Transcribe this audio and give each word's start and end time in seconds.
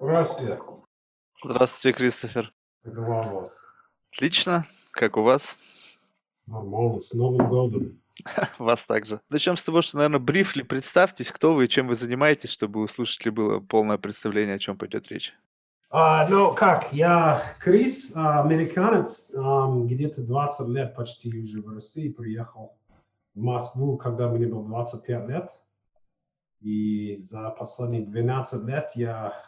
Здравствуйте. 0.00 0.60
Здравствуйте, 1.42 1.98
Кристофер. 1.98 2.52
Как 2.84 2.94
дела 2.94 3.20
у 3.32 3.40
вас? 3.40 3.58
Отлично. 4.12 4.64
Как 4.92 5.16
у 5.16 5.22
вас? 5.22 5.56
Нормально. 6.46 7.00
С 7.00 7.12
Новым 7.14 7.48
годом. 7.48 8.00
Вас 8.58 8.84
также. 8.84 9.20
Начнем 9.28 9.56
с 9.56 9.62
того, 9.64 9.82
что, 9.82 9.96
наверное, 9.96 10.20
брифли 10.20 10.62
представьтесь, 10.62 11.32
кто 11.32 11.52
вы 11.52 11.64
и 11.64 11.68
чем 11.68 11.88
вы 11.88 11.96
занимаетесь, 11.96 12.50
чтобы 12.50 12.80
у 12.80 12.86
слушателей 12.86 13.32
было 13.32 13.60
полное 13.60 13.98
представление, 13.98 14.56
о 14.56 14.58
чем 14.58 14.76
пойдет 14.76 15.08
речь. 15.08 15.34
А, 15.90 16.28
ну, 16.28 16.54
как, 16.54 16.92
я 16.92 17.42
Крис, 17.58 18.12
а, 18.14 18.42
американец, 18.42 19.32
ам, 19.34 19.86
где-то 19.86 20.22
20 20.22 20.68
лет 20.68 20.94
почти 20.94 21.36
уже 21.40 21.60
в 21.60 21.72
России, 21.72 22.08
приехал 22.08 22.76
в 23.34 23.40
Москву, 23.40 23.96
когда 23.96 24.28
мне 24.28 24.46
было 24.46 24.64
25 24.64 25.28
лет. 25.28 25.50
И 26.60 27.14
за 27.16 27.50
последние 27.50 28.06
12 28.06 28.64
лет 28.64 28.90
я 28.94 29.47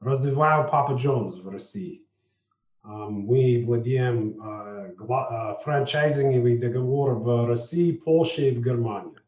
развиваю 0.00 0.68
Папа 0.70 0.92
Джонс 0.92 1.36
в 1.36 1.48
России. 1.48 2.02
Мы 2.82 3.64
владеем 3.66 4.40
а, 4.40 4.86
а, 5.08 5.54
франчайзинговый 5.56 6.58
договор 6.58 7.14
в 7.14 7.46
России, 7.46 7.92
Польше 7.92 8.48
и 8.48 8.54
в 8.54 8.62
Германии. 8.62 9.18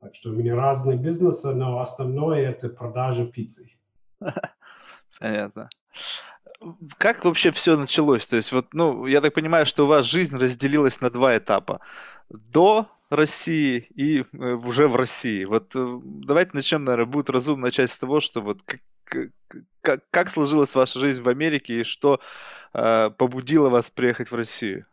Так 0.00 0.16
что 0.16 0.30
у 0.30 0.32
меня 0.32 0.56
разные 0.56 0.98
бизнесы, 0.98 1.54
но 1.54 1.78
основное 1.78 2.50
это 2.50 2.68
продажа 2.68 3.24
пиццы. 3.24 3.70
Понятно. 5.20 5.68
Как 6.98 7.24
вообще 7.24 7.52
все 7.52 7.76
началось? 7.76 8.26
То 8.26 8.36
есть, 8.36 8.52
вот, 8.52 8.74
ну, 8.74 9.06
я 9.06 9.20
так 9.20 9.34
понимаю, 9.34 9.64
что 9.64 9.84
у 9.84 9.88
вас 9.88 10.06
жизнь 10.06 10.36
разделилась 10.36 11.00
на 11.00 11.10
два 11.10 11.36
этапа. 11.36 11.80
До 12.28 12.88
России 13.10 13.86
и 13.94 14.24
э, 14.32 14.52
уже 14.54 14.88
в 14.88 14.96
России. 14.96 15.44
Вот 15.44 15.72
э, 15.74 16.00
давайте 16.02 16.52
начнем, 16.54 16.84
наверное, 16.84 17.10
будет 17.10 17.30
разумно 17.30 17.66
начать 17.66 17.90
с 17.90 17.98
того, 17.98 18.20
что 18.20 18.40
вот 18.40 18.62
как, 19.80 20.04
как, 20.10 20.28
сложилась 20.28 20.74
ваша 20.74 20.98
жизнь 20.98 21.22
в 21.22 21.28
Америке 21.28 21.80
и 21.80 21.84
что 21.84 22.20
э, 22.72 23.10
побудило 23.10 23.68
вас 23.68 23.90
приехать 23.90 24.30
в 24.30 24.34
Россию? 24.34 24.86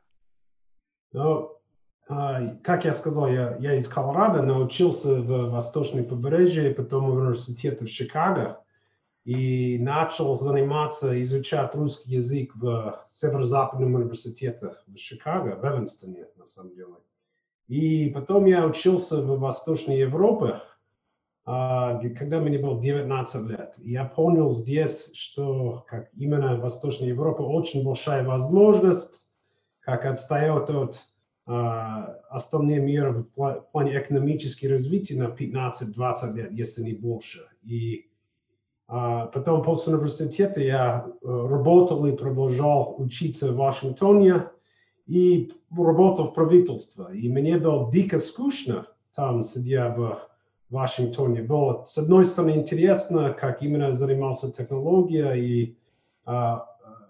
Ну, 1.11 1.59
а, 2.07 2.55
как 2.63 2.85
я 2.85 2.93
сказал, 2.93 3.27
я, 3.27 3.55
я 3.59 3.75
из 3.75 3.87
Колорадо, 3.87 4.41
но 4.41 4.61
учился 4.61 5.21
в 5.21 5.51
Восточной 5.51 6.03
побережье, 6.03 6.73
потом 6.73 7.05
в 7.05 7.13
университете 7.13 7.85
в 7.85 7.89
Чикаго 7.89 8.63
и 9.25 9.77
начал 9.79 10.35
заниматься, 10.35 11.21
изучать 11.21 11.75
русский 11.75 12.15
язык 12.15 12.55
в 12.55 13.05
Северо-Западном 13.07 13.93
университете 13.93 14.75
в 14.87 14.95
Чикаго, 14.95 15.55
в 15.55 15.63
Эванстоне, 15.63 16.25
на 16.35 16.45
самом 16.45 16.73
деле. 16.75 16.95
И 17.67 18.09
потом 18.09 18.45
я 18.45 18.65
учился 18.65 19.21
в 19.21 19.39
Восточной 19.39 19.99
Европе, 19.99 20.61
когда 21.49 22.39
мне 22.39 22.59
было 22.59 22.79
19 22.79 23.49
лет. 23.49 23.73
Я 23.79 24.05
понял 24.05 24.51
здесь, 24.51 25.11
что 25.15 25.83
как 25.87 26.09
именно 26.15 26.57
Восточная 26.57 27.07
Европа 27.07 27.41
очень 27.41 27.83
большая 27.83 28.23
возможность, 28.23 29.27
как 29.79 30.05
отстает 30.05 30.69
от 30.69 31.07
а, 31.47 32.19
остальные 32.29 32.81
мира 32.81 33.25
в 33.35 33.61
плане 33.71 33.97
экономического 33.99 34.69
развития 34.73 35.15
на 35.15 35.33
15-20 35.33 36.33
лет, 36.33 36.51
если 36.51 36.83
не 36.83 36.93
больше. 36.93 37.39
И 37.63 38.11
а, 38.87 39.25
потом 39.25 39.63
после 39.63 39.95
университета 39.95 40.61
я 40.61 41.07
э, 41.07 41.25
работал 41.25 42.05
и 42.05 42.15
продолжал 42.15 42.93
учиться 42.99 43.51
в 43.51 43.55
Вашингтоне 43.55 44.43
и 45.07 45.51
работал 45.75 46.25
в 46.25 46.35
правительстве. 46.35 47.05
И 47.13 47.27
мне 47.27 47.57
было 47.57 47.91
дико 47.91 48.19
скучно 48.19 48.85
там, 49.15 49.41
сидя 49.41 49.91
в 49.97 50.29
Вашингтоне. 50.69 51.41
Было, 51.41 51.83
с 51.83 51.97
одной 51.97 52.25
стороны, 52.25 52.51
интересно, 52.51 53.33
как 53.33 53.61
именно 53.63 53.91
занимался 53.91 54.51
технология 54.51 55.33
и 55.33 55.77
а, 56.25 56.65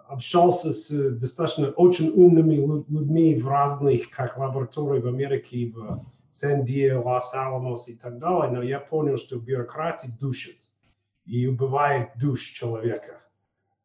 общался 0.08 0.72
с 0.72 0.90
достаточно 0.90 1.70
очень 1.70 2.10
умными 2.10 2.56
лю- 2.56 2.86
людьми 2.88 3.36
в 3.36 3.48
разных 3.48 4.10
как 4.10 4.38
лабораториях 4.38 5.04
в 5.04 5.08
Америке, 5.08 5.72
в 5.76 6.06
Сан-Диего, 6.32 7.04
Лос-Аламос 7.04 7.88
и 7.90 7.96
так 7.96 8.18
далее, 8.18 8.52
но 8.52 8.64
я 8.64 8.80
понял, 8.80 9.18
что 9.18 9.38
бюрократия 9.38 10.12
душит 10.20 10.70
и 11.26 11.46
убивает 11.48 12.10
душ 12.16 12.42
человека, 12.42 13.22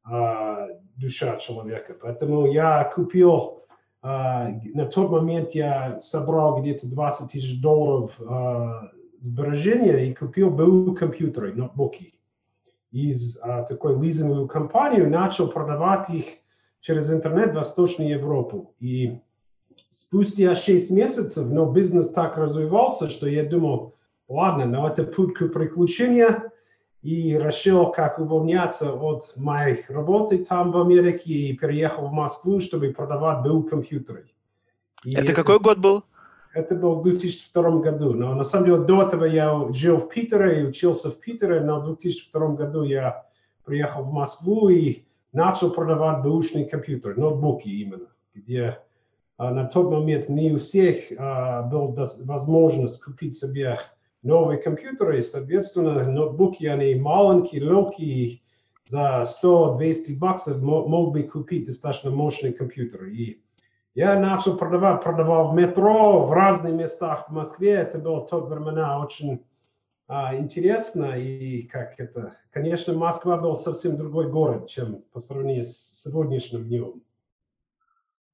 а, 0.05 0.69
душа 0.97 1.37
человека. 1.37 1.95
Поэтому 2.01 2.47
я 2.47 2.85
купил, 2.95 3.65
а, 4.03 4.49
на 4.73 4.87
тот 4.87 5.11
момент 5.11 5.53
я 5.53 5.99
собрал 6.01 6.61
где-то 6.61 6.87
20 6.87 7.33
тысяч 7.33 7.61
долларов 7.61 8.19
а, 8.21 8.91
сбережения 9.25 10.07
и 10.07 10.15
купил 10.15 10.51
БУ 10.51 10.95
компьютеры, 10.95 11.55
ноутбуки 11.55 12.15
из 12.93 13.39
а, 13.43 13.63
такой 13.63 13.99
лизинговой 14.01 14.47
компании, 14.47 15.01
начал 15.01 15.49
продавать 15.49 16.11
их 16.11 16.27
через 16.81 17.11
интернет 17.11 17.53
в 17.53 17.55
Восточную 17.55 18.11
Европу. 18.11 18.75
И 18.79 19.19
спустя 19.91 20.55
6 20.55 20.91
месяцев, 20.91 21.47
но 21.49 21.65
бизнес 21.73 22.11
так 22.11 22.37
развивался, 22.37 23.09
что 23.09 23.27
я 23.27 23.45
думал, 23.45 23.95
ладно, 24.29 24.67
но 24.67 24.87
это 24.87 25.05
путь 25.05 25.35
к 25.35 25.49
приключению, 25.49 26.53
и 27.03 27.37
решил, 27.39 27.91
как 27.91 28.19
увольняться 28.19 28.93
от 28.93 29.33
моей 29.37 29.85
работы 29.89 30.45
там 30.45 30.71
в 30.71 30.81
Америке 30.81 31.33
и 31.33 31.57
переехал 31.57 32.09
в 32.09 32.13
Москву, 32.13 32.61
чтобы 32.61 32.93
продавать 32.93 33.43
БУ 33.43 33.63
компьютеры. 33.65 34.31
И 35.05 35.15
Это 35.15 35.35
какой 35.35 35.59
год 35.59 35.79
был? 35.79 36.05
Это 36.55 36.75
был 36.75 36.97
в 36.97 37.03
2002 37.03 37.79
году. 37.81 38.15
Но 38.15 38.35
на 38.35 38.45
самом 38.45 38.67
деле 38.67 38.79
до 38.79 39.03
этого 39.03 39.25
я 39.25 39.73
жил 39.73 39.99
в 39.99 40.09
Питере 40.09 40.61
и 40.61 40.65
учился 40.65 41.11
в 41.11 41.19
Питере, 41.19 41.61
но 41.61 41.81
в 41.81 41.87
2002 41.87 42.49
году 42.55 42.85
я 42.85 43.27
приехал 43.65 44.05
в 44.05 44.13
Москву 44.13 44.69
и 44.69 45.03
начал 45.33 45.71
продавать 45.73 46.23
бэушные 46.23 46.67
компьютеры, 46.67 47.17
ноутбуки 47.17 47.69
именно, 47.69 48.09
где 48.35 48.79
а, 49.37 49.51
на 49.51 49.65
тот 49.65 49.91
момент 49.91 50.29
не 50.29 50.53
у 50.53 50.59
всех 50.59 50.97
а, 51.19 51.63
была 51.63 52.07
возможность 52.23 53.03
купить 53.03 53.35
себе 53.37 53.77
новые 54.23 54.59
компьютеры, 54.59 55.19
и, 55.19 55.23
соответственно, 55.23 56.09
ноутбуки, 56.09 56.65
они 56.67 56.95
маленькие, 56.95 57.63
легкие, 57.63 58.41
за 58.87 59.23
100-200 59.43 60.19
баксов 60.19 60.63
мо- 60.63 60.87
мог 60.87 61.13
бы 61.13 61.23
купить 61.23 61.67
достаточно 61.67 62.11
мощный 62.11 62.53
компьютер. 62.53 63.07
И 63.07 63.41
я 63.95 64.19
начал 64.19 64.57
продавать, 64.57 65.03
продавал 65.03 65.53
в 65.53 65.55
метро, 65.55 66.27
в 66.27 66.33
разных 66.33 66.73
местах 66.75 67.29
в 67.29 67.33
Москве. 67.33 67.73
Это 67.73 67.99
было 67.99 68.21
в 68.21 68.29
то 68.29 68.41
времена 68.41 68.99
очень 69.01 69.45
а, 70.09 70.37
интересно. 70.37 71.17
И 71.17 71.63
как 71.63 71.99
это, 71.99 72.37
конечно, 72.51 72.93
Москва 72.95 73.37
был 73.37 73.55
совсем 73.55 73.97
другой 73.97 74.29
город, 74.31 74.69
чем 74.69 75.03
по 75.13 75.21
сравнению 75.21 75.63
с 75.63 76.03
сегодняшним 76.03 76.65
днем. 76.65 77.03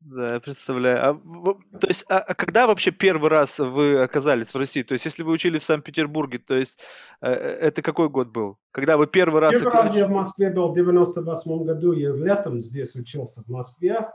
Да, 0.01 0.35
я 0.35 0.41
представляю. 0.41 0.99
А, 1.05 1.79
то 1.79 1.87
есть, 1.87 2.07
а, 2.11 2.21
а 2.21 2.35
когда 2.35 2.67
вообще 2.67 2.91
первый 2.91 3.29
раз 3.29 3.59
вы 3.59 4.01
оказались 4.01 4.55
в 4.55 4.57
России? 4.57 4.83
То 4.83 4.95
есть, 4.95 5.05
если 5.05 5.23
вы 5.23 5.33
учили 5.33 5.59
в 5.59 5.65
Санкт-Петербурге, 5.65 6.39
то 6.39 6.57
есть, 6.57 6.81
э, 7.21 7.31
э, 7.31 7.35
это 7.35 7.83
какой 7.83 8.09
год 8.09 8.29
был? 8.29 8.57
Когда 8.73 8.97
вы 8.97 9.07
первый 9.07 9.43
раз... 9.43 9.53
Первый 9.53 9.75
раз 9.75 9.95
я 9.95 10.07
в 10.07 10.11
Москве 10.11 10.49
был 10.49 10.73
в 10.73 10.75
98 10.75 11.65
году. 11.65 11.93
Я 11.93 12.15
летом 12.15 12.63
здесь 12.63 12.95
учился 12.95 13.43
в 13.43 13.49
Москве. 13.49 14.09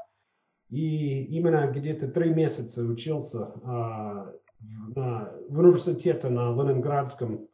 И 0.70 1.24
именно 1.26 1.72
где-то 1.72 2.08
три 2.08 2.34
месяца 2.34 2.84
учился 2.84 3.52
а, 3.64 4.34
на, 4.96 5.32
в 5.50 5.60
университете 5.60 6.30
на 6.30 6.52
Ленинградском 6.52 7.48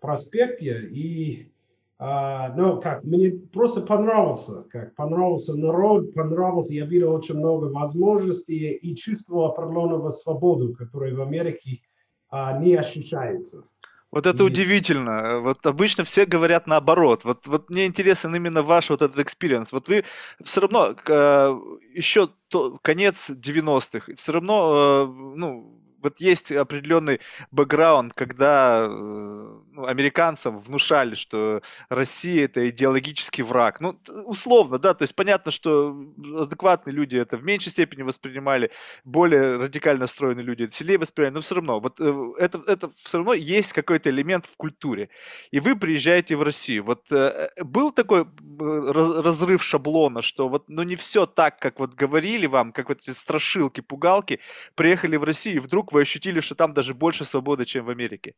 проспекте. 0.00 0.88
И 0.90 1.52
а, 1.98 2.54
ну, 2.54 2.80
как, 2.80 3.04
мне 3.04 3.30
просто 3.52 3.80
понравился, 3.80 4.64
как 4.64 4.94
понравился 4.94 5.54
народ, 5.54 6.12
понравился, 6.12 6.74
я 6.74 6.84
видел 6.84 7.12
очень 7.12 7.36
много 7.36 7.66
возможностей 7.66 8.72
и 8.72 8.94
чувствовал 8.94 9.46
определенного 9.46 10.10
свободу, 10.10 10.74
которая 10.74 11.14
в 11.14 11.22
Америке 11.22 11.80
а, 12.28 12.58
не 12.58 12.74
ощущается. 12.74 13.64
Вот 14.16 14.26
это 14.26 14.44
И- 14.44 14.46
удивительно. 14.46 15.40
Вот 15.40 15.66
обычно 15.66 16.04
все 16.04 16.24
говорят 16.24 16.66
наоборот. 16.66 17.24
Вот, 17.24 17.46
вот 17.46 17.68
мне 17.68 17.84
интересен 17.84 18.34
именно 18.34 18.62
ваш 18.62 18.88
вот 18.88 19.02
этот 19.02 19.18
experience. 19.18 19.72
Вот 19.72 19.88
вы 19.88 20.04
все 20.42 20.62
равно 20.62 20.96
э, 21.06 21.58
еще 21.92 22.30
то, 22.48 22.78
конец 22.80 23.28
90-х, 23.28 24.14
все 24.16 24.32
равно, 24.32 25.04
э, 25.04 25.36
ну, 25.36 25.78
вот 26.02 26.18
есть 26.18 26.50
определенный 26.50 27.20
бэкграунд, 27.50 28.14
когда 28.14 28.86
э, 28.88 29.58
ну, 29.76 29.86
американцам 29.86 30.58
внушали, 30.58 31.14
что 31.14 31.62
Россия 31.90 32.46
это 32.46 32.68
идеологический 32.70 33.42
враг. 33.42 33.80
Ну, 33.80 33.98
условно, 34.24 34.78
да, 34.78 34.94
то 34.94 35.02
есть 35.02 35.14
понятно, 35.14 35.52
что 35.52 35.94
адекватные 36.40 36.94
люди 36.94 37.16
это 37.16 37.36
в 37.36 37.44
меньшей 37.44 37.70
степени 37.70 38.02
воспринимали, 38.02 38.70
более 39.04 39.56
радикально 39.56 40.02
настроенные 40.02 40.44
люди 40.44 40.64
это 40.64 40.74
сильнее 40.74 40.98
воспринимали, 40.98 41.34
но 41.34 41.40
все 41.42 41.54
равно, 41.56 41.80
вот 41.80 42.00
э, 42.00 42.32
это, 42.38 42.62
это 42.66 42.88
все 42.88 43.18
равно 43.18 43.34
есть 43.34 43.74
какой-то 43.74 44.08
элемент 44.08 44.46
в 44.46 44.56
культуре. 44.56 45.10
И 45.50 45.60
вы 45.60 45.76
приезжаете 45.76 46.36
в 46.36 46.42
Россию. 46.42 46.84
Вот 46.84 47.12
э, 47.12 47.50
э, 47.56 47.64
был 47.64 47.92
такой 47.92 48.26
раз- 48.58 49.24
разрыв 49.24 49.62
шаблона, 49.62 50.22
что 50.22 50.48
вот, 50.48 50.68
ну, 50.68 50.82
не 50.84 50.96
все 50.96 51.26
так, 51.26 51.58
как 51.58 51.78
вот 51.80 51.94
говорили 51.94 52.46
вам, 52.46 52.72
как 52.72 52.88
вот 52.88 53.00
эти 53.02 53.14
страшилки, 53.14 53.82
пугалки, 53.82 54.40
приехали 54.74 55.16
в 55.16 55.24
Россию, 55.24 55.56
и 55.56 55.58
вдруг 55.58 55.92
вы 55.92 56.02
ощутили, 56.02 56.40
что 56.40 56.54
там 56.54 56.72
даже 56.72 56.94
больше 56.94 57.24
свободы, 57.26 57.66
чем 57.66 57.84
в 57.84 57.90
Америке. 57.90 58.34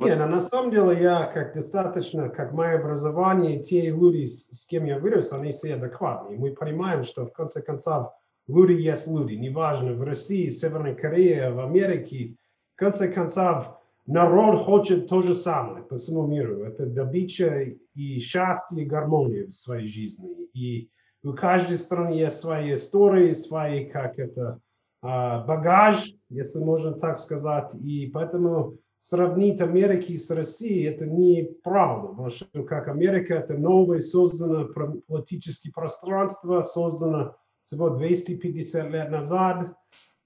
Вот. 0.00 0.06
Не, 0.06 0.16
но 0.16 0.26
на 0.26 0.40
самом 0.40 0.70
деле 0.70 0.98
я 0.98 1.26
как 1.26 1.52
достаточно, 1.52 2.30
как 2.30 2.52
мое 2.52 2.78
образование, 2.78 3.62
те 3.62 3.90
люди, 3.90 4.24
с, 4.24 4.66
кем 4.66 4.86
я 4.86 4.98
вырос, 4.98 5.30
они 5.34 5.50
все 5.50 5.74
адекватные. 5.74 6.38
Мы 6.38 6.52
понимаем, 6.52 7.02
что 7.02 7.26
в 7.26 7.32
конце 7.32 7.60
концов 7.60 8.08
люди 8.48 8.72
есть 8.72 9.06
люди. 9.06 9.34
Неважно, 9.34 9.92
в 9.92 10.02
России, 10.02 10.48
Северной 10.48 10.94
Корее, 10.94 11.50
в 11.50 11.60
Америке. 11.60 12.36
В 12.76 12.78
конце 12.78 13.12
концов, 13.12 13.78
народ 14.06 14.64
хочет 14.64 15.06
то 15.06 15.20
же 15.20 15.34
самое 15.34 15.84
по 15.84 15.96
всему 15.96 16.26
миру. 16.26 16.64
Это 16.64 16.86
добыча 16.86 17.76
и 17.94 18.18
счастье, 18.20 18.82
и 18.82 18.86
гармония 18.86 19.48
в 19.48 19.52
своей 19.52 19.86
жизни. 19.86 20.30
И 20.54 20.88
у 21.22 21.34
каждой 21.34 21.76
страны 21.76 22.14
есть 22.14 22.38
свои 22.38 22.72
истории, 22.72 23.32
свои, 23.32 23.84
как 23.84 24.18
это, 24.18 24.60
а, 25.02 25.44
багаж, 25.44 26.14
если 26.30 26.58
можно 26.58 26.94
так 26.94 27.18
сказать. 27.18 27.74
И 27.74 28.06
поэтому 28.06 28.78
сравнить 29.00 29.62
Америки 29.62 30.14
с 30.18 30.30
Россией 30.30 30.84
это 30.84 31.06
неправда, 31.06 32.08
потому 32.08 32.28
что 32.28 32.62
как 32.64 32.86
Америка 32.86 33.32
это 33.32 33.56
новое 33.56 34.00
создано 34.00 34.68
политическое 35.08 35.72
пространство, 35.72 36.60
создано 36.60 37.34
всего 37.64 37.88
250 37.88 38.90
лет 38.90 39.10
назад, 39.10 39.74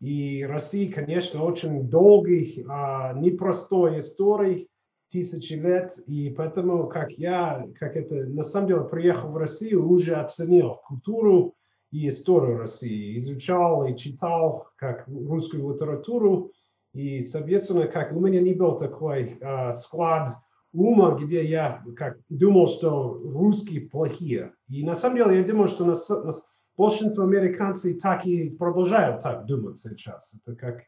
и 0.00 0.44
Россия, 0.44 0.92
конечно, 0.92 1.44
очень 1.44 1.88
долгий, 1.88 2.66
а, 2.68 3.12
непростой 3.12 4.00
истории, 4.00 4.68
тысячи 5.12 5.52
лет, 5.52 5.96
и 6.08 6.30
поэтому, 6.30 6.88
как 6.88 7.12
я, 7.12 7.68
как 7.78 7.94
это, 7.94 8.26
на 8.26 8.42
самом 8.42 8.66
деле, 8.66 8.84
приехал 8.84 9.30
в 9.30 9.36
Россию, 9.36 9.88
уже 9.88 10.16
оценил 10.16 10.80
культуру 10.84 11.54
и 11.92 12.08
историю 12.08 12.58
России, 12.58 13.16
изучал 13.18 13.86
и 13.86 13.96
читал 13.96 14.66
как 14.74 15.06
русскую 15.06 15.72
литературу, 15.72 16.50
и, 16.94 17.22
соответственно, 17.22 17.88
как 17.88 18.12
у 18.12 18.20
меня 18.20 18.40
не 18.40 18.54
был 18.54 18.76
такой 18.76 19.36
э, 19.40 19.72
склад 19.72 20.38
ума, 20.72 21.16
где 21.16 21.44
я 21.44 21.82
как 21.96 22.18
думал, 22.28 22.68
что 22.68 23.20
русские 23.24 23.82
плохие. 23.82 24.52
И 24.68 24.84
на 24.84 24.94
самом 24.94 25.16
деле 25.16 25.38
я 25.38 25.44
думаю, 25.44 25.68
что 25.68 25.84
нас, 25.84 26.08
нас, 26.08 26.42
большинство 26.76 27.24
американцев 27.24 28.00
так 28.00 28.24
и 28.26 28.50
продолжают 28.50 29.22
так 29.22 29.44
думать 29.46 29.78
сейчас. 29.78 30.34
Это 30.34 30.56
как 30.56 30.82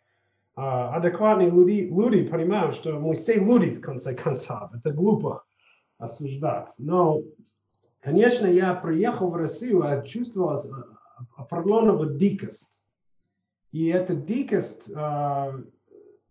а, 0.55 0.95
адекватные 0.97 1.51
люди, 1.51 1.89
люди 1.93 2.25
понимают, 2.25 2.75
что 2.75 2.99
мы 2.99 3.15
все 3.15 3.35
люди 3.35 3.77
в 3.77 3.81
конце 3.81 4.15
концов. 4.15 4.71
Это 4.75 4.93
глупо 4.93 5.45
осуждать. 5.99 6.73
Но, 6.79 7.23
конечно, 8.01 8.47
я 8.47 8.75
приехал 8.75 9.31
в 9.31 9.37
Россию, 9.37 9.85
я 9.85 10.03
чувствовал 10.03 10.57
определенную 11.37 12.17
дикость. 12.17 12.83
И 13.73 13.87
эта 13.89 14.15
дикость 14.15 14.91
а, 14.95 15.53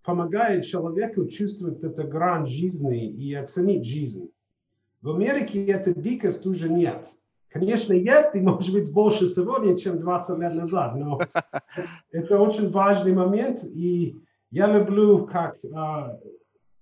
помогает 0.06 0.66
человеку 0.66 1.25
чувствовать 1.25 1.84
эту 1.84 2.07
грань 2.07 2.46
жизни 2.46 3.10
и 3.10 3.34
оценить 3.34 3.86
жизнь. 3.86 4.30
В 5.02 5.12
Америке 5.12 5.66
этой 5.66 5.94
дикости 5.94 6.48
уже 6.48 6.69
нет. 6.69 7.07
Конечно, 7.50 7.94
есть, 7.94 8.36
и 8.36 8.42
может 8.42 8.74
быть 8.74 8.92
больше 8.94 9.28
сегодня, 9.28 9.78
чем 9.78 10.00
20 10.00 10.40
лет 10.40 10.56
назад, 10.56 10.96
но 10.96 11.19
это 12.12 12.40
очень 12.40 12.69
важный 12.69 13.13
момент, 13.13 13.63
и 13.63 14.22
я 14.52 14.68
люблю 14.68 15.25
как 15.25 15.57
э, 15.63 15.69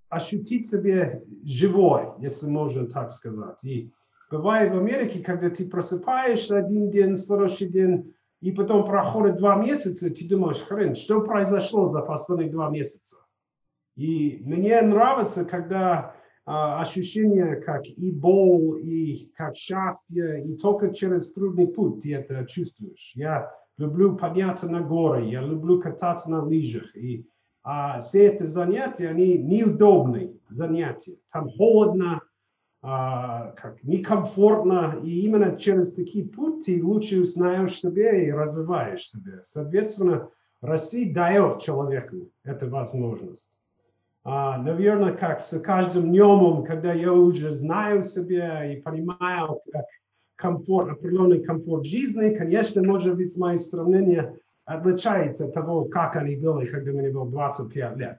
ощутить 0.08 0.66
себя 0.66 1.20
живой, 1.44 2.08
если 2.18 2.46
можно 2.46 2.86
так 2.86 3.10
сказать. 3.10 3.62
И 3.64 3.92
бывает 4.30 4.72
в 4.72 4.78
Америке, 4.78 5.20
когда 5.20 5.48
ты 5.48 5.68
просыпаешься 5.68 6.58
один 6.58 6.90
день, 6.90 7.14
следующий 7.14 7.66
день, 7.66 8.13
и 8.44 8.52
потом 8.52 8.84
проходит 8.84 9.38
два 9.38 9.56
месяца, 9.56 10.10
ты 10.10 10.28
думаешь, 10.28 10.60
хрен, 10.60 10.94
что 10.94 11.22
произошло 11.22 11.88
за 11.88 12.02
последние 12.02 12.50
два 12.50 12.68
месяца? 12.68 13.16
И 13.96 14.42
мне 14.44 14.82
нравится, 14.82 15.46
когда 15.46 16.14
а, 16.44 16.78
ощущение 16.82 17.56
как 17.56 17.86
и 17.86 18.12
боль, 18.12 18.82
и 18.82 19.32
как 19.34 19.56
счастье, 19.56 20.44
и 20.44 20.58
только 20.58 20.92
через 20.92 21.32
трудный 21.32 21.68
путь 21.68 22.02
ты 22.02 22.14
это 22.16 22.44
чувствуешь. 22.44 23.12
Я 23.14 23.50
люблю 23.78 24.14
подняться 24.14 24.68
на 24.68 24.82
горы, 24.82 25.24
я 25.24 25.40
люблю 25.40 25.80
кататься 25.80 26.30
на 26.30 26.42
лыжах. 26.42 26.94
И 26.94 27.26
а, 27.62 27.98
все 28.00 28.26
эти 28.26 28.42
занятия, 28.42 29.08
они 29.08 29.38
неудобные 29.38 30.36
занятия. 30.50 31.16
Там 31.32 31.48
холодно, 31.48 32.20
как 32.84 33.78
некомфортно, 33.82 35.00
и 35.02 35.20
именно 35.22 35.56
через 35.56 35.94
такие 35.94 36.26
пути 36.26 36.82
лучше 36.82 37.22
узнаешь 37.22 37.78
себя 37.80 38.14
и 38.14 38.30
развиваешь 38.30 39.08
себя. 39.08 39.40
Соответственно, 39.42 40.28
Россия 40.60 41.12
дает 41.12 41.62
человеку 41.62 42.28
эту 42.44 42.68
возможность. 42.68 43.58
Uh, 44.26 44.56
наверное, 44.56 45.12
как 45.12 45.40
с 45.40 45.58
каждым 45.60 46.08
днем, 46.08 46.64
когда 46.64 46.94
я 46.94 47.12
уже 47.12 47.52
знаю 47.52 48.02
себя 48.02 48.64
и 48.72 48.80
понимаю, 48.80 49.60
как 49.70 49.84
комфорт, 50.36 50.92
определенный 50.92 51.42
комфорт 51.42 51.84
жизни, 51.84 52.34
конечно, 52.34 52.82
может 52.82 53.16
быть, 53.16 53.36
мои 53.36 53.56
сравнения 53.56 54.38
отличаются 54.64 55.44
от 55.44 55.52
того, 55.52 55.84
как 55.84 56.16
они 56.16 56.36
были, 56.36 56.66
когда 56.66 56.92
мне 56.92 57.10
было 57.10 57.30
25 57.30 57.96
лет. 57.98 58.18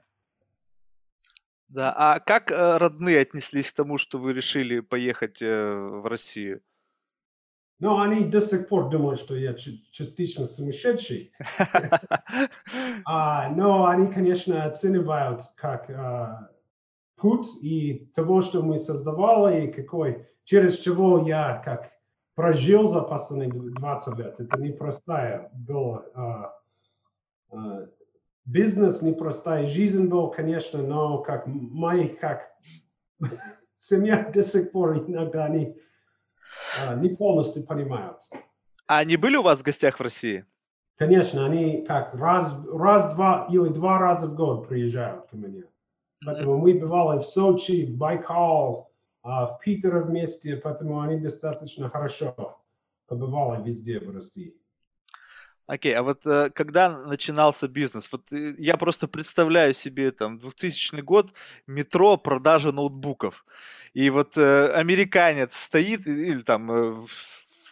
Да, 1.68 1.92
а 1.96 2.20
как 2.20 2.50
э, 2.50 2.76
родные 2.78 3.20
отнеслись 3.20 3.72
к 3.72 3.76
тому, 3.76 3.98
что 3.98 4.18
вы 4.18 4.32
решили 4.32 4.80
поехать 4.80 5.42
э, 5.42 5.74
в 5.74 6.06
Россию? 6.06 6.62
Но 7.78 8.00
они 8.00 8.24
до 8.24 8.40
сих 8.40 8.68
пор 8.68 8.88
думают, 8.88 9.18
что 9.18 9.36
я 9.36 9.52
частично 9.54 10.46
сумасшедший. 10.46 11.32
а, 13.04 13.50
но 13.50 13.86
они, 13.86 14.06
конечно, 14.06 14.64
оценивают 14.64 15.42
как 15.56 15.90
а, 15.90 16.50
путь 17.16 17.48
и 17.60 18.10
того, 18.14 18.40
что 18.40 18.62
мы 18.62 18.78
создавали, 18.78 19.66
и 19.66 19.72
какой, 19.72 20.26
через 20.44 20.78
чего 20.78 21.20
я 21.26 21.60
как 21.62 21.90
прожил 22.34 22.86
за 22.86 23.02
последние 23.02 23.72
20 23.72 24.18
лет. 24.18 24.40
Это 24.40 24.58
непростая 24.58 25.50
была 25.52 26.04
а, 26.14 26.60
а, 27.50 27.88
бизнес, 28.46 29.02
непростая 29.02 29.66
жизнь 29.66 30.06
был, 30.06 30.30
конечно, 30.30 30.82
но 30.82 31.18
как 31.18 31.46
мои, 31.46 32.08
как 32.08 32.50
семья 33.74 34.30
до 34.32 34.42
сих 34.42 34.70
пор 34.70 34.98
иногда 34.98 35.44
они 35.44 35.76
а, 36.86 36.94
не 36.94 37.10
полностью 37.10 37.64
понимают. 37.64 38.20
А 38.86 38.98
они 38.98 39.16
были 39.16 39.36
у 39.36 39.42
вас 39.42 39.60
в 39.60 39.64
гостях 39.64 39.98
в 39.98 40.02
России? 40.02 40.46
Конечно, 40.96 41.44
они 41.44 41.84
как 41.84 42.14
раз, 42.14 42.56
раз, 42.72 43.14
два 43.14 43.46
или 43.50 43.68
два 43.68 43.98
раза 43.98 44.28
в 44.28 44.34
год 44.34 44.68
приезжают 44.68 45.26
ко 45.28 45.36
мне. 45.36 45.64
Поэтому 46.24 46.56
мы 46.56 46.72
бывали 46.74 47.18
в 47.18 47.26
Сочи, 47.26 47.84
в 47.84 47.98
Байкал, 47.98 48.90
а, 49.22 49.46
в 49.46 49.58
Питере 49.58 50.00
вместе, 50.00 50.56
поэтому 50.56 51.00
они 51.00 51.20
достаточно 51.20 51.90
хорошо 51.90 52.62
побывали 53.06 53.62
везде 53.62 54.00
в 54.00 54.10
России. 54.10 54.54
Окей, 55.68 55.92
okay, 55.92 55.96
а 55.96 56.02
вот 56.04 56.24
э, 56.26 56.50
когда 56.54 56.90
начинался 56.96 57.66
бизнес, 57.66 58.08
вот 58.12 58.32
э, 58.32 58.54
я 58.56 58.76
просто 58.76 59.08
представляю 59.08 59.74
себе 59.74 60.12
там 60.12 60.38
2000 60.38 61.00
год, 61.00 61.32
метро, 61.66 62.16
продажа 62.16 62.70
ноутбуков, 62.70 63.44
и 63.92 64.08
вот 64.10 64.36
э, 64.36 64.68
американец 64.74 65.56
стоит 65.56 66.06
или 66.06 66.42
там 66.42 66.70
э, 66.70 67.06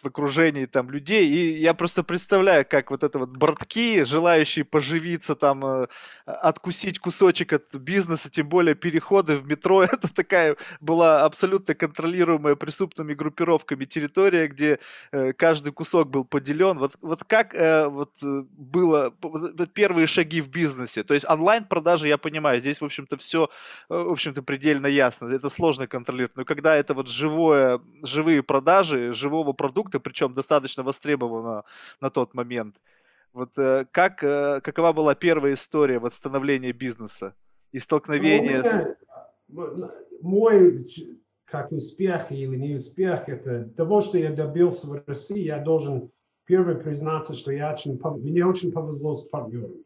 в 0.05 0.07
окружении 0.07 0.65
там 0.65 0.89
людей, 0.91 1.27
и 1.27 1.59
я 1.59 1.73
просто 1.73 2.03
представляю, 2.03 2.65
как 2.65 2.91
вот 2.91 3.03
это 3.03 3.19
вот 3.19 3.29
бортки, 3.29 4.05
желающие 4.05 4.63
поживиться 4.63 5.35
там, 5.35 5.65
э, 5.65 5.87
откусить 6.25 6.99
кусочек 6.99 7.53
от 7.53 7.73
бизнеса, 7.75 8.29
тем 8.29 8.47
более 8.47 8.75
переходы 8.75 9.35
в 9.35 9.45
метро, 9.45 9.83
это 9.91 10.13
такая 10.13 10.55
была 10.79 11.25
абсолютно 11.25 11.73
контролируемая 11.73 12.55
преступными 12.55 13.13
группировками 13.13 13.85
территория, 13.85 14.47
где 14.47 14.79
э, 15.11 15.33
каждый 15.33 15.71
кусок 15.71 16.09
был 16.09 16.23
поделен. 16.23 16.77
Вот, 16.77 16.93
вот 17.01 17.23
как 17.23 17.55
э, 17.55 17.87
вот 17.87 18.11
было 18.21 19.13
первые 19.73 20.07
шаги 20.07 20.41
в 20.41 20.49
бизнесе? 20.49 21.03
То 21.03 21.15
есть 21.15 21.27
онлайн-продажи, 21.27 22.07
я 22.07 22.17
понимаю, 22.17 22.59
здесь, 22.59 22.79
в 22.79 22.85
общем-то, 22.85 23.17
все, 23.17 23.49
в 23.89 24.11
общем-то, 24.11 24.43
предельно 24.43 24.87
ясно, 24.87 25.27
это 25.33 25.49
сложно 25.49 25.87
контролировать, 25.87 26.35
но 26.37 26.45
когда 26.45 26.75
это 26.75 26.93
вот 26.93 27.09
живое, 27.09 27.81
живые 28.03 28.43
продажи, 28.43 29.13
живого 29.13 29.53
продукта, 29.53 29.94
продукта, 29.95 29.99
причем 29.99 30.33
достаточно 30.33 30.83
востребовано 30.83 31.63
на 32.01 32.09
тот 32.09 32.33
момент. 32.33 32.75
Вот 33.33 33.57
э, 33.57 33.85
как, 33.91 34.23
э, 34.23 34.61
какова 34.61 34.93
была 34.93 35.15
первая 35.15 35.53
история 35.53 35.99
вот 35.99 36.13
становления 36.13 36.73
бизнеса 36.73 37.33
и 37.73 37.79
столкновения 37.79 38.63
ну, 39.47 39.77
с... 39.77 39.87
Мой 40.21 40.87
как 41.45 41.71
успех 41.71 42.31
или 42.31 42.57
не 42.57 42.75
успех, 42.75 43.29
это 43.29 43.65
того, 43.77 44.01
что 44.01 44.17
я 44.17 44.31
добился 44.31 44.87
в 44.87 45.03
России, 45.07 45.43
я 45.43 45.59
должен 45.59 46.09
первый 46.45 46.75
признаться, 46.75 47.33
что 47.33 47.51
я 47.51 47.73
очень, 47.73 47.99
мне 48.21 48.45
очень 48.45 48.71
повезло 48.71 49.13
с 49.13 49.29
партнерами 49.29 49.83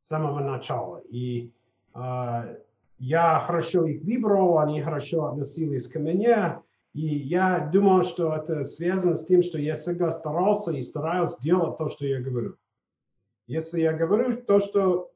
с 0.00 0.08
самого 0.08 0.40
начала. 0.40 1.02
И 1.10 1.50
э, 1.94 2.56
я 2.98 3.40
хорошо 3.46 3.86
их 3.86 4.02
выбрал, 4.02 4.58
они 4.58 4.82
хорошо 4.82 5.26
относились 5.26 5.88
ко 5.88 5.98
мне, 5.98 6.58
и 6.94 7.00
я 7.00 7.60
думал, 7.60 8.02
что 8.02 8.34
это 8.34 8.64
связано 8.64 9.14
с 9.14 9.26
тем, 9.26 9.42
что 9.42 9.58
я 9.58 9.74
всегда 9.74 10.10
старался 10.10 10.72
и 10.72 10.82
стараюсь 10.82 11.36
делать 11.38 11.78
то, 11.78 11.88
что 11.88 12.06
я 12.06 12.20
говорю. 12.20 12.56
Если 13.46 13.80
я 13.80 13.92
говорю 13.92 14.36
то, 14.42 14.58
что 14.58 15.10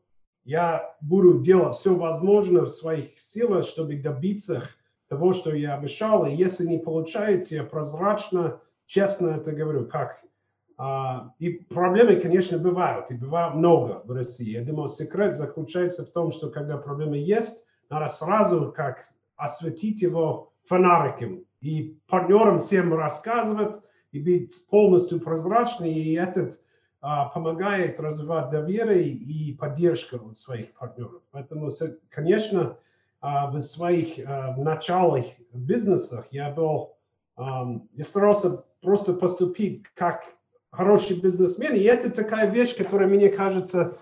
я 0.45 0.97
буду 1.01 1.41
делать 1.41 1.75
все 1.75 1.95
возможное 1.95 2.63
в 2.63 2.71
своих 2.71 3.19
силах, 3.19 3.65
чтобы 3.65 3.97
добиться 3.97 4.69
того, 5.09 5.33
что 5.33 5.55
я 5.55 5.75
обещал. 5.75 6.25
И 6.27 6.35
если 6.35 6.67
не 6.67 6.79
получается, 6.79 7.55
я 7.55 7.65
прозрачно, 7.65 8.61
честно 8.87 9.29
это 9.29 9.53
говорю, 9.53 9.87
как 9.87 10.23
а, 10.79 11.35
и 11.39 11.51
проблемы, 11.51 12.17
конечно, 12.17 12.59
бывают, 12.59 13.11
и 13.11 13.15
бывает 13.15 13.55
много 13.55 14.03
в 14.05 14.11
России. 14.11 14.53
Я 14.53 14.65
думаю, 14.65 14.89
секрет 14.89 15.37
заключается 15.37 16.07
в 16.07 16.11
том, 16.11 16.31
что 16.31 16.49
когда 16.49 16.79
проблемы 16.79 17.19
есть, 17.19 17.67
надо 17.91 18.07
сразу 18.07 18.73
как 18.75 19.05
осветить 19.37 20.01
его 20.01 20.53
фонариком 20.65 21.45
и 21.63 21.97
партнерам 22.09 22.59
всем 22.59 22.93
рассказывать, 22.93 23.77
и 24.11 24.21
быть 24.21 24.69
полностью 24.69 25.21
прозрачным, 25.21 25.89
и 25.89 26.13
этот 26.13 26.61
а, 27.01 27.27
помогает 27.27 27.99
развивать 27.99 28.51
доверие 28.51 29.09
и 29.09 29.55
поддержку 29.55 30.17
от 30.17 30.37
своих 30.37 30.73
партнеров. 30.75 31.23
Поэтому, 31.31 31.71
конечно, 32.11 32.77
а, 33.21 33.51
в 33.51 33.61
своих 33.61 34.19
а, 34.27 34.57
началах 34.57 35.25
в 35.53 35.59
бизнесах 35.59 36.27
я 36.33 36.51
был, 36.51 36.97
а, 37.37 37.81
я 37.93 38.05
старался 38.05 38.65
просто 38.83 39.15
поступить 39.15 39.85
как 39.95 40.25
хороший 40.71 41.21
бизнесмен, 41.21 41.75
и 41.75 41.81
это 41.81 42.11
такая 42.11 42.51
вещь, 42.51 42.77
которая, 42.77 43.09
мне 43.09 43.29
кажется, 43.29 43.99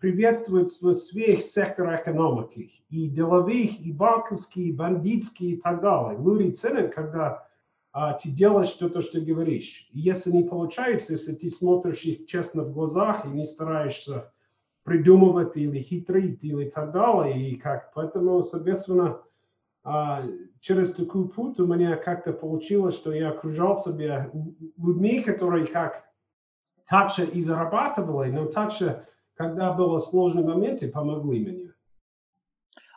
приветствует 0.00 0.70
в 0.70 0.92
всех 0.94 1.42
секторах 1.42 2.02
экономики, 2.02 2.72
и 2.88 3.08
деловых, 3.08 3.80
и 3.80 3.92
банковских, 3.92 4.66
и 4.66 4.72
бандитских, 4.72 5.52
и 5.52 5.56
так 5.56 5.82
далее. 5.82 6.18
Люди 6.18 6.50
ценят, 6.50 6.94
когда 6.94 7.46
а, 7.92 8.14
ты 8.14 8.30
делаешь 8.30 8.68
что-то, 8.68 9.02
что 9.02 9.20
говоришь. 9.20 9.88
И 9.92 10.00
если 10.00 10.30
не 10.30 10.44
получается, 10.44 11.12
если 11.12 11.34
ты 11.34 11.48
смотришь 11.48 12.02
их 12.04 12.26
честно 12.26 12.62
в 12.62 12.72
глазах 12.72 13.26
и 13.26 13.28
не 13.28 13.44
стараешься 13.44 14.32
придумывать 14.84 15.56
или 15.56 15.80
хитрить 15.80 16.42
или 16.42 16.70
так 16.70 16.92
далее, 16.92 17.50
и 17.50 17.56
как, 17.56 17.92
поэтому, 17.92 18.42
соответственно, 18.42 19.20
а, 19.82 20.24
через 20.60 20.92
такой 20.92 21.28
путь 21.28 21.60
у 21.60 21.66
меня 21.66 21.96
как-то 21.96 22.32
получилось, 22.32 22.94
что 22.94 23.12
я 23.12 23.30
окружал 23.30 23.76
себя 23.76 24.30
людьми, 24.78 25.20
которые 25.20 25.66
как 25.66 26.04
также 26.88 27.26
и 27.26 27.40
зарабатывали, 27.40 28.30
но 28.30 28.46
также, 28.46 29.06
когда 29.40 29.72
было 29.72 29.98
сложные 29.98 30.44
моменты, 30.44 30.88
помогли 30.88 31.40
мне. 31.40 31.72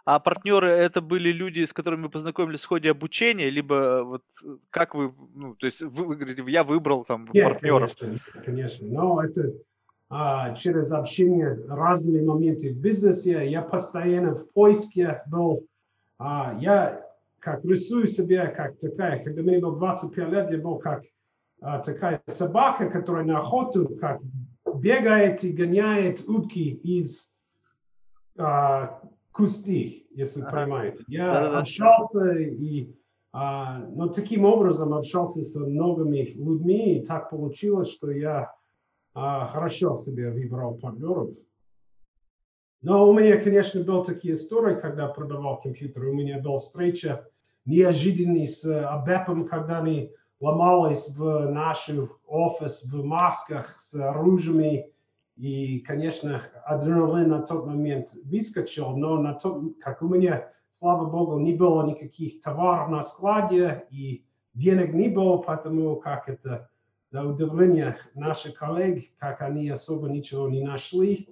А 0.04 0.20
партнеры 0.20 0.68
это 0.68 1.00
были 1.02 1.32
люди, 1.32 1.64
с 1.64 1.72
которыми 1.72 2.02
вы 2.02 2.10
познакомились 2.10 2.66
в 2.66 2.68
ходе 2.68 2.92
обучения, 2.92 3.50
либо 3.50 3.76
э, 3.76 4.04
вот 4.04 4.24
э, 4.44 4.58
как 4.70 4.94
вы, 4.94 5.14
ну, 5.34 5.56
то 5.56 5.66
есть 5.66 5.82
вы, 5.82 6.04
вы 6.04 6.18
говорите, 6.18 6.44
я 6.48 6.66
выбрал 6.66 7.06
там 7.06 7.30
Нет, 7.34 7.46
партнеров? 7.46 7.96
Конечно, 7.98 8.42
конечно, 8.44 8.88
но 8.88 9.24
это 9.24 9.54
а, 10.10 10.54
через 10.56 10.92
общение 10.92 11.58
разные 11.70 12.22
моменты 12.22 12.74
в 12.74 12.78
бизнесе. 12.78 13.50
Я 13.50 13.62
постоянно 13.62 14.36
в 14.36 14.52
поиске 14.52 15.24
был. 15.28 15.66
А, 16.20 16.58
я 16.60 17.06
как 17.40 17.64
рисую 17.64 18.10
себя 18.10 18.48
как 18.48 18.78
такая, 18.80 19.24
когда 19.24 19.42
мне 19.42 19.60
было 19.60 19.78
25 19.78 20.30
лет, 20.30 20.52
я 20.52 20.58
был 20.58 20.78
как 20.80 21.04
а, 21.62 21.80
такая 21.80 22.22
собака, 22.28 22.90
которая 22.90 23.24
на 23.24 23.40
охоту 23.40 23.88
как 24.02 24.20
бегает 24.74 25.44
и 25.44 25.52
гоняет 25.52 26.28
утки 26.28 26.70
из 26.70 27.32
а, 28.38 29.02
кусты, 29.32 30.08
если 30.12 30.42
ага. 30.42 30.52
понимаете. 30.52 31.04
Я 31.08 31.34
Да-да-да. 31.34 31.60
общался 31.60 32.32
и 32.40 32.94
а, 33.36 33.80
но 33.80 34.10
таким 34.10 34.46
образом 34.46 34.94
общался 34.94 35.44
с 35.44 35.56
многими 35.56 36.34
людьми, 36.36 37.00
и 37.00 37.06
так 37.06 37.32
получилось, 37.32 37.92
что 37.92 38.12
я 38.12 38.54
а, 39.16 39.48
хорошо 39.48 39.98
себе 39.98 40.30
выбрал 40.30 40.76
партнеров. 40.76 41.32
Но 42.84 43.10
у 43.10 43.14
меня, 43.18 43.42
конечно, 43.42 43.84
были 43.84 44.04
такие 44.04 44.36
истории, 44.36 44.80
когда 44.80 45.08
продавал 45.08 45.60
компьютер. 45.60 46.06
У 46.06 46.14
меня 46.14 46.40
была 46.40 46.58
встреча 46.58 47.28
неожиданный 47.66 48.48
с 48.48 48.64
Абепом, 48.66 49.48
когда 49.48 49.80
они 49.80 50.12
ломались 50.44 51.08
в 51.08 51.48
наш 51.50 51.90
офис 52.28 52.84
в 52.92 53.02
масках 53.06 53.80
с 53.80 53.96
оружиями 53.96 54.92
и, 55.38 55.80
конечно, 55.80 56.42
адреналин 56.66 57.30
на 57.30 57.42
тот 57.44 57.66
момент 57.66 58.10
выскочил, 58.26 58.90
но 58.90 59.18
на 59.20 59.36
тот, 59.36 59.78
как 59.80 60.02
у 60.02 60.10
меня, 60.10 60.50
слава 60.70 61.10
богу, 61.10 61.40
не 61.40 61.54
было 61.54 61.86
никаких 61.86 62.42
товаров 62.42 62.90
на 62.90 63.02
складе, 63.04 63.86
и 63.90 64.26
денег 64.54 64.94
не 64.94 65.08
было, 65.08 65.38
потому 65.38 65.96
как 65.96 66.28
это, 66.28 66.70
на 67.12 67.26
удивление 67.26 67.96
наших 68.14 68.56
коллег, 68.56 69.06
как 69.18 69.42
они 69.42 69.70
особо 69.70 70.10
ничего 70.10 70.50
не 70.50 70.62
нашли. 70.62 71.30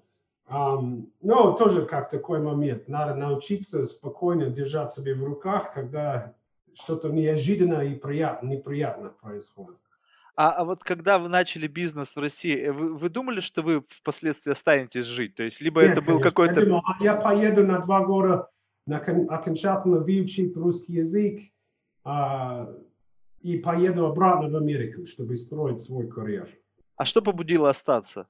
Um, 0.49 1.07
но 1.21 1.53
тоже 1.53 1.85
как 1.85 2.09
такой 2.09 2.39
момент. 2.39 2.87
Надо 2.87 3.15
научиться 3.15 3.83
спокойно 3.85 4.47
держать 4.47 4.91
себя 4.91 5.15
в 5.15 5.23
руках, 5.23 5.73
когда 5.73 6.35
что-то 6.81 7.09
неожиданно 7.09 7.81
и 7.81 7.95
приятно, 7.95 8.47
неприятно 8.47 9.09
происходит. 9.09 9.77
А, 10.35 10.51
а 10.51 10.63
вот 10.63 10.83
когда 10.83 11.19
вы 11.19 11.29
начали 11.29 11.67
бизнес 11.67 12.15
в 12.15 12.19
России, 12.19 12.57
э, 12.57 12.71
вы, 12.71 12.95
вы 12.95 13.09
думали, 13.09 13.41
что 13.41 13.61
вы 13.61 13.83
впоследствии 13.89 14.51
останетесь 14.51 15.05
жить? 15.05 15.35
То 15.35 15.43
есть, 15.43 15.61
либо 15.61 15.81
Нет, 15.81 15.91
это 15.91 16.01
был 16.01 16.19
какой-то... 16.19 16.61
Я, 16.61 16.65
думал, 16.65 16.81
я 16.99 17.15
поеду 17.15 17.65
на 17.65 17.79
два 17.79 18.03
года 18.05 18.49
на 18.87 18.97
окончательно 18.97 19.99
выучить 19.99 20.55
русский 20.55 20.93
язык 20.93 21.41
а, 22.03 22.73
и 23.41 23.57
поеду 23.57 24.05
обратно 24.05 24.49
в 24.49 24.55
Америку, 24.55 25.05
чтобы 25.05 25.35
строить 25.35 25.79
свой 25.79 26.07
карьер. 26.07 26.49
А 26.95 27.05
что 27.05 27.21
побудило 27.21 27.69
остаться? 27.69 28.27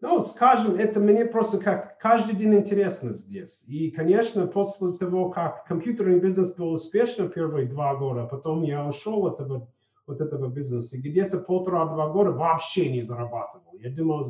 Ну, 0.00 0.20
скажем, 0.20 0.74
это 0.74 1.00
мне 1.00 1.24
просто 1.24 1.58
как 1.58 1.98
каждый 1.98 2.36
день 2.36 2.54
интересно 2.54 3.12
здесь. 3.12 3.64
И, 3.66 3.90
конечно, 3.90 4.46
после 4.46 4.92
того, 4.92 5.30
как 5.30 5.64
компьютерный 5.64 6.20
бизнес 6.20 6.54
был 6.54 6.72
успешен 6.72 7.30
первые 7.30 7.66
два 7.66 7.94
года, 7.94 8.26
потом 8.26 8.62
я 8.62 8.86
ушел 8.86 9.26
от 9.26 9.40
этого 9.40 9.68
вот 10.06 10.20
этого 10.20 10.48
бизнеса. 10.48 10.98
Где-то 10.98 11.38
полтора-два 11.38 12.08
года 12.10 12.32
вообще 12.32 12.92
не 12.92 13.00
зарабатывал. 13.00 13.74
Я 13.78 13.90
думал, 13.90 14.24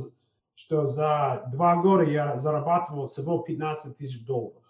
что 0.54 0.86
за 0.86 1.44
два 1.52 1.76
года 1.82 2.04
я 2.04 2.36
зарабатывал 2.36 3.06
всего 3.06 3.38
15 3.38 3.96
тысяч 3.96 4.24
долларов. 4.24 4.62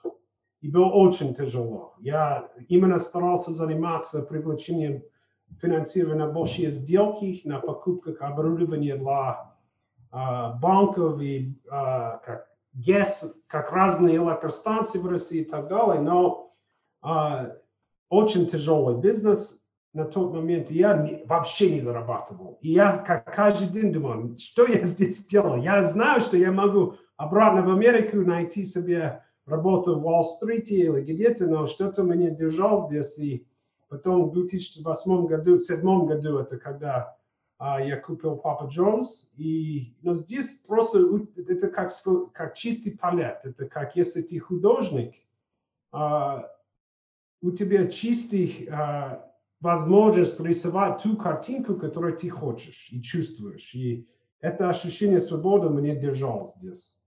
И 0.61 0.71
было 0.71 0.87
очень 0.87 1.35
тяжело. 1.35 1.95
Я 1.99 2.51
именно 2.69 2.99
старался 2.99 3.53
заниматься 3.53 4.23
привлечением 4.23 5.03
финансирования 5.61 6.25
на 6.25 6.33
большие 6.33 6.71
сделки, 6.71 7.43
на 7.45 7.61
покупках 7.61 8.23
оборудования 8.23 8.97
для 8.97 9.54
банков 10.15 11.21
и 11.21 11.59
uh, 11.71 12.19
как 12.25 12.47
ГЭС, 12.73 13.35
как 13.47 13.73
разные 13.73 14.17
электростанции 14.17 14.99
в 14.99 15.07
России 15.07 15.41
и 15.41 15.45
так 15.45 15.69
далее. 15.69 16.01
Но 16.01 16.55
uh, 17.05 17.53
очень 18.09 18.47
тяжелый 18.47 18.97
бизнес 18.97 19.61
на 19.93 20.05
тот 20.05 20.33
момент 20.33 20.71
я 20.71 21.23
вообще 21.27 21.73
не 21.73 21.81
зарабатывал. 21.81 22.59
И 22.63 22.71
я 22.71 22.97
как 22.99 23.35
каждый 23.35 23.69
день 23.69 23.93
думал, 23.93 24.37
что 24.39 24.67
я 24.67 24.85
здесь 24.85 25.25
делал. 25.25 25.57
Я 25.57 25.85
знаю, 25.85 26.21
что 26.21 26.37
я 26.37 26.53
могу 26.53 26.95
обратно 27.17 27.63
в 27.63 27.71
Америку 27.71 28.19
найти 28.19 28.65
себе 28.65 29.23
работу 29.47 29.99
в 29.99 30.07
Уолл-стрите 30.07 30.75
или 30.75 31.01
где-то, 31.01 31.47
но 31.47 31.67
что-то 31.67 32.03
меня 32.03 32.31
держал 32.31 32.89
здесь. 32.89 33.19
И 33.19 33.47
потом 33.89 34.29
в 34.29 34.33
2008 34.33 35.27
году, 35.27 35.57
2007 35.57 36.07
году, 36.07 36.39
это 36.39 36.59
когда 36.59 36.97
а, 36.97 37.17
я 37.61 37.99
купил 37.99 38.37
Папа 38.37 38.65
Джонс. 38.65 39.29
И, 39.37 39.97
но 40.03 40.15
здесь 40.15 40.57
просто 40.57 41.01
это 41.49 41.69
как, 41.69 41.91
как 42.33 42.55
чистый 42.55 42.97
палет. 42.97 43.41
Это 43.45 43.67
как 43.67 43.97
если 43.97 44.23
ты 44.23 44.39
художник, 44.39 45.15
а, 45.93 46.51
у 47.41 47.51
тебя 47.53 47.87
чистый 47.87 48.69
а, 48.71 49.31
возможность 49.61 50.41
рисовать 50.41 51.03
ту 51.03 51.17
картинку, 51.17 51.77
которую 51.77 52.17
ты 52.17 52.29
хочешь 52.29 52.89
и 52.91 53.01
чувствуешь. 53.01 53.75
И 53.75 54.09
это 54.41 54.69
ощущение 54.69 55.21
свободы 55.21 55.71
мне 55.71 55.97
держало 55.97 56.47
здесь. 56.47 56.99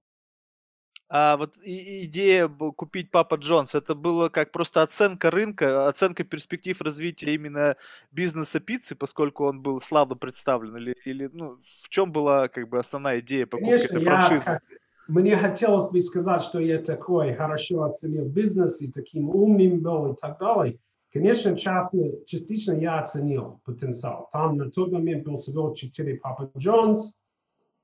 А 1.09 1.37
вот 1.37 1.55
идея 1.63 2.49
купить 2.49 3.11
Папа 3.11 3.35
Джонс, 3.35 3.75
это 3.75 3.95
было 3.95 4.27
как 4.27 4.51
просто 4.51 4.81
оценка 4.81 5.31
рынка, 5.31 5.87
оценка 5.87 6.25
перспектив 6.25 6.81
развития 6.81 7.33
именно 7.33 7.77
бизнеса 8.11 8.59
пиццы, 8.59 8.93
поскольку 8.95 9.45
он 9.45 9.61
был 9.61 9.79
слабо 9.79 10.15
представлен, 10.15 10.75
или, 10.75 10.95
или 11.05 11.29
ну, 11.31 11.59
в 11.81 11.89
чем 11.89 12.11
была 12.11 12.49
как 12.49 12.67
бы 12.67 12.79
основная 12.79 13.21
идея 13.21 13.45
покупки 13.45 13.69
Конечно, 13.69 13.97
этой 13.97 14.03
франшизы? 14.03 14.43
Как, 14.43 14.63
мне 15.07 15.37
хотелось 15.37 15.89
бы 15.89 16.01
сказать, 16.01 16.41
что 16.43 16.59
я 16.59 16.79
такой 16.79 17.33
хорошо 17.33 17.83
оценил 17.83 18.25
бизнес 18.25 18.81
и 18.81 18.91
таким 18.91 19.29
умным 19.29 19.79
был 19.79 20.11
и 20.11 20.15
так 20.17 20.37
далее. 20.39 20.77
Конечно, 21.13 21.57
частно, 21.57 22.11
частично 22.25 22.73
я 22.73 22.99
оценил 22.99 23.61
потенциал. 23.63 24.27
Там 24.33 24.57
на 24.57 24.69
тот 24.69 24.91
момент 24.91 25.23
был 25.23 25.35
всего 25.35 25.73
4 25.73 26.17
Папа 26.17 26.51
Джонс 26.57 27.15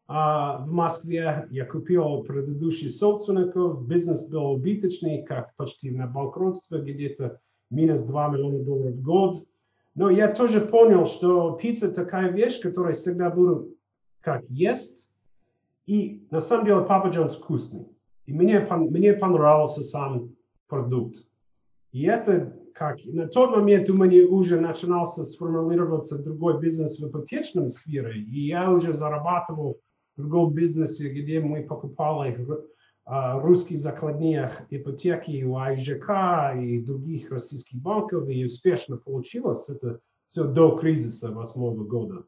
а, 0.07 0.59
в 0.65 0.71
Москве. 0.71 1.47
Я 1.49 1.65
купил 1.65 2.23
предыдущий 2.23 2.89
собственников. 2.89 3.87
Бизнес 3.87 4.27
был 4.27 4.51
убыточный, 4.51 5.23
как 5.23 5.55
почти 5.55 5.91
на 5.91 6.07
банкротство, 6.07 6.77
где-то 6.77 7.39
минус 7.69 8.01
2 8.03 8.27
миллиона 8.29 8.59
долларов 8.59 8.93
в 8.93 9.01
год. 9.01 9.45
Но 9.95 10.09
я 10.09 10.33
тоже 10.33 10.61
понял, 10.61 11.05
что 11.05 11.51
пицца 11.51 11.93
такая 11.93 12.31
вещь, 12.31 12.59
которая 12.59 12.93
всегда 12.93 13.29
буду 13.29 13.75
как 14.21 14.43
есть, 14.49 15.09
И 15.85 16.25
на 16.31 16.39
самом 16.39 16.65
деле 16.65 16.85
Папа 16.85 17.07
Джонс 17.07 17.35
вкусный. 17.35 17.87
И 18.25 18.33
мне, 18.33 18.59
мне 18.59 19.13
понравился 19.13 19.83
сам 19.83 20.33
продукт. 20.67 21.17
И 21.91 22.05
это 22.05 22.57
как 22.73 22.97
на 23.05 23.27
тот 23.27 23.51
момент 23.51 23.89
у 23.89 23.93
меня 23.93 24.27
уже 24.27 24.59
начинался 24.59 25.23
сформулироваться 25.23 26.17
другой 26.17 26.59
бизнес 26.59 26.99
в 26.99 27.07
ипотечном 27.07 27.69
сфере, 27.69 28.19
и 28.19 28.47
я 28.47 28.71
уже 28.71 28.93
зарабатывал 28.93 29.79
другом 30.17 30.53
бизнесе, 30.53 31.09
где 31.09 31.39
мы 31.39 31.63
покупали 31.63 32.37
а, 33.05 33.39
русские 33.39 33.79
закладные 33.79 34.51
ипотеки 34.69 35.43
у 35.43 35.57
АИЖК 35.57 36.55
и 36.61 36.81
других 36.81 37.31
российских 37.31 37.81
банков, 37.81 38.29
и 38.29 38.45
успешно 38.45 38.97
получилось 38.97 39.67
это 39.69 39.99
все 40.27 40.45
до 40.45 40.75
кризиса 40.77 41.31
восьмого 41.31 41.83
года. 41.83 42.23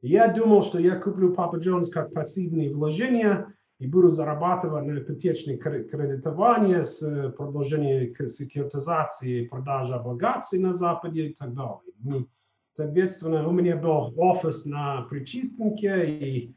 И 0.00 0.08
я 0.08 0.32
думал, 0.32 0.62
что 0.62 0.78
я 0.78 0.96
куплю 0.96 1.34
Папа 1.34 1.56
Джонс 1.56 1.88
как 1.88 2.12
пассивные 2.12 2.74
вложения 2.74 3.54
и 3.78 3.86
буду 3.88 4.10
зарабатывать 4.10 4.84
на 4.86 4.98
ипотечное 5.00 5.56
кредитование 5.56 6.84
с 6.84 7.32
продолжением 7.36 8.14
секьюритизации, 8.28 9.46
продажи 9.46 9.94
облигаций 9.94 10.60
на 10.60 10.72
Западе 10.72 11.28
и 11.28 11.34
так 11.34 11.52
далее. 11.52 11.80
И, 12.04 12.26
соответственно, 12.74 13.46
у 13.48 13.50
меня 13.50 13.76
был 13.76 14.12
офис 14.16 14.66
на 14.66 15.02
Причистенке, 15.02 16.06
и 16.06 16.54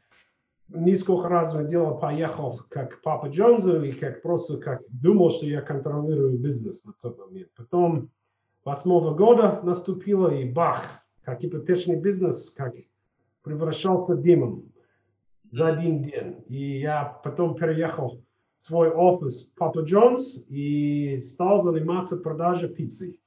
несколько 0.68 1.28
раз 1.28 1.54
в 1.54 1.66
дело 1.66 1.94
поехал 1.94 2.60
как 2.68 3.00
Папа 3.02 3.26
Джонсу 3.26 3.82
и 3.82 3.92
как 3.92 4.22
просто 4.22 4.58
как 4.58 4.82
думал, 4.88 5.30
что 5.30 5.46
я 5.46 5.60
контролирую 5.60 6.38
бизнес 6.38 6.84
на 6.84 6.92
тот 7.00 7.18
момент. 7.18 7.48
Потом 7.56 8.10
восьмого 8.64 9.14
года 9.14 9.60
наступило 9.62 10.28
и 10.28 10.48
бах, 10.48 10.82
как 11.22 11.44
ипотечный 11.44 11.96
бизнес, 11.96 12.50
как 12.50 12.74
превращался 13.42 14.16
дымом 14.16 14.72
за 15.50 15.68
один 15.68 16.02
день. 16.02 16.44
И 16.48 16.80
я 16.80 17.04
потом 17.22 17.54
переехал 17.54 18.22
в 18.58 18.62
свой 18.62 18.90
офис 18.90 19.52
Папа 19.56 19.80
Джонс 19.80 20.38
и 20.48 21.18
стал 21.18 21.60
заниматься 21.60 22.16
продажей 22.16 22.68
пиццы. 22.68 23.20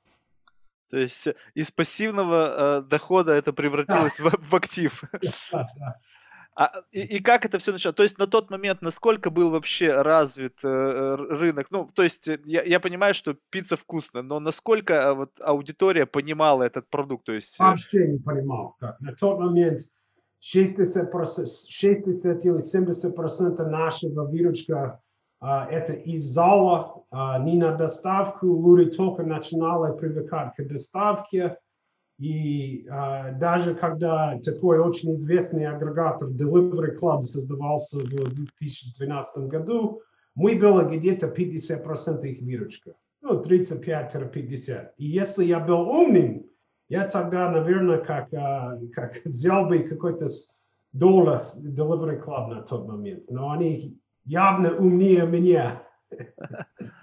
То 0.89 0.97
есть 0.97 1.27
из 1.53 1.71
пассивного 1.71 2.79
э, 2.79 2.81
дохода 2.81 3.31
это 3.31 3.53
превратилось 3.53 4.17
да. 4.17 4.29
в, 4.29 4.49
в 4.49 4.55
актив. 4.55 5.03
Да, 5.51 5.69
да. 5.77 5.99
А, 6.59 6.73
и, 6.91 6.99
и 6.99 7.19
как 7.21 7.45
это 7.45 7.57
все 7.57 7.71
началось? 7.71 7.95
То 7.95 8.03
есть 8.03 8.17
на 8.17 8.27
тот 8.27 8.51
момент 8.51 8.81
насколько 8.81 9.29
был 9.29 9.49
вообще 9.49 9.93
развит 9.93 10.57
э, 10.61 11.15
рынок? 11.15 11.67
Ну, 11.71 11.87
то 11.93 12.03
есть 12.03 12.27
э, 12.27 12.37
я, 12.43 12.63
я 12.63 12.81
понимаю, 12.81 13.13
что 13.13 13.37
пицца 13.49 13.77
вкусная, 13.77 14.23
но 14.23 14.41
насколько 14.41 14.93
э, 14.93 15.13
вот 15.13 15.31
аудитория 15.39 16.05
понимала 16.05 16.63
этот 16.63 16.89
продукт? 16.89 17.25
То 17.27 17.31
есть... 17.31 17.57
Э, 17.61 17.63
вообще 17.63 18.09
не 18.09 18.19
понимал. 18.19 18.75
Как. 18.77 18.99
На 18.99 19.13
тот 19.13 19.39
момент 19.39 19.83
60, 20.41 21.09
60 21.69 22.45
или 22.45 22.61
70 22.61 23.15
процентов 23.15 23.67
нашего 23.69 24.25
выручка 24.25 25.01
а, 25.39 25.65
это 25.65 25.93
из 25.93 26.25
зала, 26.25 27.05
а, 27.09 27.39
не 27.39 27.57
на 27.57 27.73
доставку. 27.75 28.47
Люди 28.47 28.91
только 28.91 29.23
начинали 29.23 29.97
привыкать 29.97 30.55
к 30.57 30.67
доставке. 30.67 31.57
И 32.19 32.85
а, 32.91 33.31
даже 33.31 33.73
когда 33.73 34.37
такой 34.43 34.77
очень 34.79 35.15
известный 35.15 35.65
агрегатор 35.65 36.27
Delivery 36.27 36.97
Club 36.99 37.23
создавался 37.23 37.97
в 37.97 38.09
2012 38.09 39.47
году, 39.47 40.01
мы 40.35 40.55
были 40.55 40.97
где-то 40.97 41.27
50% 41.27 42.25
их 42.25 42.41
выручка. 42.41 42.93
Ну, 43.21 43.41
35-50. 43.41 44.89
И 44.97 45.05
если 45.05 45.45
я 45.45 45.61
был 45.61 45.89
умным, 45.89 46.45
я 46.89 47.07
тогда, 47.07 47.51
наверное, 47.51 47.99
как, 47.99 48.29
как 48.29 49.21
взял 49.25 49.67
бы 49.67 49.79
какой-то 49.79 50.27
доллар 50.91 51.41
Delivery 51.57 52.21
Club 52.21 52.47
на 52.47 52.61
тот 52.63 52.85
момент. 52.85 53.25
Но 53.29 53.51
они 53.51 53.97
явно 54.25 54.75
умнее 54.75 55.25
меня. 55.25 55.83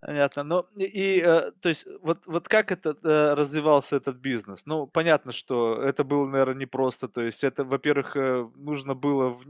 Понятно. 0.00 0.44
Ну 0.44 0.64
и, 0.76 1.22
э, 1.24 1.52
то 1.60 1.68
есть, 1.68 1.86
вот, 2.02 2.26
вот 2.26 2.48
как 2.48 2.72
это 2.72 2.96
э, 3.02 3.34
развивался 3.34 3.96
этот 3.96 4.16
бизнес? 4.16 4.64
Ну, 4.66 4.86
понятно, 4.86 5.30
что 5.32 5.82
это 5.82 6.04
было, 6.04 6.26
наверное, 6.26 6.62
непросто. 6.62 7.06
То 7.08 7.20
есть, 7.20 7.44
это, 7.44 7.64
во-первых, 7.64 8.16
э, 8.16 8.48
нужно 8.56 8.94
было 8.94 9.30
в, 9.30 9.44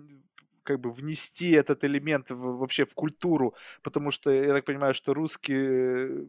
как 0.64 0.80
бы 0.80 0.90
внести 0.90 1.52
этот 1.52 1.84
элемент 1.84 2.30
в, 2.30 2.58
вообще 2.58 2.84
в 2.84 2.94
культуру, 2.94 3.54
потому 3.82 4.10
что 4.10 4.30
я 4.30 4.52
так 4.52 4.64
понимаю, 4.64 4.94
что 4.94 5.14
русские 5.14 6.26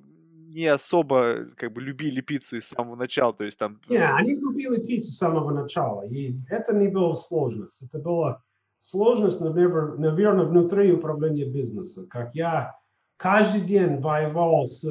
не 0.54 0.68
особо 0.68 1.48
как 1.56 1.72
бы 1.74 1.82
любили 1.82 2.22
пиццу 2.22 2.60
с 2.60 2.66
самого 2.66 2.96
начала, 2.96 3.34
то 3.34 3.44
есть 3.46 3.58
там... 3.58 3.80
Не, 3.90 3.98
они 3.98 4.36
любили 4.36 4.86
пиццу 4.86 5.12
с 5.12 5.18
самого 5.18 5.52
начала, 5.52 6.06
и 6.08 6.36
это 6.50 6.76
не 6.76 6.90
было 6.90 7.14
сложность, 7.14 7.82
это 7.82 8.00
была 8.00 8.44
сложность, 8.80 9.40
наверное 9.40 10.46
внутри 10.46 10.92
управления 10.92 11.46
бизнеса, 11.46 12.06
как 12.08 12.36
я 12.36 12.76
каждый 13.22 13.62
день 13.62 14.00
воевал 14.00 14.66
с 14.66 14.84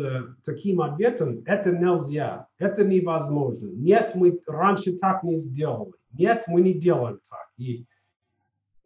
таким 0.45 0.81
ответом, 0.81 1.43
это 1.47 1.73
нельзя, 1.73 2.47
это 2.59 2.85
невозможно, 2.85 3.69
нет, 3.73 4.13
мы 4.15 4.39
раньше 4.47 4.93
так 4.93 5.25
не 5.25 5.37
сделали, 5.37 5.93
нет, 6.13 6.45
мы 6.47 6.61
не 6.61 6.73
делаем 6.73 7.19
так, 7.29 7.49
и 7.57 7.85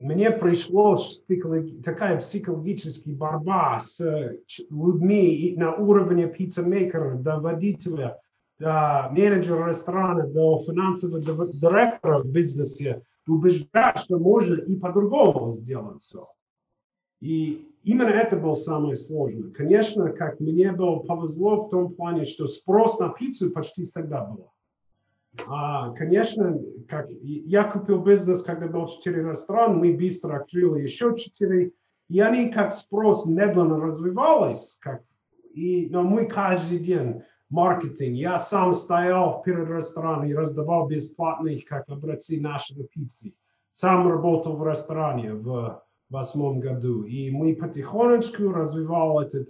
мне 0.00 0.30
пришлось 0.30 1.26
такая 1.84 2.18
психологическая 2.18 3.14
борьба 3.14 3.78
с 3.80 4.00
людьми 4.70 5.54
на 5.58 5.74
уровне 5.74 6.26
пиццемейкера, 6.26 7.16
до 7.16 7.38
водителя, 7.38 8.18
до 8.58 9.08
менеджера 9.12 9.68
ресторана, 9.68 10.26
до 10.26 10.58
финансового 10.60 11.20
директора 11.52 12.20
в 12.20 12.26
бизнесе, 12.26 13.02
убеждать, 13.26 13.98
что 13.98 14.18
можно 14.18 14.54
и 14.54 14.76
по-другому 14.76 15.52
сделать 15.52 16.02
все. 16.02 16.28
И 17.24 17.72
именно 17.84 18.10
это 18.10 18.36
было 18.36 18.52
самое 18.52 18.96
сложное. 18.96 19.50
Конечно, 19.50 20.10
как 20.10 20.40
мне 20.40 20.72
было 20.72 20.96
повезло 20.96 21.64
в 21.64 21.70
том 21.70 21.94
плане, 21.94 22.24
что 22.24 22.46
спрос 22.46 22.98
на 22.98 23.08
пиццу 23.08 23.50
почти 23.50 23.84
всегда 23.84 24.26
был. 24.26 24.52
А, 25.46 25.90
конечно, 25.94 26.60
как 26.86 27.08
я 27.08 27.64
купил 27.64 28.02
бизнес, 28.02 28.42
когда 28.42 28.68
был 28.68 28.88
4 28.88 29.30
ресторана, 29.30 29.72
мы 29.72 29.94
быстро 29.94 30.36
открыли 30.36 30.82
еще 30.82 31.16
4, 31.16 31.72
и 32.10 32.20
они 32.20 32.50
как 32.50 32.72
спрос 32.72 33.24
медленно 33.24 33.80
развивались, 33.80 34.76
как, 34.82 35.02
и, 35.54 35.88
но 35.90 36.02
мы 36.02 36.26
каждый 36.26 36.78
день 36.78 37.22
маркетинг, 37.48 38.16
я 38.16 38.38
сам 38.38 38.74
стоял 38.74 39.40
перед 39.40 39.66
рестораном 39.70 40.26
и 40.26 40.34
раздавал 40.34 40.88
бесплатных 40.88 41.64
как 41.64 41.88
образцы 41.88 42.38
нашего 42.38 42.84
пиццы. 42.84 43.32
Сам 43.70 44.06
работал 44.06 44.56
в 44.56 44.68
ресторане 44.68 45.32
в 45.32 45.82
восьмом 46.10 46.60
году, 46.60 47.04
и 47.04 47.30
мы 47.30 47.56
потихонечку 47.56 48.52
развивал 48.52 49.20
этот 49.20 49.48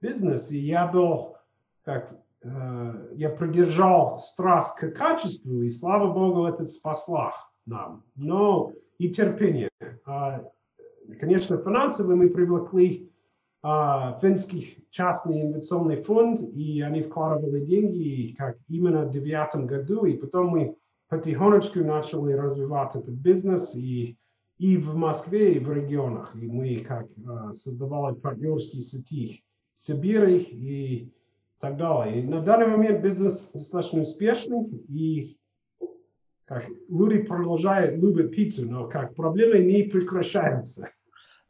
бизнес, 0.00 0.50
и 0.50 0.58
я 0.58 0.86
был 0.86 1.36
как 1.84 2.08
Э, 2.46 3.08
я 3.14 3.30
продержал 3.30 4.18
страсть 4.18 4.76
к 4.76 4.90
качеству, 4.90 5.62
и 5.62 5.70
слава 5.70 6.12
Богу, 6.12 6.46
это 6.46 6.64
спасло 6.64 7.32
нам. 7.66 8.04
Но 8.14 8.72
и 8.98 9.10
терпение. 9.10 9.68
А, 10.04 10.44
конечно, 11.18 11.58
финансово 11.58 12.14
мы 12.14 12.30
привлекли 12.30 13.10
а, 13.62 14.18
финский 14.20 14.86
частный 14.90 15.42
инвестиционный 15.42 16.02
фонд, 16.02 16.40
и 16.40 16.80
они 16.82 17.02
вкладывали 17.02 17.64
деньги 17.64 18.34
как 18.38 18.56
именно 18.68 19.06
в 19.06 19.10
девятом 19.10 19.66
году, 19.66 20.04
и 20.04 20.16
потом 20.16 20.48
мы 20.48 20.76
потихонечку 21.08 21.80
начали 21.80 22.32
развивать 22.32 22.94
этот 22.94 23.14
бизнес 23.14 23.74
и, 23.74 24.16
и 24.58 24.76
в 24.76 24.94
Москве, 24.94 25.54
и 25.54 25.58
в 25.58 25.72
регионах. 25.72 26.34
И 26.34 26.46
мы 26.46 26.78
как 26.78 27.06
а, 27.26 27.52
создавали 27.52 28.14
партнерские 28.14 28.80
сети 28.80 29.44
в 29.74 29.80
Сибири, 29.80 30.38
и 30.38 31.12
так 31.58 31.76
далее. 31.76 32.20
И 32.20 32.26
на 32.26 32.40
данный 32.40 32.68
момент 32.68 33.02
бизнес 33.02 33.50
достаточно 33.52 34.00
успешный, 34.00 34.66
и 34.88 35.36
как 36.44 36.64
люди 36.88 37.22
продолжают 37.22 38.00
любить 38.00 38.34
пиццу, 38.34 38.66
но 38.66 38.88
как 38.88 39.14
проблемы 39.14 39.58
не 39.58 39.82
прекращаются. 39.84 40.90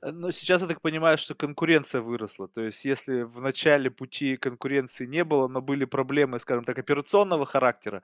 Э, 0.07 0.13
но 0.13 0.31
сейчас 0.31 0.63
я 0.63 0.69
так 0.69 0.81
понимаю, 0.81 1.19
что 1.19 1.35
конкуренция 1.35 2.01
выросла. 2.01 2.49
То 2.49 2.63
есть, 2.63 2.85
если 2.85 3.23
в 3.23 3.41
начале 3.41 3.91
пути 3.91 4.37
конкуренции 4.37 5.07
не 5.07 5.25
было, 5.25 5.49
но 5.49 5.61
были 5.61 5.85
проблемы, 5.85 6.41
скажем 6.41 6.65
так, 6.65 6.79
операционного 6.79 7.47
характера, 7.47 8.03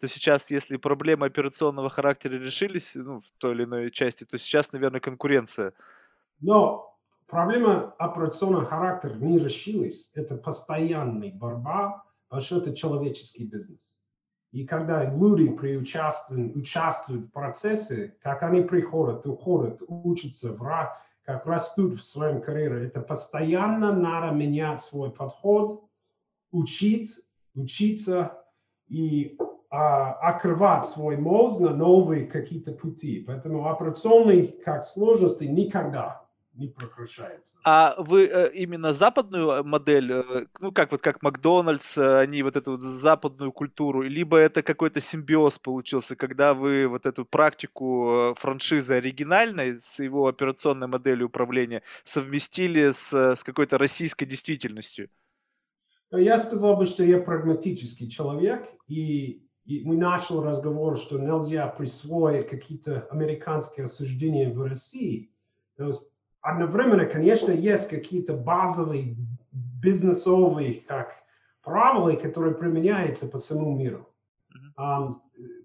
то 0.00 0.08
сейчас, 0.08 0.50
если 0.50 0.76
проблемы 0.76 1.26
операционного 1.26 1.90
характера 1.90 2.34
решились 2.34 2.94
ну, 2.94 3.20
в 3.20 3.30
той 3.38 3.54
или 3.54 3.64
иной 3.64 3.90
части, 3.90 4.24
то 4.24 4.38
сейчас, 4.38 4.72
наверное, 4.72 5.00
конкуренция. 5.00 5.72
Но 6.40 6.96
проблема 7.26 7.94
операционного 7.98 8.64
характера 8.64 9.14
не 9.14 9.38
решилась. 9.38 10.10
Это 10.14 10.36
постоянная 10.36 11.32
борьба, 11.32 12.04
потому 12.28 12.42
что 12.42 12.58
это 12.58 12.74
человеческий 12.74 13.44
бизнес. 13.44 13.96
И 14.52 14.66
когда 14.66 15.04
люди 15.04 15.48
приучаствуют, 15.48 16.56
участвуют 16.56 17.26
в 17.26 17.30
процессе, 17.30 18.16
как 18.20 18.42
они 18.42 18.62
приходят, 18.62 19.24
уходят, 19.24 19.80
учатся, 19.86 20.52
в, 20.52 20.90
как 21.24 21.46
растут 21.46 21.98
в 21.98 22.02
своем 22.02 22.40
карьере, 22.40 22.86
это 22.86 23.00
постоянно 23.00 23.92
надо 23.92 24.34
менять 24.34 24.80
свой 24.80 25.10
подход, 25.10 25.84
учить, 26.50 27.18
учиться. 27.54 28.36
И 28.88 29.38
а, 29.72 30.14
открывать 30.14 30.84
свой 30.84 31.16
мозг 31.16 31.60
на 31.60 31.70
новые 31.70 32.26
какие-то 32.26 32.72
пути. 32.72 33.22
Поэтому 33.24 33.70
операционные 33.70 34.48
как 34.48 34.82
сложности 34.82 35.44
никогда 35.44 36.19
не 36.54 36.68
прекращаются. 36.68 37.56
А 37.64 37.94
вы 37.98 38.26
э, 38.26 38.52
именно 38.54 38.92
западную 38.92 39.64
модель, 39.64 40.12
э, 40.12 40.46
ну 40.60 40.72
как 40.72 40.90
вот 40.92 41.00
как 41.00 41.22
Макдональдс, 41.22 41.98
э, 41.98 42.18
они 42.18 42.42
вот 42.42 42.56
эту 42.56 42.72
вот 42.72 42.82
западную 42.82 43.52
культуру, 43.52 44.02
либо 44.02 44.36
это 44.36 44.62
какой-то 44.62 45.00
симбиоз 45.00 45.58
получился, 45.58 46.16
когда 46.16 46.54
вы 46.54 46.88
вот 46.88 47.06
эту 47.06 47.24
практику 47.24 48.34
франшизы 48.36 48.94
оригинальной 48.94 49.80
с 49.80 50.00
его 50.00 50.26
операционной 50.26 50.88
моделью 50.88 51.28
управления 51.28 51.82
совместили 52.04 52.92
с, 52.92 53.12
с 53.12 53.44
какой-то 53.44 53.78
российской 53.78 54.26
действительностью? 54.26 55.08
Я 56.10 56.38
сказал 56.38 56.76
бы, 56.76 56.86
что 56.86 57.04
я 57.04 57.18
прагматический 57.18 58.10
человек, 58.10 58.68
и, 58.88 59.46
и 59.64 59.84
мы 59.84 59.96
начали 59.96 60.38
разговор, 60.38 60.98
что 60.98 61.20
нельзя 61.20 61.68
присвоить 61.68 62.48
какие-то 62.48 63.06
американские 63.10 63.84
осуждения 63.84 64.52
в 64.52 64.60
России. 64.60 65.32
То 65.76 65.86
есть 65.86 66.10
одновременно, 66.40 67.06
конечно, 67.06 67.50
есть 67.52 67.88
какие-то 67.88 68.34
базовые 68.34 69.16
бизнесовые 69.82 70.82
как 70.86 71.14
правила, 71.62 72.12
которые 72.12 72.54
применяются 72.54 73.26
по 73.26 73.38
всему 73.38 73.76
миру. 73.76 74.06
Um, 74.78 75.10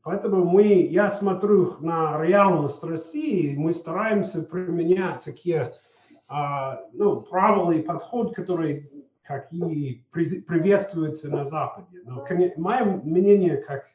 поэтому 0.04 0.44
мы, 0.44 0.64
я 0.64 1.10
смотрю 1.10 1.78
на 1.80 2.22
реальность 2.22 2.84
России, 2.84 3.56
мы 3.56 3.72
стараемся 3.72 4.44
применять 4.44 5.24
такие 5.24 5.72
uh, 6.30 6.78
ну, 6.92 7.22
правила 7.22 7.72
и 7.72 7.82
подход, 7.82 8.36
которые 8.36 8.90
какие 9.24 10.06
приветствуются 10.12 11.30
на 11.30 11.46
Западе. 11.46 12.02
Но 12.04 12.26
мое 12.58 12.86
мнение, 13.04 13.58
как 13.58 13.86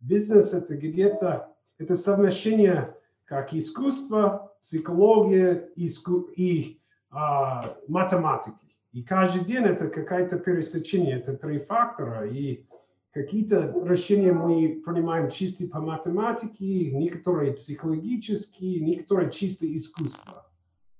бизнес, 0.00 0.52
это 0.52 0.76
где-то 0.76 1.54
это 1.78 1.94
совмещение 1.94 2.94
как 3.24 3.54
искусства, 3.54 4.47
психология 4.62 5.70
иску, 5.76 6.28
и 6.36 6.80
а, 7.10 7.76
математики. 7.88 8.76
И 8.92 9.02
каждый 9.02 9.44
день 9.44 9.64
это 9.64 9.88
какое-то 9.88 10.38
пересечение, 10.38 11.18
это 11.18 11.34
три 11.34 11.58
фактора. 11.58 12.28
И 12.28 12.66
какие-то 13.12 13.74
решения 13.84 14.32
мы 14.32 14.82
принимаем 14.84 15.30
чисто 15.30 15.66
по 15.66 15.80
математике, 15.80 16.90
некоторые 16.92 17.52
психологические, 17.52 18.80
некоторые 18.80 19.30
чисто 19.30 19.72
искусство. 19.74 20.46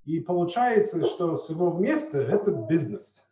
И 0.04 0.20
получается, 0.20 1.04
что 1.04 1.34
всего 1.34 1.70
вместе 1.70 2.18
это 2.22 2.50
бизнес. 2.50 3.26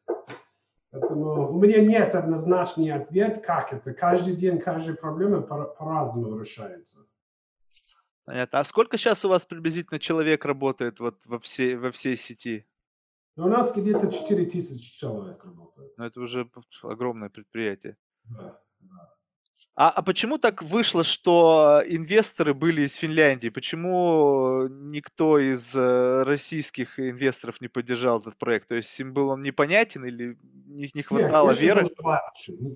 Поэтому 0.90 1.50
у 1.50 1.58
меня 1.58 1.82
нет 1.82 2.14
однозначный 2.14 2.90
ответ, 2.90 3.44
как 3.44 3.72
это. 3.72 3.92
Каждый 3.92 4.34
день, 4.34 4.58
каждая 4.58 4.96
проблема 4.96 5.42
по-разному 5.42 6.38
решается. 6.38 7.06
Понятно. 8.26 8.58
А 8.58 8.64
сколько 8.64 8.98
сейчас 8.98 9.24
у 9.24 9.28
вас 9.28 9.46
приблизительно 9.46 10.00
человек 10.00 10.44
работает 10.44 10.98
вот 10.98 11.24
во 11.26 11.38
всей, 11.38 11.76
во 11.76 11.92
всей 11.92 12.16
сети? 12.16 12.66
Ну, 13.36 13.46
у 13.46 13.48
нас 13.48 13.72
где-то 13.74 14.10
4 14.10 14.46
тысячи 14.46 14.98
человек 14.98 15.44
работает. 15.44 15.92
Ну, 15.96 16.04
это 16.04 16.20
уже 16.20 16.50
огромное 16.82 17.30
предприятие. 17.30 17.96
Да. 18.24 18.60
А, 19.74 19.90
а 19.90 20.02
почему 20.02 20.38
так 20.38 20.62
вышло, 20.62 21.04
что 21.04 21.82
инвесторы 21.86 22.54
были 22.54 22.82
из 22.82 22.94
Финляндии? 22.94 23.48
Почему 23.48 24.66
никто 24.68 25.38
из 25.38 25.74
э, 25.74 26.22
российских 26.24 26.98
инвесторов 26.98 27.60
не 27.60 27.68
поддержал 27.68 28.18
этот 28.20 28.38
проект? 28.38 28.68
То 28.68 28.74
есть 28.74 28.98
им 28.98 29.12
был 29.12 29.28
он 29.28 29.42
непонятен 29.42 30.04
или 30.04 30.38
не, 30.66 30.90
не 30.92 31.02
хватало 31.02 31.50
Нет, 31.50 31.60
веры? 31.60 31.90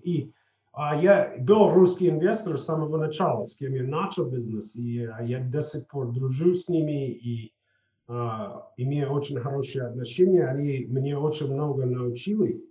И 0.05 0.33
а 0.73 0.97
я 0.97 1.35
был 1.39 1.71
русский 1.71 2.09
инвестор 2.09 2.59
с 2.59 2.65
самого 2.65 2.97
начала, 2.97 3.43
с 3.43 3.57
кем 3.57 3.75
я 3.75 3.83
начал 3.83 4.27
бизнес, 4.27 4.77
и 4.77 5.05
а, 5.05 5.23
я 5.23 5.41
до 5.41 5.63
сих 5.63 5.89
пор 5.89 6.13
дружу 6.13 6.55
с 6.55 6.69
ними 6.69 7.11
и 7.11 7.53
а, 8.07 8.69
имею 8.77 9.11
очень 9.11 9.39
хорошие 9.41 9.85
отношения. 9.85 10.47
Они 10.47 10.87
мне 10.89 11.17
очень 11.19 11.53
много 11.53 11.87
научили. 11.87 12.65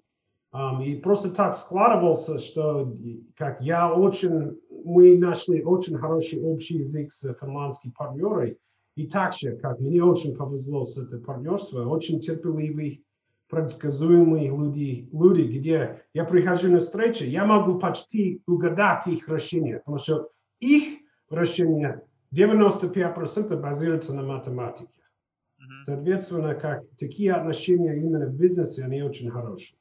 Um, 0.51 0.83
и 0.83 0.95
просто 0.95 1.29
так 1.29 1.53
складывался, 1.53 2.39
что 2.39 2.91
как 3.37 3.61
я 3.61 3.93
очень, 3.93 4.59
мы 4.83 5.15
нашли 5.15 5.63
очень 5.63 5.95
хороший 5.97 6.41
общий 6.41 6.77
язык 6.77 7.11
с 7.11 7.33
финландскими 7.35 7.91
партнерами. 7.91 8.57
И 8.95 9.05
также, 9.07 9.57
как 9.57 9.79
мне 9.79 10.03
очень 10.03 10.35
повезло 10.35 10.85
с 10.85 10.97
это 10.97 11.19
партнерство, 11.19 11.85
очень 11.85 12.19
терпеливый, 12.19 13.05
предсказуемые 13.49 14.49
люди, 14.49 15.09
люди, 15.11 15.57
где 15.57 16.03
я 16.13 16.23
прихожу 16.23 16.71
на 16.71 16.79
встречу, 16.79 17.25
я 17.25 17.45
могу 17.45 17.79
почти 17.79 18.41
угадать 18.45 19.07
их 19.07 19.27
решение, 19.27 19.79
потому 19.79 19.97
что 19.97 20.29
их 20.59 20.99
решение 21.29 22.03
95% 22.35 23.59
базируется 23.59 24.13
на 24.13 24.21
математике. 24.23 24.91
Соответственно, 25.79 26.55
как 26.55 26.83
такие 26.97 27.33
отношения 27.33 27.97
именно 27.97 28.27
в 28.27 28.35
бизнесе, 28.35 28.83
они 28.83 29.01
очень 29.01 29.29
хорошие. 29.29 29.77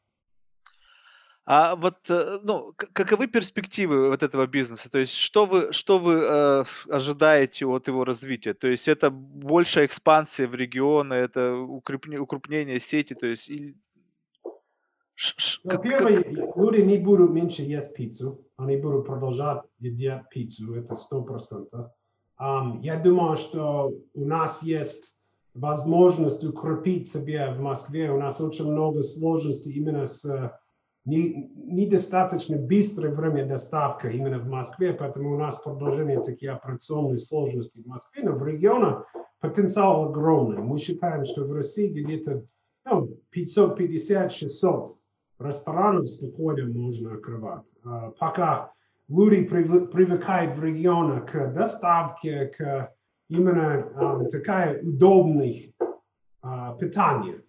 А 1.51 1.77
вот, 1.77 2.11
э, 2.11 2.41
ну, 2.43 2.75
каковы 2.93 3.27
перспективы 3.27 4.11
вот 4.11 4.23
этого 4.23 4.47
бизнеса? 4.47 4.91
То 4.91 4.99
есть, 4.99 5.15
что 5.15 5.47
вы, 5.47 5.73
что 5.73 5.99
вы 5.99 6.13
э, 6.13 6.65
ожидаете 6.91 7.65
от 7.65 7.89
его 7.89 8.05
развития? 8.05 8.53
То 8.53 8.69
есть, 8.69 8.87
это 8.87 9.09
большая 9.11 9.87
экспансия 9.87 10.47
в 10.47 10.55
регионы, 10.55 11.15
это 11.15 11.57
укрепление, 11.57 12.21
укрупнение 12.21 12.79
сети, 12.79 13.15
то 13.15 13.27
есть, 13.27 13.49
или... 13.49 13.75
Ну, 15.65 15.79
первое, 15.79 16.23
люди 16.57 16.83
не 16.83 16.99
будут 16.99 17.31
меньше 17.31 17.63
есть 17.63 17.97
пиццу, 17.97 18.45
они 18.59 18.77
будут 18.77 19.07
продолжать 19.07 19.63
есть 19.79 20.25
пиццу, 20.31 20.75
это 20.75 20.95
сто 20.95 21.23
процентов. 21.23 21.87
Um, 22.39 22.81
я 22.83 22.97
думаю, 22.97 23.37
что 23.37 23.95
у 24.13 24.25
нас 24.27 24.63
есть 24.63 25.15
возможность 25.55 26.45
укрепить 26.45 27.09
себя 27.09 27.55
в 27.55 27.61
Москве, 27.61 28.11
у 28.11 28.19
нас 28.19 28.39
очень 28.39 28.71
много 28.71 29.03
сложностей 29.03 29.73
именно 29.73 30.05
с 30.05 30.25
не, 30.27 30.51
недостаточно 31.09 32.57
быстрое 32.57 33.15
время 33.15 33.47
доставки 33.47 34.07
именно 34.07 34.39
в 34.39 34.49
Москве, 34.49 34.93
поэтому 34.93 35.35
у 35.35 35.39
нас 35.39 35.57
продолжение 35.63 36.21
такие 36.21 36.53
операционные 36.53 37.19
сложности 37.19 37.81
в 37.81 37.87
Москве, 37.87 38.25
но 38.25 38.33
в 38.33 38.47
регионах 38.47 39.07
потенциал 39.41 40.11
огромный. 40.11 40.59
Мы 40.59 40.79
считаем, 40.79 41.25
что 41.25 41.45
в 41.45 41.53
России 41.53 41.89
где-то 41.89 42.45
ну, 42.85 43.17
550-600 43.35 44.97
ресторанов 45.39 46.09
спокойно 46.09 46.69
можно 46.73 47.15
открывать. 47.15 47.63
А, 47.85 48.11
пока 48.19 48.73
люди 49.09 49.45
привыкают 49.45 50.57
в 50.57 50.65
регионах 50.65 51.31
к 51.31 51.53
доставке, 51.55 52.47
к 52.47 52.93
именно 53.29 53.87
um, 53.95 54.27
такая 54.29 54.83
удобной 54.83 55.75
uh, 56.43 56.79
питание. 56.79 57.43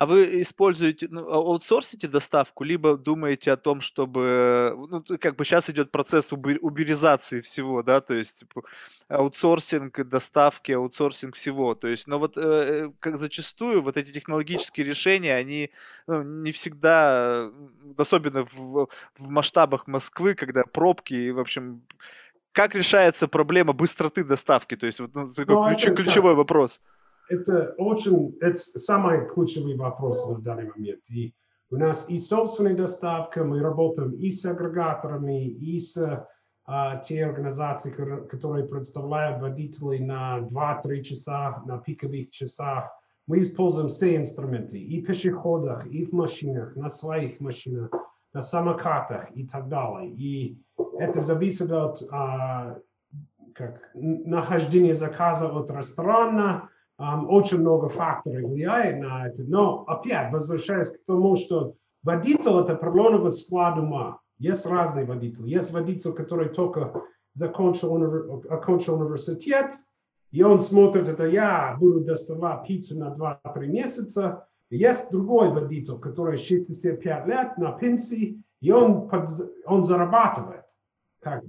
А 0.00 0.06
вы 0.06 0.40
используете, 0.40 1.08
ну, 1.10 1.28
а, 1.28 1.34
аутсорсите 1.34 2.08
доставку, 2.08 2.64
либо 2.64 2.96
думаете 2.96 3.52
о 3.52 3.58
том, 3.58 3.82
чтобы, 3.82 4.74
ну, 4.88 5.04
как 5.18 5.36
бы 5.36 5.44
сейчас 5.44 5.68
идет 5.68 5.90
процесс 5.92 6.32
уберизации 6.32 7.42
всего, 7.42 7.82
да, 7.82 8.00
то 8.00 8.14
есть 8.14 8.38
типа, 8.38 8.62
аутсорсинг 9.08 10.08
доставки, 10.08 10.72
аутсорсинг 10.72 11.34
всего, 11.34 11.74
то 11.74 11.86
есть, 11.86 12.06
но 12.06 12.18
вот 12.18 12.38
э, 12.38 12.40
э, 12.40 12.90
как 12.98 13.18
зачастую 13.18 13.82
вот 13.82 13.98
эти 13.98 14.10
технологические 14.10 14.86
решения, 14.86 15.34
они 15.34 15.70
ну, 16.06 16.22
не 16.22 16.52
всегда, 16.52 17.50
особенно 17.98 18.46
в, 18.50 18.88
в 19.18 19.28
масштабах 19.28 19.86
Москвы, 19.86 20.32
когда 20.32 20.62
пробки, 20.64 21.12
и, 21.12 21.30
в 21.30 21.38
общем, 21.38 21.82
как 22.52 22.74
решается 22.74 23.28
проблема 23.28 23.74
быстроты 23.74 24.24
доставки, 24.24 24.76
то 24.76 24.86
есть 24.86 24.98
вот 24.98 25.14
ну, 25.14 25.30
такой 25.30 25.56
ну, 25.56 25.68
ключ, 25.68 25.94
ключевой 25.94 26.34
вопрос 26.34 26.80
это 27.30 27.74
очень, 27.78 28.36
это 28.40 28.56
самый 28.56 29.26
ключевой 29.26 29.76
вопрос 29.76 30.28
на 30.28 30.38
данный 30.38 30.68
момент. 30.68 31.02
И 31.10 31.32
у 31.70 31.76
нас 31.76 32.08
и 32.08 32.18
собственная 32.18 32.74
доставка, 32.74 33.44
мы 33.44 33.60
работаем 33.60 34.10
и 34.12 34.28
с 34.30 34.44
агрегаторами, 34.44 35.46
и 35.46 35.78
с 35.78 36.26
а, 36.66 36.96
те 36.96 37.24
организации, 37.24 37.90
которые 37.90 38.66
представляют 38.66 39.40
водителей 39.40 40.00
на 40.00 40.40
2-3 40.40 41.02
часа, 41.02 41.62
на 41.66 41.78
пиковых 41.78 42.30
часах. 42.30 42.90
Мы 43.28 43.40
используем 43.40 43.88
все 43.88 44.16
инструменты, 44.16 44.78
и 44.78 45.00
в 45.00 45.06
пешеходах, 45.06 45.86
и 45.86 46.04
в 46.04 46.12
машинах, 46.12 46.74
на 46.74 46.88
своих 46.88 47.38
машинах, 47.38 47.90
на 48.32 48.40
самокатах 48.40 49.30
и 49.36 49.46
так 49.46 49.68
далее. 49.68 50.10
И 50.10 50.58
это 50.98 51.20
зависит 51.20 51.70
от 51.70 52.02
а, 52.10 52.78
как, 53.54 53.90
нахождения 53.94 54.94
заказа 54.94 55.48
от 55.48 55.70
ресторана, 55.70 56.68
очень 57.00 57.60
много 57.60 57.88
факторов 57.88 58.50
влияет 58.50 59.00
на 59.00 59.26
это. 59.26 59.42
Но 59.44 59.84
опять, 59.86 60.32
возвращаясь 60.32 60.90
к 60.90 60.98
тому, 61.06 61.34
что 61.34 61.74
водитель– 62.02 62.60
это 62.62 62.74
определенного 62.74 63.30
склада 63.30 63.80
ума. 63.80 64.20
Есть 64.38 64.66
разные 64.66 65.04
водители. 65.04 65.48
Есть 65.48 65.72
водитель, 65.72 66.12
который 66.12 66.50
только 66.50 67.04
закончил, 67.32 67.94
окончил 68.50 69.00
университет, 69.00 69.74
и 70.30 70.42
он 70.42 70.60
смотрит, 70.60 71.08
это 71.08 71.26
я 71.26 71.76
буду 71.78 72.00
доставать 72.00 72.66
пиццу 72.66 72.98
на 72.98 73.14
2-3 73.14 73.66
месяца. 73.66 74.46
Есть 74.70 75.10
другой 75.10 75.50
водитель, 75.50 75.98
который 75.98 76.36
65 76.36 77.26
лет 77.26 77.58
на 77.58 77.72
пенсии, 77.72 78.40
и 78.60 78.70
он, 78.70 79.08
под, 79.08 79.28
он 79.64 79.84
зарабатывает. 79.84 80.64
как 81.20 81.42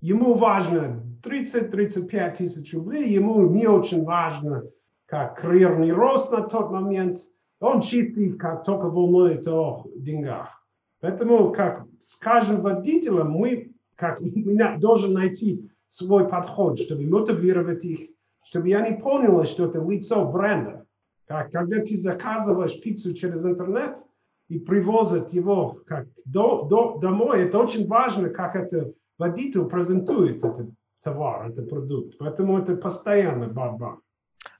ему 0.00 0.34
важно 0.34 1.02
30-35 1.22 2.36
тысяч 2.36 2.74
рублей, 2.74 3.08
ему 3.08 3.46
не 3.48 3.66
очень 3.66 4.04
важно, 4.04 4.64
как 5.06 5.40
карьерный 5.40 5.92
рост 5.92 6.30
на 6.32 6.42
тот 6.42 6.70
момент. 6.70 7.18
Он 7.60 7.80
чистый, 7.80 8.32
как 8.32 8.64
только 8.64 8.88
волнует 8.88 9.46
о 9.46 9.86
деньгах. 9.96 10.62
Поэтому, 11.00 11.52
как 11.52 11.84
с 11.98 12.16
каждым 12.16 12.62
водителем, 12.62 13.30
мы, 13.30 13.72
как, 13.96 14.20
мы 14.20 14.78
должны 14.78 15.14
найти 15.14 15.70
свой 15.86 16.28
подход, 16.28 16.78
чтобы 16.78 17.06
мотивировать 17.06 17.84
их, 17.84 18.10
чтобы 18.44 18.72
они 18.74 18.98
поняли, 18.98 19.44
что 19.44 19.66
это 19.66 19.80
лицо 19.80 20.24
бренда. 20.24 20.86
Как, 21.26 21.52
когда 21.52 21.80
ты 21.80 21.96
заказываешь 21.96 22.80
пиццу 22.80 23.14
через 23.14 23.44
интернет 23.44 23.98
и 24.48 24.58
привозят 24.58 25.32
его 25.32 25.76
как 25.86 26.06
до, 26.24 26.62
до, 26.62 26.98
домой, 26.98 27.42
это 27.42 27.58
очень 27.58 27.86
важно, 27.86 28.28
как 28.28 28.56
это 28.56 28.92
водитель 29.18 29.64
презентует 29.64 30.44
этот 30.44 30.70
товар, 31.02 31.48
этот 31.48 31.68
продукт. 31.68 32.16
Поэтому 32.18 32.58
это 32.58 32.76
постоянно 32.76 33.48
борьба. 33.48 33.98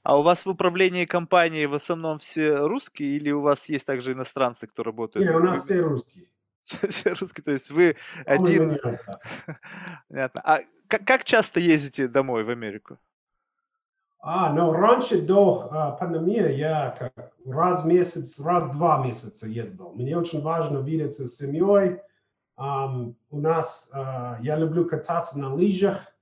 А 0.03 0.19
у 0.19 0.21
вас 0.21 0.45
в 0.45 0.49
управлении 0.49 1.05
компанией 1.05 1.65
в 1.65 1.73
основном 1.73 2.17
все 2.17 2.67
русские 2.67 3.15
или 3.15 3.31
у 3.31 3.41
вас 3.41 3.69
есть 3.69 3.85
также 3.85 4.11
иностранцы, 4.11 4.67
кто 4.67 4.83
работает? 4.83 5.25
Нет, 5.25 5.35
у 5.35 5.39
нас 5.39 5.63
все 5.63 5.81
русские. 5.81 6.25
Все 6.89 7.09
русские, 7.09 7.43
то 7.43 7.51
есть 7.51 7.69
вы 7.71 7.97
один... 8.25 8.79
Понятно. 10.09 10.41
А 10.45 10.59
как, 10.87 11.05
как 11.05 11.25
часто 11.25 11.59
ездите 11.59 12.07
домой 12.07 12.45
в 12.45 12.49
Америку? 12.49 12.97
А, 14.19 14.53
ну 14.53 14.71
раньше 14.71 15.21
до 15.21 15.67
а, 15.69 15.91
пандемии 15.91 16.53
я 16.53 16.95
как 16.97 17.33
раз 17.45 17.83
в 17.83 17.87
месяц, 17.87 18.39
раз 18.39 18.67
в 18.67 18.71
два 18.71 19.03
месяца 19.03 19.45
ездил. 19.45 19.91
Мне 19.93 20.17
очень 20.17 20.41
важно 20.41 20.77
видеться 20.77 21.27
с 21.27 21.35
семьей. 21.35 21.99
Um, 22.55 23.15
у 23.31 23.39
нас, 23.39 23.89
uh, 23.91 24.37
я 24.41 24.55
люблю 24.55 24.85
кататься 24.85 25.39
на 25.39 25.53
лыжах. 25.53 26.12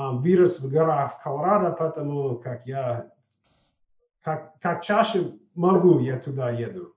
Um, 0.00 0.22
вирус 0.22 0.60
в 0.60 0.70
горах 0.70 1.18
в 1.18 1.22
Колорадо, 1.22 1.72
поэтому 1.72 2.38
как 2.38 2.64
я, 2.66 3.10
как, 4.22 4.58
как 4.60 4.82
чаще 4.82 5.32
могу, 5.54 5.98
я 5.98 6.18
туда 6.18 6.50
еду. 6.50 6.94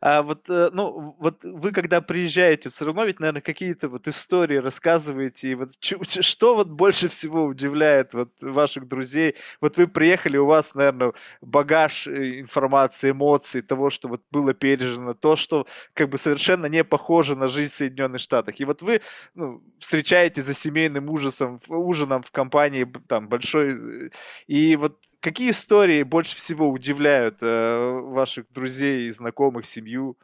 А 0.00 0.22
вот, 0.22 0.48
э, 0.48 0.70
ну, 0.72 1.16
вот 1.18 1.44
вы 1.44 1.72
когда 1.72 2.00
приезжаете, 2.00 2.68
все 2.68 2.86
равно 2.86 3.04
ведь, 3.04 3.20
наверное, 3.20 3.42
какие-то 3.42 3.88
вот 3.88 4.08
истории 4.08 4.56
рассказываете, 4.56 5.50
и 5.50 5.54
вот 5.54 5.72
что 5.80 6.54
вот 6.54 6.68
больше 6.68 7.08
всего 7.08 7.44
удивляет 7.44 8.14
вот 8.14 8.30
ваших 8.40 8.88
друзей? 8.88 9.34
Вот 9.60 9.76
вы 9.76 9.86
приехали, 9.88 10.36
у 10.36 10.46
вас, 10.46 10.74
наверное, 10.74 11.12
багаж 11.40 12.06
э, 12.06 12.40
информации, 12.40 13.10
эмоций, 13.10 13.62
того, 13.62 13.90
что 13.90 14.08
вот 14.08 14.22
было 14.30 14.54
пережено, 14.54 15.14
то, 15.14 15.36
что 15.36 15.66
как 15.92 16.08
бы 16.08 16.18
совершенно 16.18 16.66
не 16.66 16.84
похоже 16.84 17.36
на 17.36 17.48
жизнь 17.48 17.72
в 17.72 17.76
Соединенных 17.76 18.20
Штатах. 18.20 18.60
И 18.60 18.64
вот 18.64 18.82
вы 18.82 19.00
ну, 19.34 19.62
встречаете 19.78 20.42
за 20.42 20.54
семейным 20.54 21.10
ужасом, 21.10 21.60
ужином 21.68 22.22
в 22.22 22.30
компании 22.30 22.86
там 23.08 23.28
большой, 23.28 24.06
э, 24.06 24.10
и 24.46 24.76
вот 24.76 24.98
Какие 25.24 25.52
истории 25.52 26.02
больше 26.02 26.36
всего 26.36 26.68
удивляют 26.68 27.38
э, 27.40 28.00
ваших 28.02 28.44
друзей, 28.50 29.10
знакомых, 29.10 29.64
семью? 29.64 30.18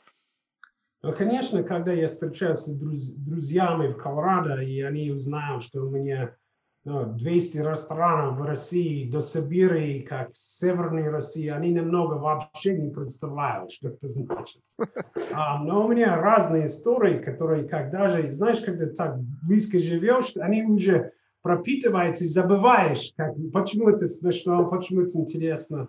Ну, 1.03 1.15
конечно, 1.15 1.63
когда 1.63 1.91
я 1.91 2.07
встречаюсь 2.07 2.59
с 2.59 2.79
друз- 2.79 3.17
друзьями 3.17 3.95
в 3.95 3.97
Колорадо, 3.97 4.61
и 4.61 4.83
они 4.83 5.11
узнают, 5.11 5.63
что 5.63 5.87
у 5.87 5.89
меня 5.89 6.37
ну, 6.85 7.15
200 7.15 7.57
ресторанов 7.57 8.37
в 8.37 8.43
России, 8.43 9.11
до 9.11 9.23
Сибири, 9.23 10.03
как 10.03 10.33
Северной 10.35 11.09
России, 11.09 11.49
они 11.49 11.73
немного 11.73 12.17
вообще 12.17 12.77
не 12.77 12.91
представляют, 12.91 13.73
что 13.73 13.89
это 13.89 14.07
значит. 14.07 14.61
А, 15.33 15.63
но 15.63 15.87
у 15.87 15.89
меня 15.89 16.21
разные 16.21 16.67
истории, 16.67 17.23
которые, 17.23 17.67
как 17.67 17.91
даже, 17.91 18.31
знаешь, 18.31 18.61
когда 18.61 18.87
так 18.87 19.19
близко 19.19 19.79
живешь, 19.79 20.37
они 20.37 20.63
уже 20.65 21.13
пропитывается 21.43 22.25
и 22.25 22.29
забываешь, 22.29 23.13
как, 23.17 23.35
почему 23.53 23.89
это 23.89 24.07
смешно, 24.07 24.69
почему 24.69 25.03
это 25.03 25.19
интересно. 25.19 25.89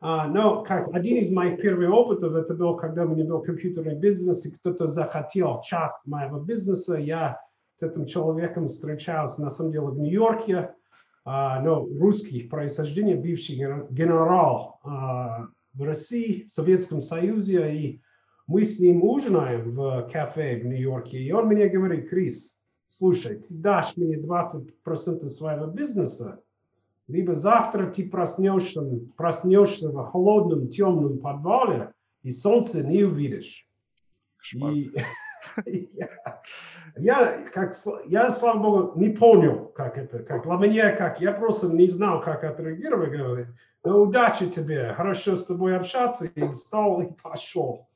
А, 0.00 0.26
но 0.26 0.62
как 0.64 0.92
один 0.92 1.18
из 1.18 1.30
моих 1.30 1.60
первых 1.60 1.90
опытов, 1.90 2.34
это 2.34 2.54
был, 2.54 2.76
когда 2.76 3.04
у 3.04 3.08
меня 3.08 3.24
был 3.24 3.40
компьютерный 3.40 3.94
бизнес, 3.94 4.44
и 4.44 4.50
кто-то 4.50 4.88
захотел 4.88 5.60
часть 5.62 5.98
моего 6.06 6.40
бизнеса, 6.40 6.96
я 6.96 7.40
с 7.76 7.82
этим 7.82 8.06
человеком 8.06 8.68
встречался, 8.68 9.42
на 9.42 9.50
самом 9.50 9.72
деле, 9.72 9.86
в 9.86 9.98
Нью-Йорке, 9.98 10.74
а, 11.24 11.60
но 11.60 11.86
русский 11.86 12.42
происхождения, 12.48 13.14
бывший 13.14 13.54
генерал 13.54 14.80
а, 14.82 15.46
в 15.72 15.82
России, 15.84 16.44
в 16.44 16.48
Советском 16.48 17.00
Союзе, 17.00 17.72
и 17.72 18.00
мы 18.48 18.64
с 18.64 18.80
ним 18.80 19.04
ужинаем 19.04 19.70
в 19.70 20.10
кафе 20.12 20.60
в 20.60 20.66
Нью-Йорке, 20.66 21.18
и 21.18 21.30
он 21.30 21.46
мне 21.46 21.68
говорит, 21.68 22.10
Крис, 22.10 22.58
слушай, 22.96 23.36
ты 23.36 23.46
дашь 23.54 23.96
мне 23.96 24.16
20% 24.16 25.26
своего 25.28 25.66
бизнеса, 25.66 26.40
либо 27.08 27.34
завтра 27.34 27.90
ты 27.90 28.08
проснешься, 28.08 28.82
проснешься 29.16 29.90
в 29.90 30.04
холодном, 30.10 30.68
темном 30.68 31.18
подвале, 31.18 31.92
и 32.22 32.30
солнце 32.30 32.82
не 32.82 33.04
увидишь. 33.04 33.66
И 35.66 35.90
я, 35.94 36.08
я, 36.96 37.50
как, 37.52 37.74
я, 38.06 38.30
слава 38.30 38.58
богу, 38.58 38.98
не 38.98 39.10
понял, 39.10 39.66
как 39.74 39.98
это, 39.98 40.20
как 40.20 40.44
для 40.44 40.54
меня, 40.54 40.94
как 40.94 41.20
я 41.20 41.32
просто 41.32 41.68
не 41.68 41.88
знал, 41.88 42.20
как 42.20 42.44
отреагировать. 42.44 43.10
Говорю, 43.10 43.46
ну, 43.84 44.02
удачи 44.02 44.48
тебе, 44.48 44.94
хорошо 44.94 45.36
с 45.36 45.44
тобой 45.44 45.76
общаться, 45.76 46.26
и 46.26 46.52
встал 46.52 47.02
и 47.02 47.12
пошел. 47.20 47.88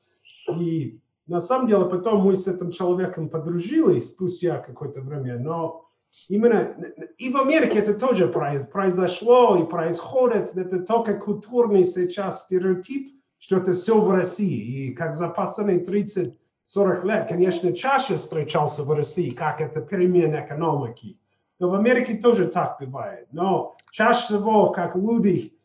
И 0.59 0.99
на 1.27 1.39
самом 1.41 1.67
деле, 1.67 1.85
потом 1.85 2.21
мы 2.21 2.35
с 2.35 2.47
этим 2.47 2.71
человеком 2.71 3.29
подружились 3.29 4.11
спустя 4.11 4.59
какое-то 4.59 5.01
время, 5.01 5.37
но 5.37 5.85
именно 6.29 6.75
и 7.17 7.29
в 7.29 7.37
Америке 7.37 7.79
это 7.79 7.93
тоже 7.93 8.27
произошло 8.27 9.57
и 9.57 9.65
происходит, 9.65 10.55
это 10.55 10.79
только 10.79 11.15
культурный 11.15 11.83
сейчас 11.83 12.45
стереотип, 12.45 13.13
что 13.39 13.57
это 13.57 13.73
все 13.73 13.99
в 13.99 14.09
России. 14.09 14.87
И 14.87 14.93
как 14.93 15.15
за 15.15 15.27
последние 15.27 15.85
30-40 15.85 17.05
лет, 17.05 17.27
конечно, 17.27 17.73
чаще 17.73 18.15
встречался 18.15 18.83
в 18.83 18.91
России, 18.91 19.31
как 19.31 19.59
это 19.59 19.81
перемена 19.81 20.45
экономики. 20.45 21.19
Но 21.59 21.69
в 21.69 21.75
Америке 21.75 22.15
тоже 22.15 22.47
так 22.47 22.77
бывает. 22.79 23.27
Но 23.31 23.75
чаще 23.91 24.21
всего, 24.21 24.69
как 24.69 24.95
люди 24.95 25.56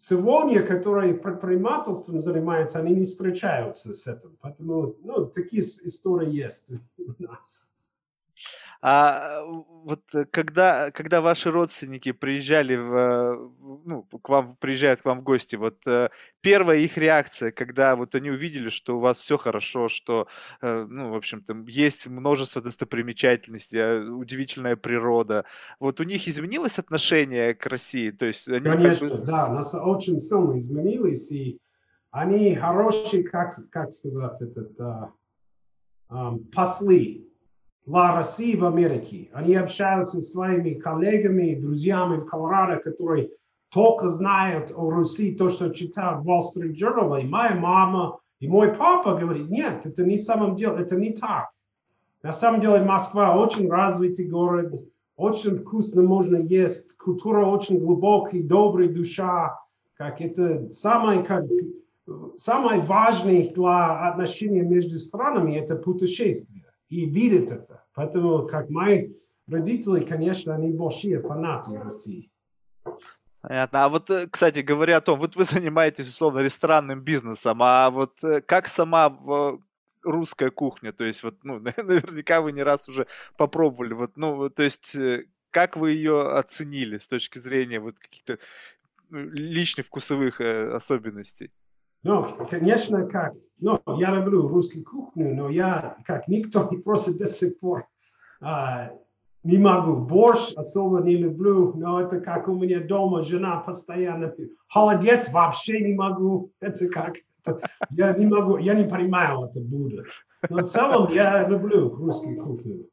сегодня, 0.00 0.66
которые 0.66 1.14
предпринимательством 1.14 2.20
занимаются, 2.20 2.78
они 2.78 2.94
не 2.94 3.04
встречаются 3.04 3.92
с 3.92 4.06
этим. 4.06 4.36
Поэтому 4.40 4.96
ну, 5.02 5.26
такие 5.26 5.60
истории 5.60 6.30
есть 6.30 6.72
у 6.98 7.22
нас. 7.22 7.69
А 8.82 9.42
вот 9.44 10.02
э, 10.14 10.24
когда, 10.24 10.90
когда 10.90 11.20
ваши 11.20 11.50
родственники 11.50 12.12
приезжали 12.12 12.76
в, 12.76 13.52
ну, 13.84 14.02
к 14.04 14.28
вам, 14.28 14.56
приезжают 14.56 15.02
к 15.02 15.04
вам 15.04 15.20
в 15.20 15.22
гости, 15.22 15.56
вот 15.56 15.86
э, 15.86 16.08
первая 16.40 16.78
их 16.78 16.96
реакция, 16.96 17.50
когда 17.50 17.94
вот 17.94 18.14
они 18.14 18.30
увидели, 18.30 18.70
что 18.70 18.96
у 18.96 19.00
вас 19.00 19.18
все 19.18 19.36
хорошо, 19.36 19.88
что, 19.88 20.28
э, 20.62 20.86
ну, 20.88 21.10
в 21.10 21.14
общем-то, 21.14 21.54
есть 21.66 22.06
множество 22.06 22.62
достопримечательностей, 22.62 24.08
удивительная 24.08 24.76
природа, 24.76 25.44
вот 25.78 26.00
у 26.00 26.04
них 26.04 26.26
изменилось 26.26 26.78
отношение 26.78 27.54
к 27.54 27.66
России? 27.66 28.10
То 28.10 28.24
есть 28.26 28.48
они 28.48 28.60
Конечно, 28.60 29.08
как 29.10 29.20
бы... 29.20 29.26
да, 29.26 29.48
нас 29.48 29.74
очень 29.74 30.18
сильно 30.20 30.58
изменилось, 30.58 31.30
и 31.30 31.60
они 32.10 32.54
хорошие, 32.54 33.24
как, 33.24 33.54
как 33.70 33.92
сказать, 33.92 34.40
этот, 34.40 34.78
uh, 34.80 35.08
um, 36.08 36.50
послы 36.50 37.29
для 37.90 38.14
России 38.14 38.54
в 38.54 38.64
Америке. 38.64 39.30
Они 39.32 39.56
общаются 39.56 40.20
с 40.22 40.30
своими 40.30 40.74
коллегами, 40.74 41.56
друзьями 41.56 42.18
в 42.18 42.26
Колорадо, 42.26 42.76
которые 42.76 43.30
только 43.70 44.08
знают 44.08 44.70
о 44.70 44.90
Руси 44.90 45.34
то, 45.34 45.48
что 45.48 45.70
читают 45.70 46.24
Wall 46.24 46.40
Street 46.40 46.74
Journal. 46.74 47.20
И 47.20 47.26
моя 47.26 47.56
мама 47.56 48.20
и 48.38 48.46
мой 48.46 48.74
папа 48.74 49.16
говорят, 49.16 49.50
нет, 49.50 49.84
это 49.84 50.04
не 50.04 50.16
самом 50.16 50.54
деле, 50.54 50.76
это 50.82 50.94
не 50.94 51.12
так. 51.12 51.50
На 52.22 52.30
самом 52.30 52.60
деле 52.60 52.84
Москва 52.84 53.36
очень 53.36 53.68
развитый 53.68 54.28
город, 54.28 54.72
очень 55.16 55.58
вкусно 55.58 56.02
можно 56.02 56.36
есть, 56.36 56.96
культура 56.96 57.44
очень 57.44 57.80
глубокая, 57.80 58.42
добрая 58.42 58.88
душа, 58.88 59.58
как 59.94 60.20
это 60.20 60.70
самое, 60.70 61.24
как, 61.24 61.44
самое 62.36 62.80
важное 62.82 63.48
для 63.48 64.08
отношений 64.10 64.60
между 64.60 64.98
странами, 64.98 65.56
это 65.56 65.74
путешествие 65.74 66.64
и 66.88 67.06
видит 67.06 67.50
это. 67.50 67.79
Поэтому, 67.94 68.46
как 68.46 68.70
мои 68.70 69.12
родители, 69.48 70.04
конечно, 70.04 70.54
они 70.54 70.72
большие 70.72 71.20
фанаты 71.20 71.78
России. 71.78 72.30
Понятно. 73.42 73.84
А 73.84 73.88
вот, 73.88 74.10
э, 74.10 74.28
кстати, 74.30 74.60
говоря 74.60 74.98
о 74.98 75.00
том, 75.00 75.18
вот 75.18 75.36
вы 75.36 75.44
занимаетесь, 75.50 76.08
условно, 76.08 76.40
ресторанным 76.40 77.00
бизнесом, 77.00 77.62
а 77.62 77.90
вот 77.90 78.22
э, 78.22 78.40
как 78.42 78.68
сама 78.68 79.16
русская 80.02 80.50
кухня, 80.50 80.92
то 80.92 81.04
есть 81.04 81.22
вот, 81.22 81.42
ну, 81.42 81.58
наверняка 81.76 82.40
вы 82.40 82.52
не 82.52 82.62
раз 82.62 82.88
уже 82.88 83.06
попробовали, 83.36 83.94
вот, 83.94 84.16
ну, 84.16 84.50
то 84.50 84.62
есть 84.62 84.94
э, 84.94 85.26
как 85.50 85.76
вы 85.76 85.92
ее 85.92 86.32
оценили 86.32 86.98
с 86.98 87.08
точки 87.08 87.38
зрения 87.38 87.80
вот 87.80 87.98
каких-то 87.98 88.38
ну, 89.08 89.18
личных 89.30 89.86
вкусовых 89.86 90.40
особенностей? 90.40 91.50
Ну, 92.02 92.24
конечно, 92.48 93.06
как, 93.06 93.34
ну, 93.58 93.80
я 93.98 94.14
люблю 94.14 94.48
русскую 94.48 94.84
кухню, 94.84 95.34
но 95.34 95.50
я, 95.50 95.96
как 96.06 96.28
никто, 96.28 96.64
просто 96.84 97.16
до 97.18 97.26
сих 97.26 97.58
пор 97.58 97.86
а, 98.40 98.90
не 99.42 99.58
могу. 99.58 99.96
Борщ 99.96 100.52
особо 100.56 101.00
не 101.00 101.16
люблю, 101.16 101.74
но 101.74 102.00
это 102.00 102.20
как 102.20 102.48
у 102.48 102.54
меня 102.54 102.80
дома 102.80 103.22
жена 103.22 103.58
постоянно. 103.58 104.32
Холодец 104.68 105.30
вообще 105.30 105.80
не 105.80 105.94
могу. 105.94 106.52
Это 106.60 106.88
как... 106.88 107.16
Я 107.90 108.12
не 108.12 108.26
могу, 108.26 108.58
я 108.58 108.74
не 108.74 108.84
понимаю 108.84 109.44
это 109.44 109.60
блюдо. 109.60 110.04
Но 110.50 110.58
в 110.58 110.64
целом 110.64 111.10
я 111.10 111.48
люблю 111.48 111.88
русскую 111.88 112.36
кухню. 112.36 112.89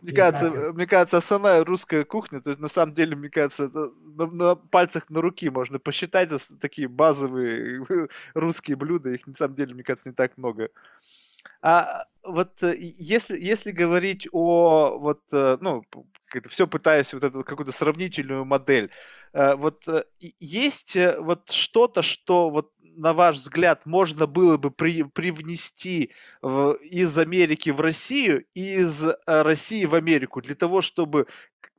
Мне 0.00 0.12
кажется, 0.12 0.72
мне 0.72 0.86
кажется, 0.86 1.18
основная 1.18 1.64
русская 1.64 2.04
кухня, 2.04 2.40
то 2.40 2.50
есть 2.50 2.60
на 2.60 2.68
самом 2.68 2.94
деле, 2.94 3.16
мне 3.16 3.28
кажется, 3.30 3.68
на, 3.68 4.26
на 4.26 4.54
пальцах 4.54 5.10
на 5.10 5.20
руки 5.20 5.50
можно 5.50 5.78
посчитать 5.78 6.30
такие 6.60 6.88
базовые 6.88 7.84
русские 8.34 8.76
блюда, 8.76 9.10
их 9.10 9.26
на 9.26 9.34
самом 9.34 9.54
деле, 9.54 9.74
мне 9.74 9.82
кажется, 9.82 10.10
не 10.10 10.14
так 10.14 10.36
много. 10.38 10.70
А 11.60 12.06
вот 12.24 12.62
э, 12.62 12.74
если, 12.78 13.38
если 13.38 13.70
говорить 13.70 14.28
о 14.32 14.98
вот, 14.98 15.22
э, 15.32 15.58
ну, 15.60 15.84
все 16.48 16.66
пытаясь 16.66 17.12
вот 17.14 17.24
эту 17.24 17.44
какую-то 17.44 17.72
сравнительную 17.72 18.44
модель, 18.44 18.90
э, 19.32 19.54
вот 19.54 19.84
есть 20.40 20.96
вот 21.18 21.50
что-то, 21.50 22.02
что 22.02 22.50
вот 22.50 22.72
на 22.96 23.14
ваш 23.14 23.36
взгляд, 23.36 23.86
можно 23.86 24.26
было 24.26 24.56
бы 24.56 24.70
при, 24.70 25.02
привнести 25.02 26.12
в, 26.40 26.72
из 26.82 27.16
Америки 27.18 27.70
в 27.70 27.80
Россию 27.80 28.44
и 28.54 28.76
из 28.76 29.04
э, 29.04 29.16
России 29.26 29.84
в 29.84 29.94
Америку 29.94 30.40
для 30.40 30.54
того, 30.54 30.82
чтобы, 30.82 31.26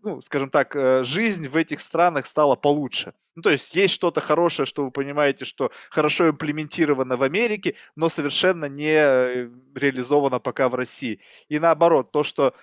ну, 0.02 0.22
скажем 0.22 0.50
так, 0.50 0.76
э, 0.76 1.04
жизнь 1.04 1.48
в 1.48 1.56
этих 1.56 1.82
странах 1.82 2.26
стала 2.26 2.56
получше? 2.56 3.14
Ну, 3.36 3.42
то 3.42 3.50
есть 3.50 3.76
есть 3.76 3.94
что-то 3.94 4.22
хорошее, 4.22 4.66
что 4.66 4.86
вы 4.86 4.92
понимаете, 4.92 5.46
что 5.46 5.72
хорошо 5.90 6.30
имплементировано 6.30 7.18
в 7.18 7.24
Америке, 7.24 7.76
но 7.96 8.10
совершенно 8.10 8.66
не 8.66 8.94
э, 8.96 9.50
реализовано 9.76 10.40
пока 10.40 10.70
в 10.70 10.76
России. 10.76 11.20
И 11.50 11.60
наоборот, 11.60 12.12
то, 12.12 12.24
что 12.24 12.54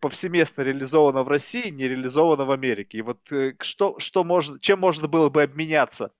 повсеместно 0.00 0.62
реализовано 0.62 1.24
в 1.24 1.28
России, 1.28 1.68
не 1.68 1.88
реализовано 1.88 2.46
в 2.46 2.50
Америке. 2.50 2.98
И 2.98 3.02
вот 3.02 3.20
что, 3.60 3.98
что 3.98 4.24
можно, 4.24 4.58
чем 4.58 4.78
можно 4.78 5.08
было 5.08 5.28
бы 5.28 5.42
обменяться 5.42 6.10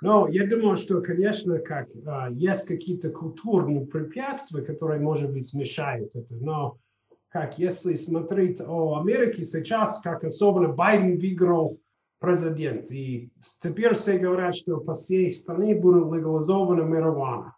но 0.00 0.28
я 0.28 0.46
думаю, 0.46 0.76
что, 0.76 1.00
конечно, 1.00 1.58
как 1.58 1.88
а, 2.06 2.30
есть 2.30 2.66
какие-то 2.66 3.10
культурные 3.10 3.86
препятствия, 3.86 4.62
которые, 4.62 5.00
может 5.00 5.30
быть, 5.30 5.46
смешают 5.46 6.10
это. 6.14 6.34
Но 6.34 6.78
как 7.28 7.58
если 7.58 7.94
смотреть 7.94 8.60
о 8.60 9.00
Америке 9.00 9.44
сейчас, 9.44 10.00
как 10.00 10.24
особенно 10.24 10.68
Байден 10.68 11.18
выиграл 11.18 11.78
президент, 12.18 12.90
и 12.90 13.30
теперь 13.62 13.94
все 13.94 14.18
говорят, 14.18 14.54
что 14.54 14.78
по 14.78 14.94
всей 14.94 15.32
стране 15.32 15.74
будет 15.74 16.12
легализована 16.12 16.84
марихуана. 16.84 17.56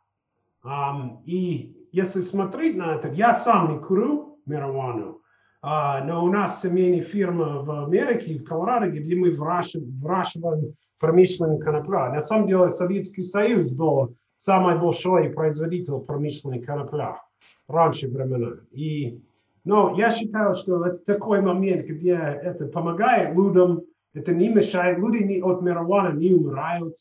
Um, 0.64 1.22
и 1.24 1.88
если 1.90 2.20
смотреть 2.20 2.76
на 2.76 2.94
это, 2.94 3.08
я 3.08 3.34
сам 3.34 3.72
не 3.72 3.80
курю 3.80 4.38
марихуану, 4.46 5.20
uh, 5.64 6.04
но 6.04 6.24
у 6.24 6.30
нас 6.30 6.60
семейная 6.60 7.02
фирма 7.02 7.62
в 7.62 7.84
Америке, 7.84 8.38
в 8.38 8.44
Колорадо, 8.44 8.88
где 8.88 9.16
мы 9.16 9.30
выращиваем 9.30 10.76
промышленной 11.02 11.58
конопля. 11.58 12.10
На 12.10 12.20
самом 12.20 12.46
деле 12.46 12.70
Советский 12.70 13.22
Союз 13.22 13.72
был 13.72 14.14
самый 14.36 14.78
большой 14.78 15.30
производитель 15.30 15.98
промышленной 15.98 16.60
конопля 16.60 17.20
раньше 17.66 18.08
времена. 18.08 18.58
И, 18.70 19.20
но 19.64 19.94
я 19.96 20.12
считаю, 20.12 20.54
что 20.54 20.86
это 20.86 20.98
такой 20.98 21.40
момент, 21.40 21.86
где 21.86 22.12
это 22.12 22.66
помогает 22.66 23.34
людям, 23.34 23.82
это 24.14 24.32
не 24.32 24.48
мешает, 24.48 24.98
люди 24.98 25.24
не, 25.24 25.42
от 25.42 25.60
марихуаны 25.60 26.16
не 26.18 26.34
умирают, 26.34 26.94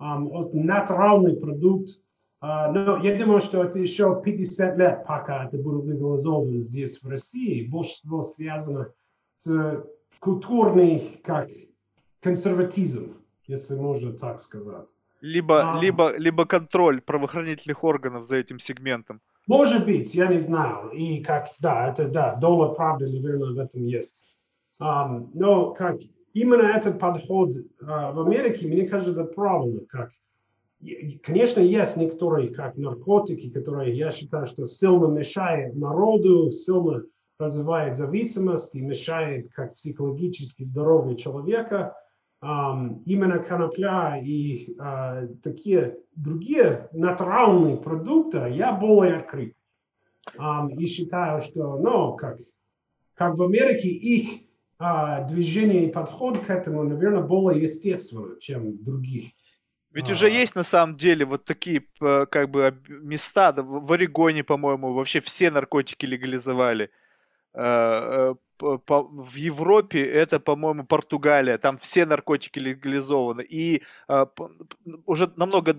um, 0.00 0.28
от 0.32 0.52
натуральный 0.52 1.36
продукт. 1.36 1.90
Uh, 2.42 2.72
но 2.72 2.96
я 2.98 3.16
думаю, 3.18 3.40
что 3.40 3.64
это 3.64 3.78
еще 3.78 4.20
50 4.22 4.76
лет, 4.76 5.04
пока 5.06 5.46
это 5.46 5.56
будет 5.56 5.86
легализовано 5.86 6.58
здесь, 6.58 7.02
в 7.02 7.08
России. 7.08 7.66
Больше 7.66 7.92
всего 7.92 8.24
связано 8.24 8.92
с 9.36 9.82
культурной 10.18 11.20
как 11.22 11.48
консерватизм 12.20 13.19
если 13.50 13.74
можно 13.74 14.12
так 14.12 14.38
сказать. 14.40 14.86
Либо, 15.20 15.54
а, 15.54 15.80
либо, 15.82 16.16
либо 16.16 16.46
контроль 16.46 17.00
правоохранительных 17.00 17.84
органов 17.84 18.24
за 18.24 18.36
этим 18.36 18.58
сегментом. 18.58 19.20
Может 19.46 19.84
быть, 19.84 20.14
я 20.14 20.28
не 20.28 20.38
знаю. 20.38 20.90
И 20.90 21.22
как, 21.22 21.48
да, 21.58 21.88
это, 21.88 22.08
да, 22.08 22.36
доля 22.36 22.72
правды, 22.74 23.06
наверное, 23.06 23.52
в 23.52 23.58
этом 23.58 23.84
есть. 23.84 24.26
Um, 24.80 25.28
но 25.34 25.72
как 25.72 25.96
именно 26.32 26.62
этот 26.62 26.98
подход 26.98 27.50
uh, 27.50 28.14
в 28.14 28.20
Америке, 28.20 28.66
мне 28.66 28.88
кажется, 28.88 29.12
это 29.12 29.24
правильно. 29.24 29.80
Как, 29.88 30.10
конечно, 31.22 31.60
есть 31.60 31.96
некоторые 31.96 32.48
как 32.54 32.76
наркотики, 32.76 33.50
которые 33.50 33.94
я 33.94 34.10
считаю, 34.10 34.46
что 34.46 34.66
сильно 34.66 35.06
мешают 35.06 35.74
народу, 35.74 36.50
сильно 36.50 37.02
развивает 37.38 37.94
зависимость 37.96 38.74
и 38.74 38.80
мешает 38.80 39.52
как 39.52 39.74
психологически 39.74 40.62
здоровье 40.62 41.16
человека 41.16 41.94
именно 42.42 43.38
конопля 43.38 44.18
и 44.18 44.74
uh, 44.78 45.26
такие 45.42 45.98
другие 46.16 46.88
натуральные 46.92 47.76
продукты, 47.76 48.38
я 48.50 48.72
более 48.72 49.16
открыт. 49.16 49.54
Um, 50.38 50.74
и 50.74 50.86
считаю, 50.86 51.42
что, 51.42 51.76
ну, 51.78 52.14
как, 52.14 52.38
как 53.14 53.36
в 53.36 53.42
Америке, 53.42 53.88
их 53.88 54.40
uh, 54.78 55.28
движение 55.28 55.88
и 55.88 55.92
подход 55.92 56.42
к 56.44 56.48
этому, 56.48 56.84
наверное, 56.84 57.22
более 57.22 57.62
естественно, 57.62 58.40
чем 58.40 58.82
других. 58.82 59.32
Ведь 59.92 60.08
а... 60.08 60.12
уже 60.12 60.30
есть 60.30 60.54
на 60.54 60.64
самом 60.64 60.96
деле 60.96 61.26
вот 61.26 61.44
такие 61.44 61.84
как 61.98 62.50
бы 62.50 62.80
места, 62.88 63.52
в 63.52 63.92
Орегоне, 63.92 64.44
по-моему, 64.44 64.94
вообще 64.94 65.20
все 65.20 65.50
наркотики 65.50 66.06
легализовали. 66.06 66.90
Э, 67.54 68.34
в 68.60 69.34
Европе 69.36 70.04
это, 70.04 70.38
по-моему, 70.38 70.84
Португалия, 70.84 71.56
там 71.56 71.78
все 71.78 72.04
наркотики 72.04 72.58
легализованы. 72.58 73.42
И 73.42 73.82
э, 74.08 74.26
уже 75.06 75.32
намного 75.36 75.76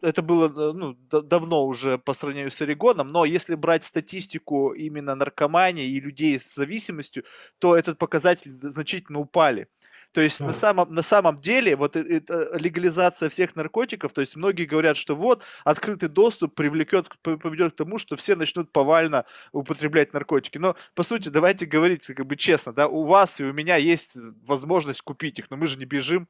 это 0.00 0.22
было 0.22 0.48
ну, 0.72 0.94
давно 1.10 1.66
уже 1.66 1.98
по 1.98 2.14
сравнению 2.14 2.50
с 2.50 2.60
Орегоном, 2.62 3.12
но 3.12 3.24
если 3.24 3.54
брать 3.54 3.84
статистику 3.84 4.70
именно 4.70 5.14
наркомании 5.14 5.86
и 5.86 6.00
людей 6.00 6.38
с 6.38 6.54
зависимостью, 6.54 7.24
то 7.58 7.76
этот 7.76 7.98
показатель 7.98 8.54
значительно 8.62 9.20
упали. 9.20 9.68
То 10.12 10.22
есть 10.22 10.40
на 10.40 10.52
самом, 10.52 10.92
на 10.92 11.02
самом 11.02 11.36
деле 11.36 11.76
вот 11.76 11.94
это 11.94 12.56
легализация 12.58 13.28
всех 13.28 13.54
наркотиков, 13.54 14.12
то 14.12 14.20
есть 14.20 14.36
многие 14.36 14.64
говорят, 14.64 14.96
что 14.96 15.14
вот 15.14 15.42
открытый 15.64 16.08
доступ 16.08 16.54
привлекет, 16.54 17.06
поведет 17.22 17.74
к 17.74 17.76
тому, 17.76 17.98
что 17.98 18.16
все 18.16 18.34
начнут 18.34 18.72
повально 18.72 19.26
употреблять 19.52 20.14
наркотики. 20.14 20.56
Но 20.58 20.76
по 20.94 21.02
сути 21.02 21.28
давайте 21.28 21.66
говорить 21.66 22.06
как 22.06 22.26
бы 22.26 22.36
честно, 22.36 22.72
да, 22.72 22.88
у 22.88 23.04
вас 23.04 23.38
и 23.40 23.44
у 23.44 23.52
меня 23.52 23.76
есть 23.76 24.16
возможность 24.46 25.02
купить 25.02 25.38
их, 25.38 25.50
но 25.50 25.56
мы 25.56 25.66
же 25.66 25.78
не 25.78 25.84
бежим 25.84 26.26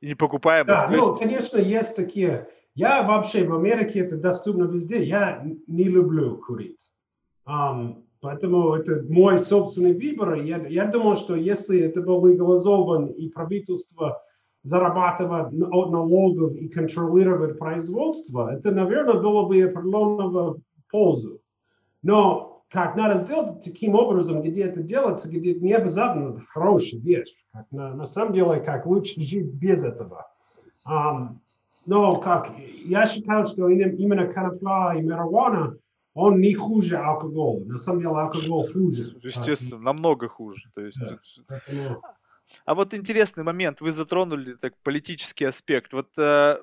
и 0.00 0.08
не 0.08 0.14
покупаем. 0.14 0.66
Да, 0.66 0.84
их, 0.84 0.90
ну, 0.90 1.12
есть... 1.12 1.22
конечно, 1.22 1.58
есть 1.58 1.96
такие. 1.96 2.48
Я 2.74 3.02
вообще 3.02 3.44
в 3.44 3.54
Америке 3.54 4.00
это 4.00 4.16
доступно 4.16 4.64
везде. 4.64 5.02
Я 5.04 5.44
не 5.66 5.84
люблю 5.84 6.38
курить. 6.38 6.80
Um, 7.46 8.02
Поэтому 8.22 8.74
это 8.74 9.04
мой 9.08 9.36
собственный 9.36 9.94
выбор. 9.94 10.34
Я, 10.34 10.64
я 10.68 10.86
думаю, 10.86 11.16
что 11.16 11.34
если 11.34 11.80
это 11.80 12.02
был 12.02 12.24
легализован 12.24 13.06
и 13.06 13.28
правительство 13.28 14.22
зарабатывает 14.62 15.48
от 15.48 15.90
налогов 15.90 16.54
и 16.54 16.68
контролировать 16.68 17.58
производство, 17.58 18.54
это, 18.54 18.70
наверное, 18.70 19.20
было 19.20 19.42
бы 19.46 19.60
определенного 19.60 20.60
пользу. 20.88 21.40
Но 22.04 22.62
как 22.70 22.94
надо 22.94 23.18
сделать 23.18 23.64
таким 23.64 23.96
образом, 23.96 24.40
где 24.40 24.66
это 24.66 24.84
делается, 24.84 25.28
где 25.28 25.54
не 25.54 25.72
обязательно 25.72 26.40
хорошая 26.48 27.00
вещь. 27.00 27.44
Как 27.52 27.66
на, 27.72 27.92
на 27.92 28.04
самом 28.04 28.34
деле, 28.34 28.60
как 28.60 28.86
лучше 28.86 29.20
жить 29.20 29.52
без 29.52 29.82
этого. 29.82 30.28
Um, 30.88 31.38
но 31.86 32.14
как 32.20 32.52
я 32.84 33.04
считаю, 33.06 33.46
что 33.46 33.68
именно 33.68 34.26
конопля 34.28 34.94
и 34.96 35.02
марихуана 35.02 35.76
он 36.14 36.40
не 36.40 36.54
хуже 36.54 36.96
алкоголя. 36.98 37.64
На 37.64 37.78
самом 37.78 38.00
деле 38.00 38.10
алкоголь 38.10 38.72
хуже. 38.72 39.16
Естественно, 39.22 39.76
а, 39.76 39.84
намного 39.84 40.28
хуже. 40.28 40.70
То 40.74 40.82
есть, 40.82 40.98
да, 40.98 41.18
поэтому... 41.46 42.02
А 42.64 42.74
вот 42.74 42.92
интересный 42.92 43.44
момент, 43.44 43.80
вы 43.80 43.92
затронули 43.92 44.54
так 44.54 44.76
политический 44.82 45.44
аспект. 45.44 45.92
Вот 45.92 46.08
э, 46.18 46.58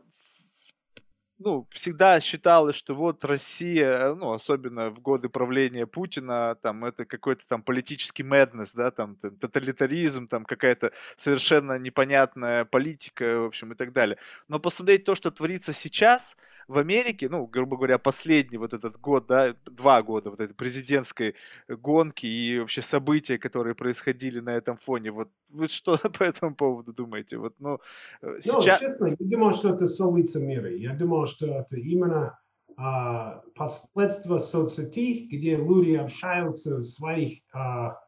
ну, 1.39 1.65
всегда 1.71 2.19
считалось, 2.19 2.75
что 2.75 2.93
вот 2.93 3.23
Россия, 3.23 4.13
ну, 4.13 4.33
особенно 4.33 4.89
в 4.89 4.99
годы 4.99 5.29
правления 5.29 5.87
Путина, 5.87 6.55
там, 6.61 6.83
это 6.83 7.05
какой-то 7.05 7.47
там 7.47 7.63
политический 7.63 8.23
madness, 8.23 8.73
да, 8.75 8.91
там, 8.91 9.15
там 9.15 9.35
тоталитаризм, 9.37 10.27
там, 10.27 10.43
какая-то 10.43 10.91
совершенно 11.15 11.79
непонятная 11.79 12.65
политика, 12.65 13.39
в 13.39 13.45
общем, 13.45 13.71
и 13.71 13.75
так 13.75 13.93
далее. 13.93 14.17
Но 14.49 14.59
посмотреть 14.59 15.05
то, 15.05 15.15
что 15.15 15.31
творится 15.31 15.71
сейчас, 15.71 16.35
в 16.69 16.77
Америке, 16.77 17.27
ну, 17.29 17.47
грубо 17.47 17.77
говоря, 17.77 17.97
последний 17.97 18.59
вот 18.59 18.73
этот 18.73 18.95
год, 19.01 19.25
да, 19.27 19.55
два 19.65 20.03
года 20.03 20.29
вот 20.29 20.39
этой 20.39 20.53
президентской 20.53 21.33
гонки 21.67 22.27
и 22.27 22.59
вообще 22.59 22.83
события, 22.83 23.39
которые 23.39 23.73
происходили 23.73 24.39
на 24.39 24.51
этом 24.51 24.77
фоне, 24.77 25.09
вот 25.09 25.29
вы 25.49 25.67
что 25.67 25.97
по 26.19 26.23
этому 26.23 26.55
поводу 26.55 26.93
думаете? 26.93 27.37
Вот, 27.37 27.55
ну, 27.59 27.79
э, 28.21 28.35
ну 28.45 28.61
сейчас... 28.61 28.79
честно, 28.79 29.07
я 29.07 29.15
думал, 29.19 29.51
что 29.53 29.73
это 29.73 29.87
события 29.87 30.39
мира. 30.39 30.69
Я 30.69 30.93
думал, 30.93 31.25
что 31.29 31.45
это 31.47 31.77
именно 31.77 32.37
а, 32.77 33.41
последствия 33.55 34.39
соцсетей, 34.39 35.27
где 35.31 35.55
люди 35.55 35.95
общаются 35.95 36.83
своих, 36.83 37.39
а, 37.53 37.99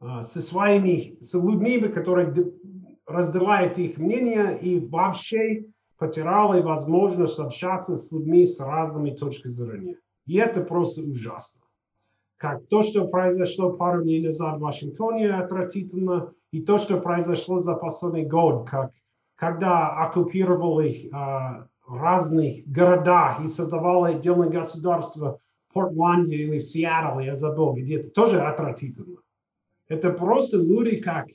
а, 0.00 0.22
со 0.22 0.42
своими, 0.42 1.16
с 1.20 1.34
людьми, 1.34 1.78
которые 1.88 2.34
разделяют 3.06 3.78
их 3.78 3.98
мнение 3.98 4.58
и 4.58 4.80
вообще 4.80 5.66
потеряли 5.98 6.60
возможность 6.60 7.38
общаться 7.38 7.96
с 7.96 8.10
людьми 8.12 8.44
с 8.44 8.58
разными 8.60 9.10
точками 9.10 9.52
зрения. 9.52 9.96
И 10.26 10.36
это 10.36 10.62
просто 10.62 11.02
ужасно. 11.02 11.62
Как 12.36 12.66
то, 12.68 12.82
что 12.82 13.08
произошло 13.08 13.72
пару 13.72 14.02
дней 14.02 14.22
назад 14.22 14.58
в 14.58 14.60
Вашингтоне, 14.60 15.30
отвратительно, 15.30 16.32
и 16.52 16.62
то, 16.62 16.78
что 16.78 17.00
произошло 17.00 17.60
за 17.60 17.74
последний 17.74 18.26
год, 18.26 18.68
как, 18.68 18.92
когда 19.36 19.88
оккупировали 19.88 21.08
а, 21.12 21.66
разных 21.94 22.66
городах 22.66 23.40
и 23.44 23.48
создавали 23.48 24.14
отдельное 24.14 24.48
государство 24.48 25.40
в 25.68 25.72
Портланде 25.74 26.36
или 26.36 26.58
в 26.58 26.62
Сиэтле, 26.62 27.26
я 27.26 27.36
забыл 27.36 27.74
где-то, 27.74 28.10
тоже 28.10 28.40
отвратительно. 28.40 29.18
Это 29.88 30.10
просто 30.10 30.56
люди 30.56 30.96
как 30.96 31.26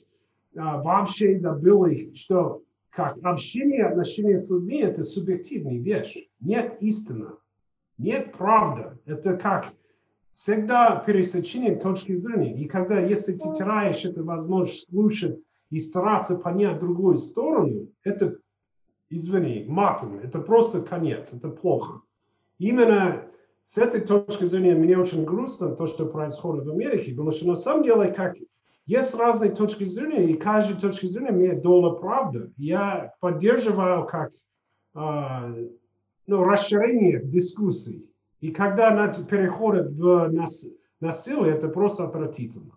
а, 0.56 0.82
вообще 0.82 1.38
забыли, 1.38 2.12
что 2.14 2.62
как 2.90 3.16
общение, 3.22 3.86
отношения 3.86 4.38
с 4.38 4.50
людьми– 4.50 4.80
это 4.82 5.02
субъективная 5.02 5.78
вещь. 5.78 6.28
Нет 6.40 6.76
истины, 6.80 7.28
нет 7.96 8.32
правды. 8.32 8.98
Это 9.06 9.38
как 9.38 9.72
всегда 10.30 10.96
пересечение 10.96 11.76
точки 11.76 12.16
зрения. 12.16 12.54
И 12.54 12.66
когда, 12.66 13.00
если 13.00 13.32
ты 13.32 13.52
теряешь 13.54 14.04
эту 14.04 14.24
возможность 14.24 14.88
слушать 14.90 15.38
и 15.70 15.78
стараться 15.78 16.36
понять 16.36 16.80
другую 16.80 17.16
сторону, 17.16 17.88
это 18.04 18.36
извини, 19.12 19.64
матом. 19.68 20.18
Это 20.18 20.40
просто 20.40 20.82
конец, 20.82 21.32
это 21.32 21.48
плохо. 21.48 22.00
Именно 22.58 23.24
с 23.62 23.78
этой 23.78 24.00
точки 24.00 24.44
зрения 24.44 24.74
мне 24.74 24.98
очень 24.98 25.24
грустно 25.24 25.74
то, 25.74 25.86
что 25.86 26.06
происходит 26.06 26.66
в 26.66 26.70
Америке, 26.70 27.12
потому 27.12 27.30
что 27.30 27.46
на 27.46 27.54
самом 27.54 27.84
деле 27.84 28.12
как 28.12 28.36
есть 28.86 29.14
разные 29.14 29.52
точки 29.52 29.84
зрения, 29.84 30.30
и 30.30 30.34
каждая 30.34 30.78
точка 30.78 31.08
зрения 31.08 31.30
имеет 31.30 31.62
долю 31.62 31.96
правды. 31.96 32.52
Я 32.56 33.14
поддерживаю 33.20 34.06
как 34.06 34.32
э, 34.94 35.68
ну, 36.26 36.44
расширение 36.44 37.22
дискуссий. 37.22 38.08
И 38.40 38.50
когда 38.50 38.90
она 38.90 39.08
переходит 39.08 39.92
в 39.92 40.28
нас, 40.32 40.66
насилие, 40.98 41.54
это 41.54 41.68
просто 41.68 42.04
отвратительно. 42.04 42.72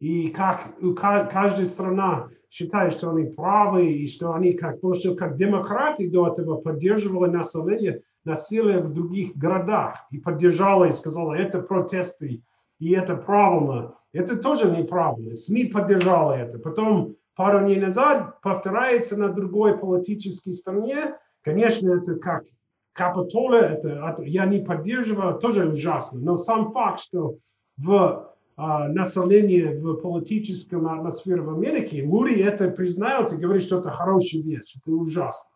И 0.00 0.28
как 0.28 0.74
каждая 0.96 1.66
страна 1.66 2.28
считает, 2.50 2.92
что 2.92 3.10
они 3.10 3.24
правы, 3.24 3.86
и 3.86 4.06
что 4.06 4.32
они 4.32 4.52
как, 4.52 4.80
потому 4.80 5.16
как 5.16 5.36
демократы 5.36 6.10
до 6.10 6.28
этого 6.28 6.56
поддерживали 6.56 7.30
население, 7.30 8.02
насилие 8.24 8.80
в 8.80 8.92
других 8.92 9.36
городах 9.36 10.06
и 10.10 10.18
поддержала 10.18 10.84
и 10.84 10.92
сказала, 10.92 11.34
это 11.34 11.60
протесты, 11.60 12.42
и 12.78 12.92
это 12.92 13.16
правильно. 13.16 13.94
Это 14.12 14.36
тоже 14.36 14.70
неправильно. 14.70 15.32
СМИ 15.32 15.66
поддержала 15.66 16.32
это. 16.32 16.58
Потом 16.58 17.16
пару 17.34 17.60
дней 17.60 17.80
назад 17.80 18.40
повторяется 18.40 19.16
на 19.16 19.28
другой 19.30 19.76
политической 19.76 20.52
стране. 20.52 21.16
Конечно, 21.42 21.90
это 21.90 22.14
как 22.16 22.44
Капитолия, 22.92 23.70
это, 23.70 24.22
я 24.22 24.46
не 24.46 24.60
поддерживаю, 24.60 25.40
тоже 25.40 25.68
ужасно. 25.68 26.20
Но 26.20 26.36
сам 26.36 26.70
факт, 26.70 27.00
что 27.00 27.38
в 27.76 28.33
население 28.56 29.78
в 29.80 29.96
политическом 29.96 30.86
атмосфере 30.86 31.42
в 31.42 31.50
Америке, 31.50 32.02
люди 32.02 32.40
это 32.40 32.70
признают 32.70 33.32
и 33.32 33.36
говорят, 33.36 33.64
что 33.64 33.80
это 33.80 33.90
хорошая 33.90 34.42
вещь, 34.42 34.76
это 34.76 34.92
ужасно. 34.92 35.50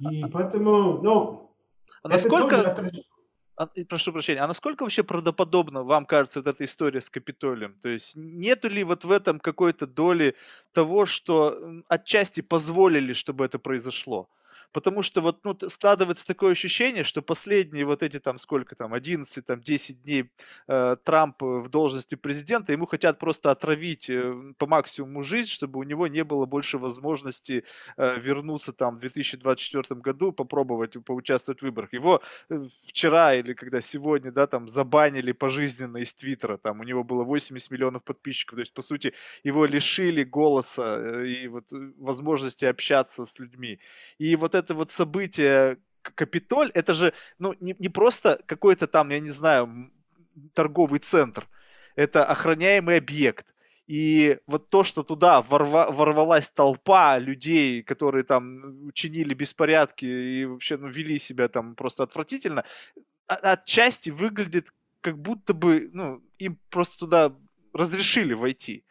И 0.00 0.22
а, 0.22 0.26
а 0.26 0.30
поэтому, 0.30 1.02
ну, 1.02 1.50
а 2.02 2.08
насколько, 2.08 2.76
а, 3.56 3.68
прошу 3.88 4.12
прощения, 4.12 4.40
а 4.40 4.48
насколько 4.48 4.82
вообще 4.82 5.04
правдоподобно 5.04 5.84
вам 5.84 6.06
кажется 6.06 6.40
вот 6.40 6.48
эта 6.48 6.64
история 6.64 7.00
с 7.00 7.08
Капитолием? 7.08 7.78
То 7.80 7.88
есть 7.88 8.16
нету 8.16 8.68
ли 8.68 8.82
вот 8.84 9.04
в 9.04 9.10
этом 9.10 9.38
какой-то 9.38 9.86
доли 9.86 10.34
того, 10.72 11.06
что 11.06 11.82
отчасти 11.88 12.40
позволили, 12.40 13.12
чтобы 13.12 13.44
это 13.44 13.58
произошло? 13.58 14.28
Потому 14.74 15.02
что 15.02 15.20
вот 15.20 15.44
ну, 15.44 15.56
складывается 15.68 16.26
такое 16.26 16.52
ощущение, 16.52 17.04
что 17.04 17.22
последние 17.22 17.86
вот 17.86 18.02
эти 18.02 18.18
там 18.18 18.38
сколько 18.38 18.74
там, 18.74 18.92
11, 18.92 19.46
там 19.46 19.60
10 19.60 20.02
дней 20.02 20.30
э, 20.66 20.96
Трамп 21.04 21.40
в 21.42 21.68
должности 21.68 22.16
президента, 22.16 22.72
ему 22.72 22.86
хотят 22.86 23.18
просто 23.20 23.52
отравить 23.52 24.10
э, 24.10 24.34
по 24.58 24.66
максимуму 24.66 25.22
жизнь, 25.22 25.48
чтобы 25.48 25.78
у 25.78 25.84
него 25.84 26.08
не 26.08 26.24
было 26.24 26.44
больше 26.46 26.78
возможности 26.78 27.64
э, 27.96 28.20
вернуться 28.20 28.72
там 28.72 28.96
в 28.96 28.98
2024 28.98 30.00
году, 30.00 30.32
попробовать 30.32 30.96
поучаствовать 31.04 31.60
в 31.60 31.62
выборах. 31.62 31.92
Его 31.92 32.20
э, 32.50 32.66
вчера 32.88 33.34
или 33.34 33.54
когда 33.54 33.80
сегодня, 33.80 34.32
да, 34.32 34.48
там 34.48 34.68
забанили 34.68 35.30
пожизненно 35.30 35.98
из 35.98 36.12
Твиттера, 36.14 36.56
там 36.56 36.80
у 36.80 36.82
него 36.82 37.04
было 37.04 37.22
80 37.22 37.70
миллионов 37.70 38.02
подписчиков, 38.02 38.56
то 38.56 38.60
есть 38.60 38.74
по 38.74 38.82
сути 38.82 39.14
его 39.44 39.66
лишили 39.66 40.24
голоса 40.24 40.98
э, 40.98 41.26
и 41.26 41.48
вот 41.48 41.72
э, 41.72 41.92
возможности 41.98 42.64
общаться 42.64 43.24
с 43.24 43.38
людьми. 43.38 43.78
И 44.18 44.34
вот 44.34 44.56
это 44.56 44.63
это 44.64 44.74
вот 44.74 44.90
событие 44.90 45.78
Капитоль, 46.14 46.70
это 46.74 46.92
же, 46.94 47.12
ну, 47.38 47.54
не, 47.60 47.74
не 47.78 47.88
просто 47.88 48.38
какой-то 48.46 48.86
там, 48.86 49.10
я 49.10 49.20
не 49.20 49.30
знаю, 49.30 49.90
торговый 50.52 50.98
центр, 50.98 51.48
это 51.96 52.24
охраняемый 52.24 52.98
объект. 52.98 53.54
И 53.86 54.38
вот 54.46 54.70
то, 54.70 54.84
что 54.84 55.02
туда 55.02 55.42
ворва, 55.42 55.90
ворвалась 55.90 56.48
толпа 56.48 57.18
людей, 57.18 57.82
которые 57.82 58.24
там 58.24 58.86
учинили 58.86 59.34
беспорядки 59.34 60.06
и 60.06 60.44
вообще 60.46 60.76
ну, 60.76 60.88
вели 60.88 61.18
себя 61.18 61.48
там 61.48 61.74
просто 61.74 62.02
отвратительно, 62.02 62.64
отчасти 63.26 64.10
выглядит 64.10 64.72
как 65.00 65.18
будто 65.18 65.52
бы 65.52 65.90
ну, 65.92 66.22
им 66.38 66.58
просто 66.70 66.98
туда 66.98 67.36
разрешили 67.74 68.32
войти. 68.32 68.84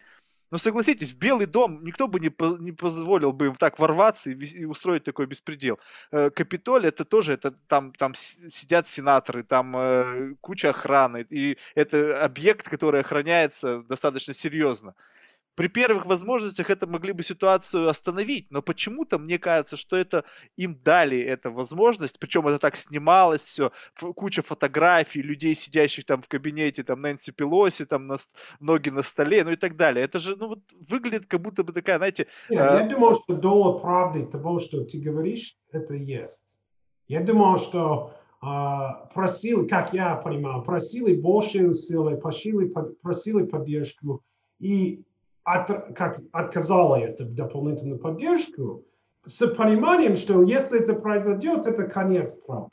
Но 0.53 0.59
согласитесь, 0.59 1.13
в 1.13 1.17
Белый 1.17 1.47
дом 1.47 1.83
никто 1.83 2.07
бы 2.07 2.19
не, 2.19 2.29
по, 2.29 2.57
не 2.59 2.71
позволил 2.71 3.33
бы 3.33 3.47
им 3.47 3.55
так 3.55 3.79
ворваться 3.79 4.29
и, 4.29 4.35
и 4.35 4.65
устроить 4.65 5.03
такой 5.03 5.25
беспредел. 5.25 5.79
Э, 6.11 6.29
Капитоль 6.29 6.85
это 6.85 7.05
тоже, 7.05 7.33
это 7.33 7.49
там, 7.67 7.91
там 7.93 8.13
сидят 8.13 8.87
сенаторы, 8.87 9.41
там 9.41 9.75
э, 9.75 10.35
куча 10.41 10.69
охраны, 10.69 11.25
и 11.27 11.57
это 11.73 12.23
объект, 12.23 12.69
который 12.69 13.01
охраняется 13.01 13.81
достаточно 13.89 14.35
серьезно 14.35 14.93
при 15.55 15.67
первых 15.67 16.05
возможностях 16.05 16.69
это 16.69 16.87
могли 16.87 17.13
бы 17.13 17.23
ситуацию 17.23 17.87
остановить, 17.87 18.47
но 18.49 18.61
почему-то 18.61 19.19
мне 19.19 19.37
кажется, 19.37 19.77
что 19.77 19.95
это 19.95 20.23
им 20.57 20.79
дали 20.83 21.19
эту 21.19 21.51
возможность, 21.51 22.19
причем 22.19 22.47
это 22.47 22.59
так 22.59 22.75
снималось 22.75 23.41
все, 23.41 23.71
куча 24.15 24.41
фотографий 24.41 25.21
людей, 25.21 25.55
сидящих 25.55 26.05
там 26.05 26.21
в 26.21 26.27
кабинете, 26.27 26.83
там 26.83 27.01
Нэнси 27.01 27.31
Пелоси, 27.31 27.85
там 27.85 28.07
на, 28.07 28.17
ноги 28.59 28.89
на 28.89 29.03
столе, 29.03 29.43
ну 29.43 29.51
и 29.51 29.55
так 29.55 29.75
далее. 29.75 30.05
Это 30.05 30.19
же, 30.19 30.35
ну 30.35 30.47
вот 30.47 30.59
выглядит 30.89 31.25
как 31.27 31.41
будто 31.41 31.63
бы 31.63 31.73
такая, 31.73 31.97
знаете... 31.97 32.27
Нет, 32.49 32.61
э... 32.61 32.79
Я 32.81 32.87
думал, 32.87 33.21
что 33.21 33.35
доля 33.35 33.79
правды 33.79 34.25
того, 34.25 34.59
что 34.59 34.83
ты 34.83 34.99
говоришь, 34.99 35.55
это 35.71 35.93
есть. 35.93 36.61
Я 37.07 37.21
думал, 37.21 37.59
что 37.59 38.13
э, 38.41 38.47
просили, 39.13 39.67
как 39.67 39.93
я 39.93 40.15
понимаю, 40.15 40.63
просили 40.63 41.15
больше 41.15 41.67
усилий, 41.67 42.17
просили, 42.17 42.73
просили 43.01 43.43
поддержку, 43.43 44.23
и 44.59 45.03
от, 45.43 45.95
как 45.95 46.19
отказала 46.31 46.95
это 46.95 47.25
дополнительную 47.25 47.99
поддержку, 47.99 48.83
с 49.25 49.45
пониманием, 49.47 50.15
что 50.15 50.43
если 50.43 50.81
это 50.81 50.95
произойдет, 50.95 51.65
это 51.65 51.83
конец 51.83 52.33
Трампа. 52.45 52.71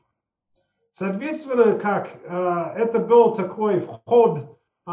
Соответственно, 0.90 1.78
как 1.78 2.10
э, 2.24 2.72
это 2.76 2.98
был 2.98 3.34
такой 3.34 3.80
вход, 3.80 4.58
э, 4.86 4.90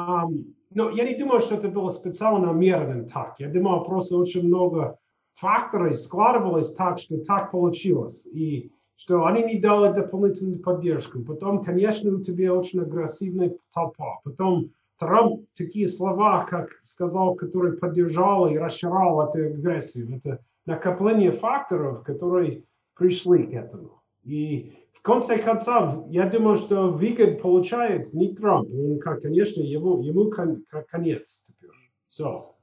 но 0.69 0.89
я 0.91 1.03
не 1.07 1.15
думаю, 1.15 1.39
что 1.39 1.55
это 1.55 1.69
было 1.69 1.89
специально 1.89 2.47
намеренно 2.47 3.07
так. 3.07 3.35
Я 3.39 3.49
думаю, 3.49 3.83
просто 3.83 4.15
очень 4.17 4.47
много 4.47 4.99
факторов 5.33 5.95
складывалось 5.95 6.73
так, 6.73 6.99
что 6.99 7.17
так 7.19 7.49
получилось. 7.51 8.27
И 8.27 8.71
что 8.97 9.25
они 9.25 9.43
не 9.43 9.59
дали 9.59 9.93
дополнительную 9.93 10.59
поддержку. 10.59 11.23
Потом, 11.23 11.63
конечно, 11.63 12.11
у 12.11 12.21
тебя 12.21 12.53
очень 12.53 12.81
агрессивная 12.81 13.55
толпа. 13.71 14.19
Потом 14.23 14.71
Трамп 14.97 15.45
такие 15.55 15.87
слова, 15.87 16.45
как 16.45 16.71
сказал, 16.81 17.35
который 17.35 17.77
поддержал 17.77 18.47
и 18.47 18.57
расширял 18.57 19.21
эту 19.21 19.53
агрессию. 19.53 20.17
Это 20.17 20.39
накопление 20.65 21.31
факторов, 21.31 22.03
которые 22.03 22.63
пришли 22.95 23.43
к 23.43 23.53
этому. 23.53 24.01
И 24.23 24.73
в 24.93 25.01
конце 25.01 25.37
концов, 25.37 26.07
я 26.09 26.27
думаю, 26.27 26.57
что 26.57 26.89
выгод 26.89 27.41
получает 27.41 28.13
не 28.13 28.35
Трамп. 28.35 28.69
Он, 28.73 28.99
конечно, 29.21 29.61
его, 29.61 30.01
ему 30.01 30.31
кон, 30.31 30.65
конец 30.89 31.43
теперь. 31.45 31.69
Все. 32.07 32.53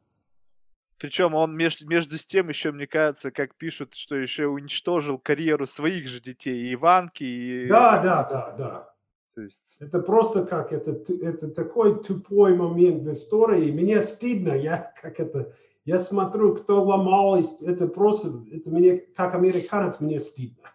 Причем 0.99 1.35
он 1.35 1.57
между, 1.57 1.87
между 1.87 2.17
тем 2.19 2.49
еще, 2.49 2.73
мне 2.73 2.87
кажется, 2.87 3.31
как 3.31 3.55
пишут, 3.57 3.95
что 3.95 4.17
еще 4.17 4.47
уничтожил 4.47 5.19
карьеру 5.19 5.67
своих 5.67 6.09
же 6.09 6.21
детей, 6.21 6.67
и 6.67 6.75
Иванки, 6.75 7.25
и... 7.25 7.69
Да, 7.69 8.01
да, 8.03 8.25
да, 8.25 8.55
да. 8.57 8.94
То 9.35 9.43
есть... 9.43 9.79
Это 9.81 9.99
просто 10.01 10.47
как, 10.47 10.73
это, 10.73 10.93
это 10.93 11.49
такой 11.49 12.03
тупой 12.03 12.55
момент 12.55 13.03
в 13.03 13.11
истории. 13.11 13.73
Мне 13.73 14.01
стыдно, 14.01 14.53
я 14.53 14.93
как 15.01 15.19
это, 15.19 15.53
я 15.85 15.99
смотрю, 15.99 16.55
кто 16.55 16.83
ломал, 16.83 17.39
это 17.61 17.89
просто, 17.89 18.45
это 18.53 18.71
мне, 18.71 18.99
как 18.99 19.35
американец, 19.35 20.01
мне 20.01 20.19
стыдно. 20.19 20.71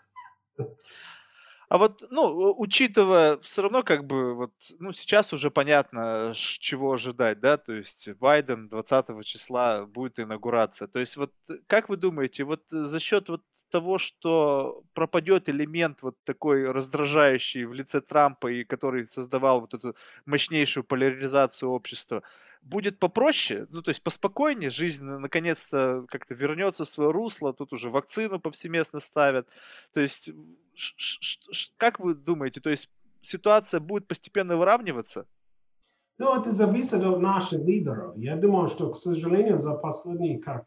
А 1.70 1.78
вот, 1.78 2.04
ну, 2.10 2.56
учитывая, 2.58 3.38
все 3.38 3.62
равно 3.62 3.84
как 3.84 4.06
бы 4.08 4.34
вот, 4.34 4.52
ну, 4.80 4.92
сейчас 4.92 5.34
уже 5.34 5.52
понятно, 5.52 6.34
чего 6.36 6.94
ожидать, 6.94 7.40
да, 7.40 7.58
то 7.58 7.74
есть 7.74 8.10
Байден 8.16 8.68
20 8.70 9.22
числа 9.24 9.86
будет 9.86 10.20
инаугурация. 10.20 10.88
То 10.88 10.98
есть 10.98 11.16
вот 11.16 11.32
как 11.68 11.88
вы 11.88 11.98
думаете, 11.98 12.44
вот 12.44 12.64
за 12.72 13.00
счет 13.00 13.30
вот 13.30 13.44
того, 13.70 14.00
что 14.00 14.82
пропадет 14.96 15.48
элемент 15.48 16.02
вот 16.02 16.16
такой 16.24 16.66
раздражающий 16.72 17.66
в 17.66 17.74
лице 17.74 18.02
Трампа 18.02 18.48
и 18.52 18.64
который 18.64 19.08
создавал 19.08 19.62
вот 19.62 19.76
эту 19.76 19.96
мощнейшую 20.26 20.84
поляризацию 20.84 21.70
общества, 21.70 22.24
будет 22.62 23.00
попроще, 23.00 23.68
ну, 23.70 23.82
то 23.82 23.90
есть 23.90 24.04
поспокойнее, 24.04 24.70
жизнь 24.70 25.04
наконец-то 25.04 26.06
как-то 26.08 26.36
вернется 26.36 26.86
в 26.86 26.90
свое 26.90 27.12
русло, 27.12 27.54
тут 27.54 27.74
уже 27.74 27.90
вакцину 27.90 28.40
повсеместно 28.40 29.00
ставят. 29.00 29.48
То 29.94 30.02
есть 30.02 30.32
как 31.78 32.00
вы 32.00 32.16
думаете, 32.16 32.62
то 32.62 32.70
есть 32.70 32.90
ситуация 33.22 33.80
будет 33.80 34.08
постепенно 34.08 34.58
выравниваться? 34.58 35.26
Ну, 36.18 36.40
это 36.40 36.52
зависит 36.52 37.02
от 37.02 37.20
наших 37.22 37.62
лидеров. 37.62 38.18
Я 38.18 38.36
думаю, 38.36 38.68
что, 38.68 38.92
к 38.92 38.96
сожалению, 38.96 39.58
за 39.60 39.74
последние, 39.74 40.40
как 40.40 40.66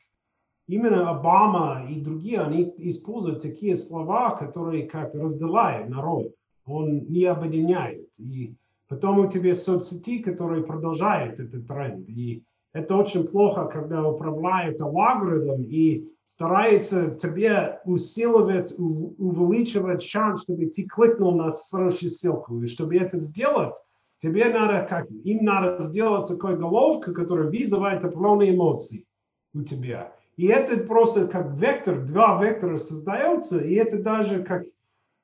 именно 0.67 1.11
Обама 1.11 1.87
и 1.91 2.01
другие, 2.01 2.41
они 2.41 2.75
используют 2.79 3.43
такие 3.43 3.77
слова, 3.77 4.35
которые 4.35 4.89
как 4.89 5.15
разделяют 5.15 5.91
народ. 5.91 6.35
Он 6.65 7.05
не 7.07 7.25
объединяет. 7.27 8.09
И 8.19 8.55
потом 8.93 9.21
у 9.21 9.31
тебя 9.31 9.55
соцсети, 9.55 10.19
которые 10.19 10.65
продолжают 10.65 11.41
этот 11.41 11.67
тренд. 11.67 12.07
И 12.11 12.45
это 12.75 12.95
очень 12.95 13.27
плохо, 13.27 13.65
когда 13.65 14.07
управляет 14.07 14.83
алгоритм 14.83 15.63
и 15.63 16.11
старается 16.27 17.13
тебе 17.13 17.81
усиливать, 17.87 18.75
увеличивать 18.79 20.03
шанс, 20.03 20.43
чтобы 20.43 20.67
ты 20.67 20.83
кликнул 20.83 21.35
на 21.35 21.51
следующую 21.51 22.11
ссылку. 22.11 22.63
И 22.63 22.67
чтобы 22.67 22.97
это 22.97 23.17
сделать, 23.17 23.75
тебе 24.19 24.45
надо, 24.51 24.87
как 24.87 25.11
им 25.11 25.43
надо 25.43 25.83
сделать 25.83 26.29
такую 26.29 26.59
головку, 26.59 27.13
которая 27.13 27.49
вызывает 27.49 28.05
определенные 28.05 28.55
эмоции 28.55 29.07
у 29.55 29.63
тебя. 29.63 30.13
И 30.37 30.49
это 30.49 30.77
просто 30.77 31.29
как 31.29 31.55
вектор, 31.55 32.05
два 32.05 32.43
вектора 32.43 32.77
создаются, 32.77 33.59
и 33.59 33.75
это 33.75 34.03
даже 34.03 34.43
как 34.43 34.65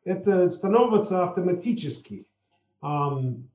это 0.04 0.48
становится 0.48 1.24
автоматически. 1.24 2.24
Um, 2.80 3.48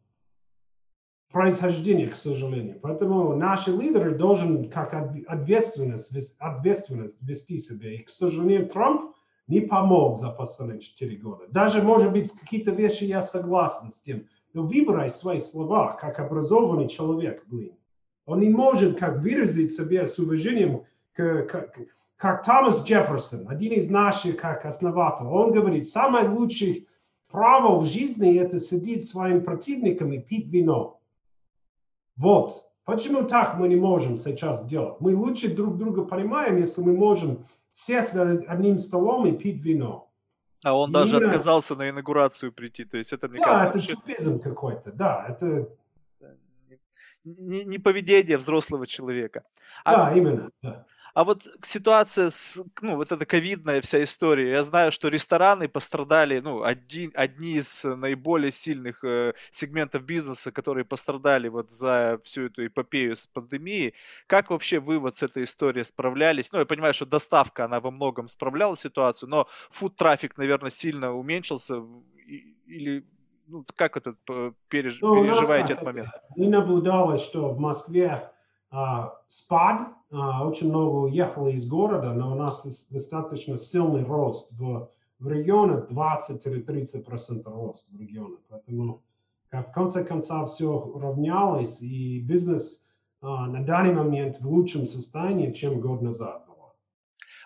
происхождения, 1.34 2.08
к 2.08 2.16
сожалению. 2.16 2.80
Поэтому 2.80 3.36
наши 3.36 3.72
лидеры 3.72 4.16
должен 4.16 4.70
как 4.70 4.94
ответственность, 5.28 6.36
ответственность 6.38 7.18
вести 7.22 7.58
себя. 7.58 7.96
И, 7.96 8.04
к 8.04 8.12
сожалению, 8.12 8.70
Трамп 8.70 9.16
не 9.48 9.62
помог 9.62 10.20
за 10.20 10.30
последние 10.30 10.80
четыре 10.80 11.18
года. 11.18 11.46
Даже, 11.50 11.82
может 11.82 12.12
быть, 12.12 12.32
какие-то 12.32 12.70
вещи 12.70 13.06
я 13.06 13.24
согласен 13.24 13.90
с 13.90 14.00
тем. 14.00 14.28
Но 14.54 14.62
выбирай 14.62 15.10
свои 15.10 15.40
слова, 15.40 15.94
как 15.94 16.20
образованный 16.20 16.88
человек, 16.88 17.44
блин. 17.48 17.74
Он 18.28 18.40
не 18.40 18.50
может 18.50 19.00
как 19.00 19.20
выразить 19.20 19.74
себя 19.74 20.06
с 20.06 20.20
уважением, 20.20 20.84
к, 21.14 21.48
к, 21.48 21.74
как 22.16 22.46
Томас 22.46 22.86
Джефферсон, 22.86 23.50
один 23.50 23.74
из 23.74 23.90
наших 23.90 24.38
как 24.38 24.66
основателей. 24.66 25.30
Он 25.30 25.52
говорит, 25.52 25.88
самое 25.88 26.30
лучшее 26.30 26.86
право 27.32 27.80
в 27.80 27.88
жизни 27.88 28.38
это 28.38 28.60
сидеть 28.60 29.04
своим 29.04 29.44
противником 29.44 30.14
и 30.14 30.20
пить 30.20 30.48
вино. 30.48 31.00
Вот. 32.16 32.66
Почему 32.86 33.24
так 33.24 33.58
мы 33.58 33.70
не 33.70 33.78
можем 33.78 34.18
сейчас 34.18 34.66
делать? 34.66 35.00
Мы 35.00 35.16
лучше 35.16 35.54
друг 35.54 35.78
друга 35.78 36.04
понимаем, 36.04 36.58
если 36.58 36.82
мы 36.82 36.94
можем 36.94 37.46
сесть 37.72 38.14
за 38.14 38.44
одним 38.48 38.78
столом 38.78 39.26
и 39.26 39.32
пить 39.32 39.64
вино. 39.64 40.12
А 40.64 40.78
он 40.78 40.90
и 40.90 40.94
даже 40.94 41.16
именно... 41.16 41.30
отказался 41.30 41.76
на 41.76 41.90
инаугурацию 41.90 42.52
прийти, 42.52 42.86
то 42.86 42.98
есть 42.98 43.14
это 43.14 43.28
мне 43.28 43.40
да, 43.40 43.46
кажется... 43.46 43.68
это 43.70 43.78
вообще... 43.78 43.96
тупизм 43.96 44.40
какой-то, 44.40 44.92
да, 44.92 45.26
это... 45.28 45.70
Не, 47.26 47.64
не 47.64 47.78
поведение 47.80 48.38
взрослого 48.38 48.86
человека. 48.86 49.44
А... 49.86 49.96
Да, 49.96 50.18
именно, 50.18 50.52
да. 50.62 50.86
А 51.14 51.24
вот 51.24 51.44
ситуация 51.62 52.32
с, 52.32 52.60
ну, 52.82 52.96
вот 52.96 53.12
эта 53.12 53.26
ковидная 53.26 53.82
вся 53.82 54.04
история, 54.04 54.50
я 54.52 54.64
знаю, 54.64 54.92
что 54.92 55.10
рестораны 55.10 55.68
пострадали, 55.68 56.40
ну, 56.40 56.64
один, 56.64 57.12
одни 57.14 57.58
из 57.58 57.84
наиболее 57.84 58.52
сильных 58.52 59.04
э, 59.04 59.34
сегментов 59.52 60.04
бизнеса, 60.04 60.52
которые 60.52 60.86
пострадали 60.86 61.50
вот 61.50 61.70
за 61.70 62.20
всю 62.24 62.46
эту 62.46 62.66
эпопею 62.66 63.16
с 63.16 63.28
пандемией. 63.28 63.94
Как 64.26 64.50
вообще 64.50 64.80
вы 64.80 64.98
вот 64.98 65.16
с 65.16 65.22
этой 65.22 65.44
историей 65.44 65.86
справлялись? 65.86 66.52
Ну, 66.52 66.58
я 66.60 66.66
понимаю, 66.66 66.96
что 66.96 67.06
доставка, 67.06 67.66
она 67.66 67.80
во 67.80 67.92
многом 67.92 68.28
справляла 68.28 68.76
ситуацию, 68.76 69.30
но 69.30 69.48
фуд-трафик, 69.70 70.36
наверное, 70.38 70.72
сильно 70.72 71.14
уменьшился 71.14 71.84
или 72.66 73.06
ну, 73.46 73.64
как 73.76 73.98
это 73.98 74.16
переж... 74.68 75.00
ну, 75.02 75.24
переживаете 75.24 75.74
этот 75.74 75.86
момент? 75.86 76.10
Не 76.36 76.48
наблюдалось, 76.48 77.22
что 77.22 77.50
в 77.50 77.60
Москве 77.60 78.32
спад, 79.28 79.90
а, 80.12 80.48
очень 80.48 80.70
много 80.70 81.06
уехало 81.06 81.50
из 81.50 81.68
города, 81.68 82.14
но 82.14 82.32
у 82.32 82.36
нас 82.36 82.88
достаточно 82.90 83.56
сильный 83.56 84.04
рост 84.04 84.52
в, 84.54 84.90
в 85.20 85.28
регионе, 85.28 85.84
20-30% 85.90 87.44
рост 87.46 87.88
в 87.92 88.00
регионе. 88.00 88.38
Поэтому 88.50 89.02
в 89.52 89.72
конце 89.72 90.04
концов 90.04 90.50
все 90.50 90.92
равнялось, 90.96 91.82
и 91.82 92.20
бизнес 92.20 92.88
а, 93.22 93.46
на 93.48 93.64
данный 93.64 93.94
момент 93.94 94.42
в 94.42 94.48
лучшем 94.48 94.88
состоянии, 94.88 95.52
чем 95.52 95.80
год 95.80 96.02
назад 96.02 96.44
было. 96.48 96.74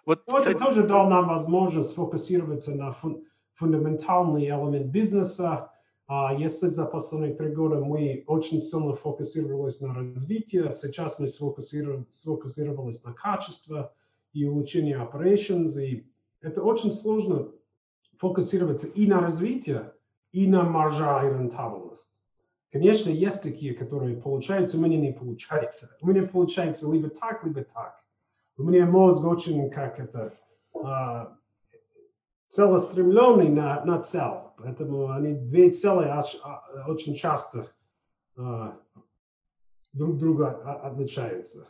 Вот, 0.05 0.23
Но 0.27 0.37
кстати... 0.37 0.55
это 0.55 0.65
тоже 0.65 0.87
дал 0.87 1.09
нам 1.09 1.27
возможность 1.27 1.89
сфокусироваться 1.89 2.73
на 2.73 2.93
фун 2.93 3.23
фундаментальный 3.55 4.45
элемент 4.45 4.85
бизнеса, 4.87 5.71
а 6.07 6.33
если 6.33 6.67
за 6.67 6.85
последние 6.85 7.35
три 7.35 7.49
года 7.49 7.79
мы 7.79 8.23
очень 8.27 8.61
сильно 8.61 8.93
фокусировались 8.93 9.81
на 9.81 9.93
развитии, 9.93 10.71
сейчас 10.71 11.19
мы 11.19 11.27
сфокусировались 11.27 13.03
на 13.03 13.13
качестве 13.13 13.91
и 14.31 14.45
улучшении 14.45 14.97
operations, 14.97 15.81
и 15.83 16.07
это 16.41 16.63
очень 16.63 16.91
сложно 16.91 17.49
фокусироваться 18.17 18.87
и 18.87 19.05
на 19.05 19.19
развитие, 19.19 19.93
и 20.31 20.47
на 20.47 20.63
маржа 20.63 21.27
и 21.27 21.29
рентабельность. 21.29 22.21
Конечно, 22.71 23.09
есть 23.09 23.43
такие, 23.43 23.73
которые 23.73 24.15
получаются, 24.15 24.77
у 24.77 24.81
меня 24.81 24.97
не 24.97 25.11
получается. 25.11 25.89
У 26.01 26.07
меня 26.07 26.23
получается 26.23 26.89
либо 26.89 27.09
так, 27.09 27.43
либо 27.43 27.63
так. 27.63 28.01
У 28.57 28.63
меня 28.63 28.85
мозг 28.85 29.23
очень, 29.25 29.69
как 29.69 29.99
это, 29.99 30.33
целеустремленный 32.47 33.49
на, 33.49 33.83
на 33.85 34.01
цель. 34.01 34.41
Поэтому 34.57 35.11
они 35.11 35.33
две 35.33 35.69
цели 35.69 36.07
а, 36.07 36.23
очень 36.87 37.15
часто 37.15 37.69
а, 38.35 38.77
друг 39.93 40.17
друга 40.17 40.49
отличаются. 40.83 41.67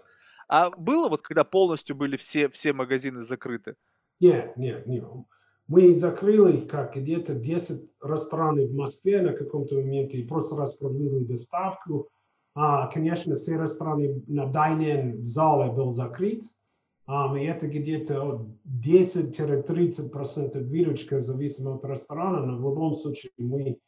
А 0.48 0.70
было 0.70 1.10
вот, 1.10 1.22
когда 1.22 1.44
полностью 1.44 1.96
были 1.96 2.16
все, 2.16 2.50
все 2.50 2.72
магазины 2.74 3.22
закрыты? 3.22 3.76
Нет, 4.20 4.56
нет, 4.58 4.88
нет. 4.88 5.04
Мы 5.68 5.94
закрыли 5.94 6.62
как 6.62 6.96
где-то 6.96 7.34
10 7.34 7.92
ресторанов 8.02 8.70
в 8.70 8.76
Москве 8.76 9.22
на 9.22 9.34
каком-то 9.34 9.76
моменте 9.76 10.18
и 10.18 10.26
просто 10.26 10.56
распродали 10.56 11.26
доставку. 11.26 12.10
А, 12.56 12.88
конечно, 12.88 13.36
все 13.36 13.62
рестораны 13.62 14.24
на 14.28 14.46
дайнинг 14.46 15.26
зале 15.26 15.72
был 15.72 15.92
закрыт. 15.92 16.44
Um, 17.08 17.40
и 17.40 17.46
это 17.46 17.68
где-то 17.68 18.46
10-30% 18.66 20.62
выручка, 20.64 21.22
зависимо 21.22 21.76
от 21.76 21.86
ресторана, 21.86 22.46
но 22.46 22.58
в 22.58 22.62
любом 22.62 22.96
случае 22.98 23.32
мы 23.38 23.80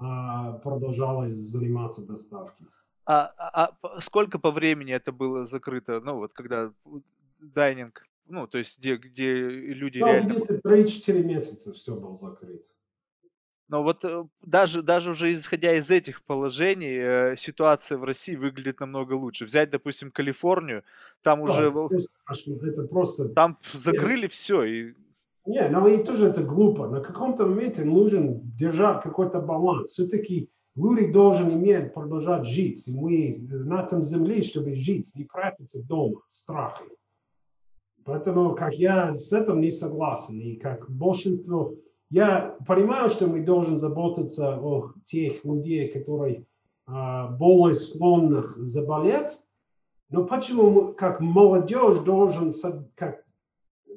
uh, 0.00 0.60
продолжали 0.60 1.30
заниматься 1.30 2.04
доставкой. 2.04 2.66
А, 3.06 3.32
а, 3.38 3.76
а 3.82 4.00
сколько 4.00 4.40
по 4.40 4.50
времени 4.50 4.92
это 4.92 5.12
было 5.12 5.46
закрыто? 5.46 6.00
Ну, 6.00 6.16
вот 6.16 6.32
когда 6.32 6.72
дайнинг, 7.38 8.08
ну, 8.26 8.48
то 8.48 8.58
есть 8.58 8.78
где, 8.78 8.96
где 8.96 9.34
люди 9.34 9.98
ну, 9.98 10.06
реально... 10.06 10.32
где-то 10.32 10.54
3-4 10.68 11.22
месяца 11.22 11.72
все 11.72 11.94
было 11.94 12.14
закрыто. 12.14 12.64
Но 13.68 13.82
вот 13.82 14.04
э, 14.04 14.24
даже, 14.42 14.82
даже 14.82 15.10
уже 15.10 15.32
исходя 15.32 15.72
из 15.74 15.90
этих 15.90 16.22
положений, 16.24 16.98
э, 16.98 17.36
ситуация 17.36 17.96
в 17.96 18.04
России 18.04 18.36
выглядит 18.36 18.80
намного 18.80 19.14
лучше. 19.14 19.46
Взять, 19.46 19.70
допустим, 19.70 20.10
Калифорнию, 20.10 20.84
там 21.22 21.44
да, 21.44 21.52
уже... 21.52 21.72
Это 22.62 22.82
просто... 22.84 23.30
Там 23.30 23.58
закрыли 23.72 24.26
все. 24.26 24.64
И... 24.64 24.94
Не, 25.46 25.68
но 25.68 25.88
и 25.88 26.02
тоже 26.04 26.26
это 26.26 26.42
глупо. 26.42 26.88
На 26.88 27.00
каком-то 27.00 27.46
моменте 27.46 27.84
нужен 27.84 28.40
держать 28.54 29.02
какой-то 29.02 29.40
баланс. 29.40 29.90
Все-таки 29.92 30.50
люди 30.76 31.10
должен 31.10 31.50
иметь, 31.52 31.94
продолжать 31.94 32.46
жить. 32.46 32.86
И 32.86 32.92
мы 32.92 33.34
на 33.48 33.82
этом 33.82 34.02
земле, 34.02 34.42
чтобы 34.42 34.74
жить, 34.74 35.10
не 35.16 35.24
прятаться 35.24 35.82
дома, 35.82 36.20
страхи. 36.26 36.84
Поэтому, 38.04 38.54
как 38.54 38.74
я 38.74 39.10
с 39.12 39.32
этим 39.32 39.62
не 39.62 39.70
согласен. 39.70 40.38
И 40.38 40.56
как 40.56 40.90
большинство 40.90 41.74
я 42.14 42.56
понимаю, 42.64 43.08
что 43.08 43.26
мы 43.26 43.40
должны 43.40 43.76
заботиться 43.76 44.56
о 44.56 44.92
тех 45.04 45.44
людей, 45.44 45.88
которые 45.88 46.46
а, 46.86 47.26
более 47.26 47.74
склонных 47.74 48.56
заболеть, 48.56 49.32
но 50.10 50.24
почему 50.24 50.92
как 50.92 51.18
молодежь 51.18 51.98
должен 52.04 52.52
как 52.94 53.24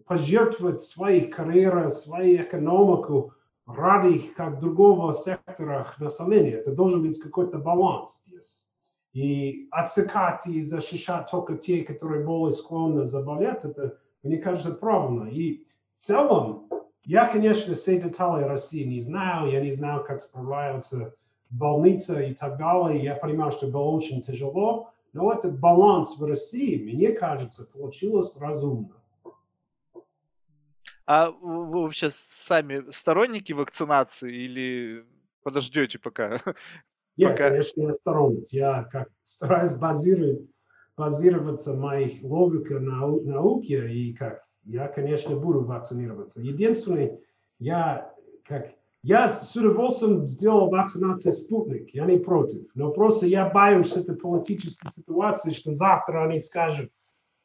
пожертвовать 0.07 0.81
своей 0.81 1.27
карьерой, 1.27 1.91
свою 1.91 2.41
экономику 2.41 3.33
ради 3.67 4.17
как 4.35 4.59
другого 4.59 5.13
сектора 5.13 5.85
населения. 5.99 6.53
Это 6.53 6.71
должен 6.71 7.03
быть 7.03 7.21
какой-то 7.21 7.59
баланс 7.59 8.23
здесь. 8.25 8.65
И 9.13 9.67
отсекать 9.69 10.47
и 10.47 10.59
защищать 10.61 11.29
только 11.29 11.55
те, 11.55 11.83
которые 11.83 12.25
более 12.25 12.51
склонны 12.51 13.05
заболеть, 13.05 13.63
это, 13.63 13.99
мне 14.23 14.37
кажется, 14.37 14.71
правильно. 14.71 15.29
И 15.29 15.67
в 15.93 15.99
целом, 15.99 16.67
я, 17.07 17.25
конечно, 17.25 17.73
все 17.73 18.01
детали 18.01 18.43
России 18.43 18.83
не 18.83 18.99
знаю, 18.99 19.49
я 19.49 19.61
не 19.61 19.71
знаю, 19.71 20.03
как 20.03 20.19
справляются 20.19 21.15
больницы 21.49 22.31
и 22.31 22.33
так 22.33 22.57
далее. 22.57 23.01
Я 23.01 23.15
понимаю, 23.15 23.49
что 23.49 23.67
было 23.67 23.83
очень 23.83 24.21
тяжело, 24.21 24.91
но 25.13 25.31
этот 25.31 25.57
баланс 25.57 26.17
в 26.17 26.25
России, 26.25 26.83
мне 26.83 27.13
кажется, 27.13 27.63
получилось 27.63 28.35
разумно. 28.35 29.01
А 31.05 31.31
вы 31.31 31.83
вообще 31.83 32.09
сами 32.11 32.91
сторонники 32.91 33.53
вакцинации 33.53 34.43
или 34.43 35.05
подождете 35.43 35.99
пока? 35.99 36.31
Нет, 37.15 37.31
пока... 37.31 37.47
конечно, 37.47 37.83
я 37.83 37.93
сторонник. 37.93 38.49
Я 38.49 38.83
как 38.83 39.07
стараюсь 39.23 39.75
базировать, 39.75 40.41
базироваться 40.97 41.73
моей 41.73 42.19
логикой 42.21 42.81
на 42.81 43.07
науке 43.07 43.89
и 43.89 44.13
как 44.13 44.46
я, 44.67 44.87
конечно, 44.87 45.35
буду 45.35 45.61
вакцинироваться. 45.61 46.41
Единственное, 46.41 47.19
я 47.59 48.13
как 48.45 48.71
я 49.03 49.29
с 49.29 49.55
удовольствием 49.55 50.27
сделал 50.27 50.69
вакцинацию 50.69 51.31
«Спутник», 51.31 51.93
я 51.93 52.05
не 52.05 52.17
против. 52.17 52.63
Но 52.73 52.91
просто 52.91 53.25
я 53.25 53.49
боюсь 53.49 53.95
этой 53.95 54.15
политической 54.15 54.89
ситуации, 54.89 55.51
что 55.51 55.73
завтра 55.75 56.25
они 56.25 56.39
скажут, 56.39 56.91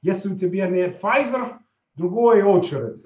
если 0.01 0.33
у 0.33 0.37
тебя 0.37 0.69
нет 0.69 1.01
Pfizer, 1.01 1.59
другой 1.95 2.43
очередь. 2.43 3.03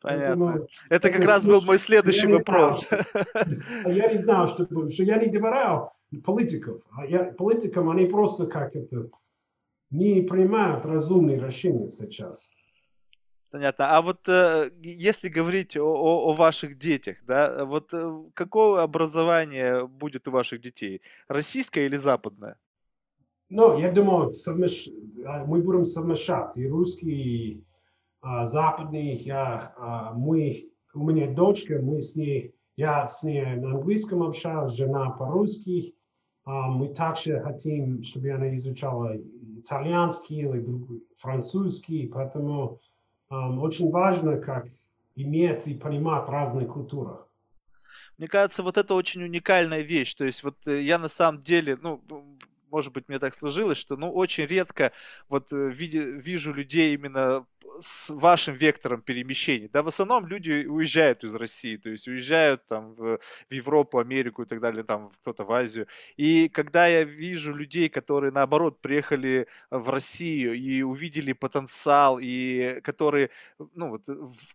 Понятно. 0.00 0.46
Поэтому, 0.46 0.68
это 0.88 1.10
как 1.10 1.24
раз 1.24 1.46
был 1.46 1.62
мой 1.62 1.78
следующий 1.78 2.28
я 2.28 2.38
вопрос. 2.38 2.86
Знал, 2.88 3.92
я 3.92 4.10
не 4.10 4.18
знал, 4.18 4.48
что, 4.48 4.64
что 4.66 5.02
я 5.04 5.18
не 5.18 5.26
доверял 5.26 5.92
политиков. 6.24 6.82
А 6.92 7.06
я, 7.06 7.24
политикам 7.24 7.90
они 7.90 8.06
просто 8.06 8.46
как 8.46 8.74
это 8.74 9.10
не 9.90 10.22
принимают 10.22 10.84
разумные 10.86 11.38
решения 11.38 11.88
сейчас. 11.88 12.50
Понятно. 13.50 13.96
А 13.96 14.02
вот 14.02 14.28
э, 14.28 14.70
если 14.82 15.28
говорить 15.28 15.76
о, 15.76 15.84
о, 15.84 16.30
о 16.30 16.34
ваших 16.34 16.76
детях, 16.76 17.18
да, 17.26 17.64
вот 17.64 17.94
э, 17.94 18.24
какое 18.34 18.82
образование 18.82 19.86
будет 19.86 20.26
у 20.28 20.32
ваших 20.32 20.60
детей? 20.60 21.00
Российское 21.28 21.86
или 21.86 21.96
западное? 21.96 22.58
Ну, 23.48 23.78
я 23.78 23.92
думаю, 23.92 24.32
совмещ... 24.32 24.88
А, 25.24 25.44
мы 25.44 25.62
будем 25.62 25.84
совмещать 25.84 26.56
и 26.56 26.66
русский, 26.66 27.10
и 27.10 27.64
а, 28.20 28.44
западный. 28.44 29.16
Я, 29.18 29.72
а, 29.78 30.12
мы, 30.12 30.68
у 30.94 31.08
меня 31.08 31.32
дочка, 31.32 31.78
мы 31.80 32.02
с 32.02 32.16
ней, 32.16 32.54
я 32.76 33.06
с 33.06 33.22
ней 33.22 33.44
на 33.56 33.76
английском 33.76 34.24
общаюсь, 34.24 34.72
жена 34.72 35.10
по-русски. 35.10 35.94
А, 36.44 36.68
мы 36.68 36.88
также 36.88 37.40
хотим, 37.40 38.02
чтобы 38.02 38.30
она 38.30 38.54
изучала 38.56 39.16
итальянский 39.66 40.38
или 40.38 40.60
другой, 40.60 41.02
французский, 41.18 42.06
поэтому 42.06 42.80
очень 43.28 43.90
важно, 43.90 44.38
как 44.38 44.68
иметь 45.16 45.66
и 45.66 45.74
понимать 45.74 46.28
разные 46.28 46.66
культуры. 46.66 47.16
Мне 48.18 48.28
кажется, 48.28 48.62
вот 48.62 48.78
это 48.78 48.94
очень 48.94 49.22
уникальная 49.22 49.82
вещь. 49.82 50.14
То 50.14 50.24
есть 50.24 50.42
вот 50.42 50.56
э, 50.66 50.80
я 50.80 50.98
на 50.98 51.08
самом 51.08 51.40
деле, 51.40 51.76
ну, 51.82 52.00
может 52.70 52.92
быть, 52.92 53.08
мне 53.08 53.18
так 53.18 53.34
сложилось, 53.34 53.78
что, 53.78 53.96
ну, 53.96 54.12
очень 54.12 54.46
редко 54.46 54.92
вот 55.28 55.52
э, 55.52 55.70
види, 55.70 55.98
вижу 55.98 56.52
людей 56.52 56.94
именно 56.94 57.46
с 57.80 58.10
вашим 58.10 58.54
вектором 58.54 59.02
перемещений. 59.02 59.68
Да, 59.68 59.82
в 59.82 59.88
основном 59.88 60.26
люди 60.26 60.66
уезжают 60.66 61.24
из 61.24 61.34
России, 61.34 61.76
то 61.76 61.90
есть 61.90 62.08
уезжают 62.08 62.66
там 62.66 62.94
в, 62.94 63.18
в 63.18 63.54
Европу, 63.54 63.98
Америку 63.98 64.42
и 64.42 64.46
так 64.46 64.60
далее, 64.60 64.84
там 64.84 65.10
кто-то 65.20 65.44
в 65.44 65.52
Азию. 65.52 65.86
И 66.16 66.48
когда 66.48 66.86
я 66.86 67.04
вижу 67.04 67.54
людей, 67.54 67.88
которые 67.88 68.32
наоборот 68.32 68.80
приехали 68.80 69.46
в 69.70 69.88
Россию 69.90 70.54
и 70.54 70.82
увидели 70.82 71.32
потенциал, 71.32 72.18
и 72.20 72.80
которые, 72.82 73.30
ну 73.74 73.90
вот, 73.90 74.04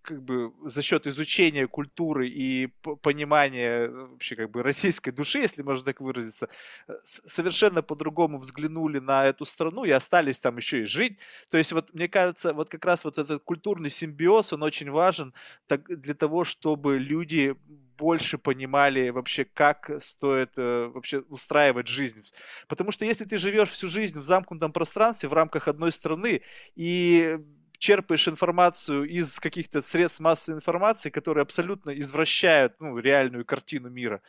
как 0.02 0.22
бы 0.24 0.54
за 0.66 0.82
счет 0.82 1.08
изучения 1.08 1.68
культуры 1.68 2.28
и 2.28 2.68
понимания 3.02 3.90
вообще 3.90 4.36
как 4.36 4.52
бы 4.52 4.64
российской 4.64 5.12
души, 5.12 5.40
если 5.40 5.62
можно 5.62 5.86
так 5.86 6.02
выразиться, 6.02 6.50
э, 6.88 6.94
совершенно 7.04 7.82
по-другому 7.82 8.11
взглянули 8.12 9.00
на 9.00 9.26
эту 9.26 9.46
страну 9.46 9.84
и 9.84 9.92
остались 9.92 10.40
там 10.40 10.58
еще 10.58 10.82
и 10.82 10.86
жить. 10.86 11.20
То 11.50 11.58
есть 11.58 11.72
вот 11.72 11.94
мне 11.94 12.08
кажется, 12.08 12.54
вот 12.54 12.70
как 12.70 12.86
раз 12.86 13.04
вот 13.06 13.18
этот 13.18 13.44
культурный 13.44 13.90
симбиоз, 13.90 14.54
он 14.54 14.64
очень 14.64 14.92
важен 14.92 15.34
для 15.68 16.14
того, 16.14 16.44
чтобы 16.44 16.98
люди 17.00 17.56
больше 17.98 18.40
понимали 18.40 19.10
вообще, 19.10 19.46
как 19.46 19.92
стоит 20.02 20.54
э, 20.58 20.88
вообще 20.88 21.20
устраивать 21.30 21.88
жизнь. 21.88 22.24
Потому 22.68 22.92
что 22.92 23.06
если 23.06 23.26
ты 23.26 23.38
живешь 23.38 23.70
всю 23.70 23.88
жизнь 23.88 24.20
в 24.20 24.26
замкнутом 24.26 24.74
пространстве 24.74 25.30
в 25.30 25.34
рамках 25.34 25.68
одной 25.68 25.92
страны 25.92 26.42
и 26.76 27.38
черпаешь 27.82 28.28
информацию 28.28 29.10
из 29.10 29.40
каких-то 29.40 29.82
средств 29.82 30.20
массовой 30.20 30.58
информации, 30.58 31.10
которые 31.10 31.42
абсолютно 31.42 31.90
извращают 31.90 32.80
ну, 32.80 32.96
реальную 33.00 33.44
картину 33.44 33.90
мира, 33.90 34.22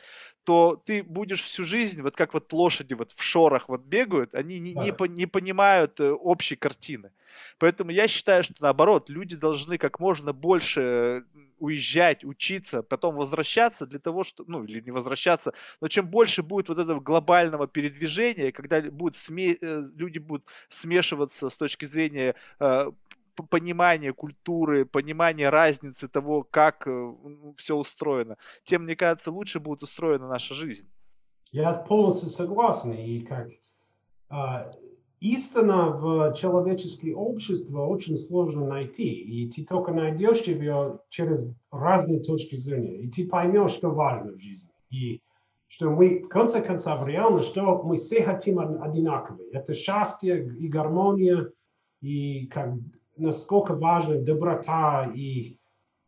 то 0.44 0.82
ты 0.86 1.02
будешь 1.02 1.42
всю 1.42 1.66
жизнь, 1.66 2.00
вот 2.00 2.16
как 2.16 2.32
вот 2.32 2.50
лошади 2.54 2.94
вот 2.94 3.12
в 3.12 3.22
шорах 3.22 3.68
вот 3.68 3.82
бегают, 3.82 4.34
они 4.34 4.58
не, 4.58 4.72
не, 4.72 5.08
не 5.08 5.26
понимают 5.26 6.00
э, 6.00 6.10
общей 6.10 6.56
картины. 6.56 7.12
Поэтому 7.58 7.90
я 7.90 8.08
считаю, 8.08 8.42
что 8.42 8.54
наоборот, 8.60 9.10
люди 9.10 9.36
должны 9.36 9.76
как 9.76 10.00
можно 10.00 10.32
больше 10.32 11.26
уезжать, 11.58 12.24
учиться, 12.24 12.82
потом 12.82 13.16
возвращаться 13.16 13.86
для 13.86 13.98
того, 13.98 14.24
что, 14.24 14.44
ну, 14.46 14.64
или 14.64 14.80
не 14.80 14.90
возвращаться, 14.90 15.52
но 15.82 15.88
чем 15.88 16.08
больше 16.08 16.42
будет 16.42 16.70
вот 16.70 16.78
этого 16.78 17.00
глобального 17.00 17.68
передвижения, 17.68 18.50
когда 18.50 18.80
будут 18.80 19.14
сме, 19.14 19.56
э, 19.60 19.84
люди 19.94 20.18
будут 20.18 20.46
смешиваться 20.70 21.50
с 21.50 21.56
точки 21.58 21.84
зрения 21.84 22.34
э, 22.58 22.90
понимание 23.50 24.12
культуры, 24.12 24.84
понимание 24.84 25.48
разницы 25.48 26.08
того, 26.08 26.42
как 26.42 26.86
э, 26.86 27.14
все 27.56 27.76
устроено, 27.76 28.36
тем, 28.64 28.82
мне 28.82 28.96
кажется, 28.96 29.30
лучше 29.30 29.60
будет 29.60 29.82
устроена 29.82 30.28
наша 30.28 30.54
жизнь. 30.54 30.88
Я 31.50 31.72
полностью 31.72 32.28
согласен. 32.28 32.92
И 32.92 33.20
как 33.20 33.48
э, 34.30 34.70
истина 35.20 35.90
в 35.90 36.34
человеческое 36.34 37.14
общество 37.14 37.86
очень 37.86 38.16
сложно 38.16 38.66
найти. 38.66 39.12
И 39.12 39.50
ты 39.50 39.64
только 39.64 39.92
найдешь 39.92 40.42
ее 40.42 41.00
через 41.08 41.54
разные 41.70 42.20
точки 42.20 42.56
зрения. 42.56 43.02
И 43.02 43.10
ты 43.10 43.28
поймешь, 43.28 43.72
что 43.72 43.90
важно 43.90 44.32
в 44.32 44.38
жизни. 44.38 44.70
И 44.90 45.20
что 45.68 45.90
мы, 45.90 46.22
в 46.24 46.28
конце 46.28 46.60
концов, 46.60 47.06
реально, 47.06 47.40
что 47.40 47.82
мы 47.82 47.96
все 47.96 48.22
хотим 48.22 48.58
одинаковые. 48.58 49.50
Это 49.52 49.72
счастье 49.72 50.54
и 50.58 50.68
гармония, 50.68 51.50
и 52.02 52.46
как 52.48 52.74
насколько 53.16 53.74
важна 53.74 54.16
доброта 54.16 55.10
и 55.14 55.58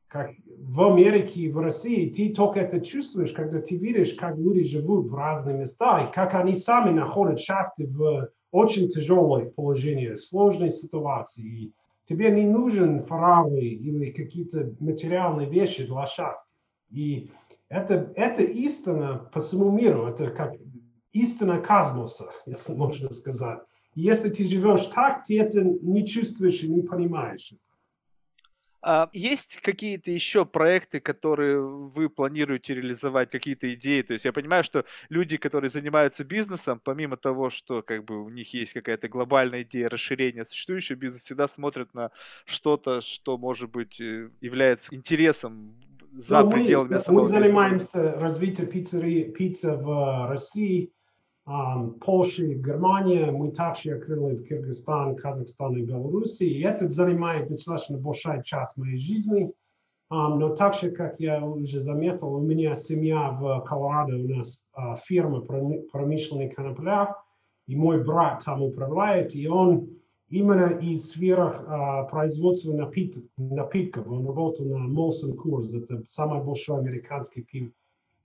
как 0.08 0.30
в 0.60 0.80
Америке, 0.82 1.50
в 1.50 1.58
России, 1.58 2.08
ты 2.08 2.32
только 2.32 2.60
это 2.60 2.80
чувствуешь, 2.80 3.32
когда 3.32 3.60
ты 3.60 3.76
видишь, 3.76 4.14
как 4.14 4.38
люди 4.38 4.62
живут 4.62 5.08
в 5.08 5.14
разных 5.14 5.56
местах, 5.56 6.08
и 6.08 6.12
как 6.14 6.34
они 6.34 6.54
сами 6.54 6.90
находят 6.96 7.40
счастье 7.40 7.86
в 7.88 8.28
очень 8.52 8.88
тяжелой 8.88 9.46
положении, 9.46 10.14
сложной 10.14 10.70
ситуации. 10.70 11.42
И 11.42 11.72
тебе 12.04 12.30
не 12.30 12.46
нужен 12.46 13.04
Феррари 13.04 13.66
или 13.66 14.12
какие-то 14.12 14.72
материальные 14.78 15.48
вещи 15.50 15.84
для 15.84 16.06
счастья. 16.06 16.48
И 16.90 17.32
это, 17.68 18.12
это 18.14 18.44
истина 18.44 19.28
по 19.32 19.40
всему 19.40 19.72
миру, 19.72 20.06
это 20.06 20.28
как 20.28 20.54
истина 21.10 21.60
космоса, 21.60 22.30
если 22.46 22.74
можно 22.74 23.10
сказать. 23.10 23.58
Если 23.94 24.28
ты 24.28 24.44
живешь 24.44 24.86
так, 24.86 25.24
ты 25.24 25.40
это 25.40 25.62
не 25.62 26.06
чувствуешь 26.06 26.62
и 26.62 26.68
не 26.68 26.82
понимаешь. 26.82 27.52
А 28.86 29.08
есть 29.14 29.60
какие-то 29.62 30.10
еще 30.10 30.44
проекты, 30.44 31.00
которые 31.00 31.58
вы 31.58 32.10
планируете 32.10 32.74
реализовать, 32.74 33.30
какие-то 33.30 33.72
идеи? 33.72 34.02
То 34.02 34.12
есть 34.12 34.26
я 34.26 34.32
понимаю, 34.32 34.62
что 34.62 34.84
люди, 35.08 35.38
которые 35.38 35.70
занимаются 35.70 36.22
бизнесом, 36.22 36.82
помимо 36.84 37.16
того, 37.16 37.48
что 37.48 37.80
как 37.80 38.04
бы 38.04 38.22
у 38.22 38.28
них 38.28 38.52
есть 38.52 38.74
какая-то 38.74 39.08
глобальная 39.08 39.62
идея 39.62 39.88
расширения 39.88 40.44
существующего 40.44 40.96
бизнеса, 40.96 41.24
всегда 41.24 41.48
смотрят 41.48 41.94
на 41.94 42.10
что-то, 42.44 43.00
что 43.00 43.38
может 43.38 43.70
быть 43.70 43.98
э, 44.02 44.28
является 44.42 44.94
интересом 44.94 45.80
за 46.12 46.42
ну, 46.42 46.50
пределами 46.50 46.92
мы, 46.92 47.00
самого 47.00 47.22
Мы 47.22 47.28
занимаемся 47.30 47.86
бизнеса. 47.94 48.20
развитием 48.20 48.68
пиццерии, 48.68 49.24
пиццы 49.30 49.76
в 49.76 50.28
России, 50.28 50.92
Польша, 51.44 52.46
Германия, 52.46 53.30
мы 53.30 53.50
также 53.50 53.92
открыли 53.92 54.36
в 54.36 54.48
Кыргызстан, 54.48 55.16
Казахстан 55.16 55.76
и 55.76 55.82
Беларуси. 55.82 56.44
И 56.44 56.62
это 56.62 56.88
занимает 56.88 57.48
достаточно 57.48 57.98
большая 57.98 58.42
часть 58.42 58.78
моей 58.78 58.98
жизни. 58.98 59.52
Но 60.08 60.54
также, 60.56 60.90
как 60.90 61.20
я 61.20 61.44
уже 61.44 61.80
заметил, 61.80 62.34
у 62.34 62.40
меня 62.40 62.74
семья 62.74 63.30
в 63.30 63.60
Колорадо, 63.66 64.16
у 64.16 64.28
нас 64.28 64.66
фирма 65.04 65.40
промышленной 65.40 66.48
конопля, 66.48 67.14
и 67.66 67.76
мой 67.76 68.02
брат 68.02 68.42
там 68.44 68.62
управляет, 68.62 69.34
и 69.34 69.46
он 69.48 69.88
именно 70.28 70.78
из 70.78 71.10
сферах 71.10 71.64
а, 71.66 72.04
производства 72.04 72.72
напит, 72.72 73.16
напитков. 73.36 74.06
Он 74.08 74.26
работал 74.26 74.66
на 74.66 74.90
Molson 74.92 75.34
Coors, 75.36 75.76
это 75.76 76.02
самая 76.06 76.42
большая 76.42 76.78
американская 76.78 77.44
пив, 77.44 77.70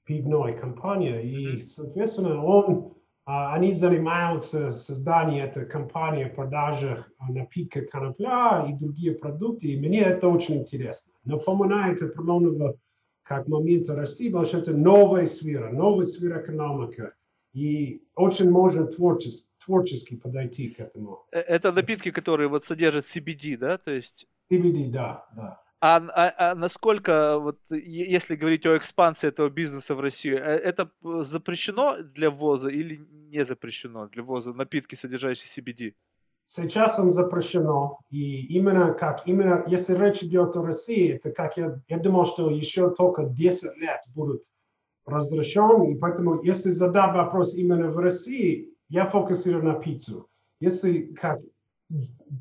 пивная 0.05 0.57
компания. 0.57 1.21
И, 1.21 1.61
соответственно, 1.61 2.43
он, 2.43 2.69
а, 2.77 2.98
они 3.29 3.73
занимаются 3.73 4.71
созданием 4.71 5.45
этой 5.45 5.65
компании, 5.65 6.25
продажи 6.25 7.05
напитка 7.29 7.81
конопля 7.81 8.65
и 8.67 8.73
другие 8.73 9.13
продукты. 9.13 9.67
И 9.67 9.79
мне 9.79 10.01
это 10.01 10.27
очень 10.27 10.57
интересно. 10.57 11.11
Но 11.25 11.39
поминает 11.39 12.01
определенного 12.01 12.77
как 13.21 13.47
момента 13.47 13.95
расти, 13.95 14.29
потому 14.29 14.45
что 14.45 14.57
это 14.57 14.73
новая 14.73 15.27
сфера, 15.27 15.71
новая 15.71 16.05
сфера 16.05 16.41
экономики. 16.41 17.11
И 17.53 18.01
очень 18.15 18.49
можно 18.49 18.87
творчески 18.87 19.47
творчески 19.63 20.15
подойти 20.15 20.69
к 20.69 20.79
этому. 20.79 21.25
Э, 21.31 21.41
это 21.41 21.71
напитки, 21.71 22.09
которые 22.09 22.47
вот 22.47 22.63
содержат 22.63 23.05
CBD, 23.05 23.57
да, 23.57 23.77
то 23.77 23.91
есть? 23.91 24.27
CBD, 24.51 24.89
да, 24.89 25.27
да. 25.35 25.61
А, 25.81 26.01
а, 26.13 26.51
а 26.51 26.55
насколько, 26.55 27.39
вот, 27.39 27.59
если 27.69 28.35
говорить 28.35 28.65
о 28.65 28.75
экспансии 28.75 29.27
этого 29.27 29.49
бизнеса 29.49 29.95
в 29.95 30.01
Россию, 30.01 30.39
э, 30.39 30.41
это 30.41 30.91
запрещено 31.01 31.97
для 32.01 32.29
ввоза 32.29 32.69
или 32.69 32.99
не 33.11 33.45
запрещено 33.45 34.07
для 34.07 34.23
ввоза 34.23 34.53
напитки, 34.53 34.95
содержащие 34.95 35.47
CBD? 35.47 35.93
Сейчас 36.45 36.99
он 36.99 37.11
запрещено, 37.11 37.99
и 38.09 38.47
именно 38.57 38.93
как, 38.93 39.25
именно 39.27 39.63
если 39.67 39.95
речь 39.95 40.23
идет 40.23 40.57
о 40.57 40.63
России, 40.63 41.13
это 41.13 41.31
как 41.31 41.55
я, 41.57 41.79
я 41.87 41.97
думал, 41.97 42.25
что 42.25 42.49
еще 42.49 42.89
только 42.89 43.23
10 43.23 43.77
лет 43.77 44.01
будут 44.15 44.43
разрешен, 45.05 45.83
и 45.83 45.95
поэтому 45.95 46.41
если 46.43 46.71
задать 46.71 47.15
вопрос 47.15 47.53
именно 47.53 47.89
в 47.89 47.99
России, 47.99 48.73
я 48.89 49.05
фокусирую 49.05 49.63
на 49.63 49.75
пиццу. 49.75 50.27
Если 50.59 51.13
как, 51.13 51.39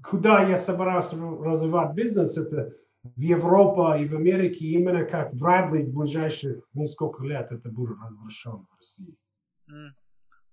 куда 0.02 0.42
я 0.48 0.56
собираюсь 0.56 1.12
развивать 1.12 1.94
бизнес, 1.94 2.36
это 2.36 2.72
в 3.02 3.20
Европе 3.20 4.02
и 4.02 4.08
в 4.08 4.16
Америке, 4.16 4.66
именно 4.66 5.04
как 5.04 5.32
вряд 5.32 5.72
ли 5.72 5.84
в 5.84 5.94
ближайшие 5.94 6.62
несколько 6.74 7.24
лет 7.24 7.52
это 7.52 7.68
будет 7.68 7.96
разрешено 8.02 8.66
в 8.70 8.76
России. 8.76 9.16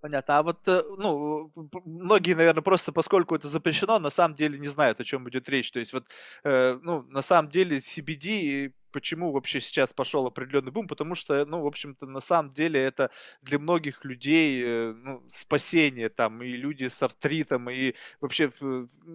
Понятно. 0.01 0.37
А 0.37 0.43
вот, 0.43 0.67
э, 0.67 0.83
ну, 0.99 1.51
многие, 1.83 2.35
наверное, 2.35 2.61
просто 2.61 2.91
поскольку 2.91 3.33
это 3.33 3.47
запрещено, 3.47 3.97
на 3.97 4.11
самом 4.11 4.35
деле 4.35 4.59
не 4.59 4.67
знают, 4.67 4.99
о 4.99 5.03
чем 5.03 5.27
идет 5.27 5.49
речь. 5.49 5.71
То 5.71 5.79
есть 5.79 5.93
вот, 5.93 6.05
э, 6.43 6.77
ну, 6.83 7.01
на 7.09 7.23
самом 7.23 7.49
деле 7.49 7.77
CBD 7.77 8.71
почему 8.95 9.33
вообще 9.33 9.59
сейчас 9.59 9.91
пошел 9.91 10.25
определенный 10.25 10.71
бум, 10.71 10.87
потому 10.87 11.15
что, 11.15 11.45
ну, 11.45 11.61
в 11.61 11.67
общем-то, 11.67 12.05
на 12.05 12.21
самом 12.21 12.53
деле 12.53 12.79
это 12.81 13.11
для 13.41 13.59
многих 13.59 14.05
людей 14.05 14.63
э, 14.65 14.93
ну, 14.93 15.21
спасение, 15.27 16.07
там, 16.07 16.41
и 16.41 16.47
люди 16.55 16.87
с 16.87 17.03
артритом, 17.03 17.69
и 17.69 17.93
вообще 18.21 18.49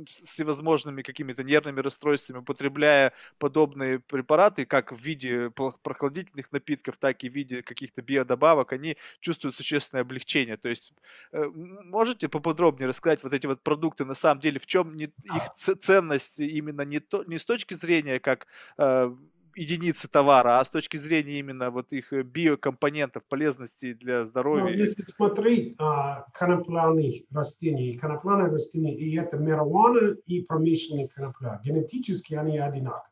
с 0.07 0.29
всевозможными 0.29 1.01
какими-то 1.01 1.45
нервными 1.45 1.81
расстройствами, 1.81 2.41
употребляя 2.41 3.15
подобные 3.39 4.01
препараты, 4.01 4.67
как 4.67 4.93
в 4.93 5.01
виде 5.01 5.51
прохладительных 5.83 6.53
напитков, 6.53 6.99
так 6.99 7.25
и 7.25 7.31
в 7.31 7.33
виде 7.33 7.63
каких-то 7.63 8.03
биодобавок, 8.03 8.75
они 8.75 8.99
чувствуют 9.21 9.57
существенное 9.57 10.03
облегчение. 10.03 10.59
То 10.59 10.69
есть 10.69 10.93
э, 11.33 11.43
можете 11.47 12.29
поподробнее 12.29 12.87
рассказать 12.87 13.23
вот 13.23 13.33
эти 13.33 13.47
вот 13.47 13.63
продукты, 13.63 14.05
на 14.05 14.15
самом 14.15 14.41
деле, 14.41 14.59
в 14.59 14.67
чем 14.67 14.95
их 14.99 15.11
ценность 15.57 16.39
именно 16.39 16.83
не, 16.83 17.01
то, 17.01 17.25
не 17.25 17.39
с 17.39 17.47
точки 17.47 17.73
зрения 17.73 18.21
как 18.21 18.47
э, 18.77 19.11
единицы 19.57 20.09
товара, 20.09 20.59
а 20.59 20.65
с 20.65 20.71
точки 20.71 20.97
зрения 20.97 21.39
именно 21.39 21.71
вот 21.71 21.93
их 21.93 22.13
э, 22.13 22.23
биокомпонентов, 22.23 23.25
полезности 23.25 23.93
для 23.93 24.25
здоровья? 24.25 24.65
Ну, 24.65 24.71
если 24.71 25.03
смотреть 25.03 25.75
а, 25.79 26.27
конопляных 26.33 27.23
растений, 27.31 27.97
конопляные 27.97 28.49
растения, 28.51 28.97
и 28.97 29.17
это 29.17 29.39
марихуана 29.39 30.17
и 30.27 30.43
промышленные 30.43 31.09
конопля, 31.09 31.61
генетически 31.65 32.35
они 32.35 32.59
одинаковые. 32.59 33.11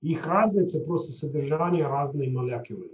Их 0.00 0.26
разница 0.26 0.80
просто 0.84 1.12
содержание 1.12 1.86
разной 1.86 2.28
молекулы. 2.28 2.90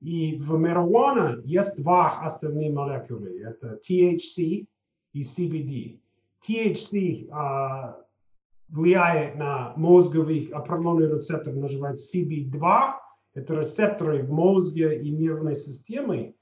И 0.00 0.36
в 0.36 0.58
марихуана 0.58 1.40
есть 1.44 1.82
два 1.82 2.20
основные 2.22 2.70
молекулы. 2.70 3.40
Это 3.40 3.80
THC 3.88 4.66
и 5.12 5.20
CBD. 5.20 5.98
THC 6.46 7.28
а, 7.30 8.03
влияет 8.68 9.36
на 9.36 9.72
мозговый 9.76 10.46
определенный 10.46 11.12
рецептор, 11.12 11.54
называется 11.54 12.18
CB2. 12.18 12.92
Это 13.34 13.54
рецепторы 13.54 14.22
в 14.22 14.30
мозге 14.30 15.00
и 15.00 15.10
нервной 15.10 15.54
системе. 15.54 16.34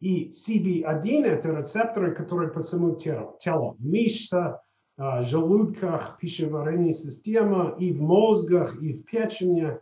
И 0.00 0.28
CB1– 0.30 1.24
это 1.24 1.50
рецепторы, 1.50 2.14
которые 2.14 2.50
по 2.50 2.60
всему 2.60 2.94
телу. 2.96 3.36
телу 3.38 3.76
в 3.78 3.84
мышцах, 3.84 4.60
а, 4.96 5.22
желудках, 5.22 6.18
пищеварительной 6.18 6.92
системе, 6.92 7.74
и 7.78 7.92
в 7.92 8.00
мозгах, 8.00 8.80
и 8.82 8.94
в 8.94 9.04
печени, 9.04 9.78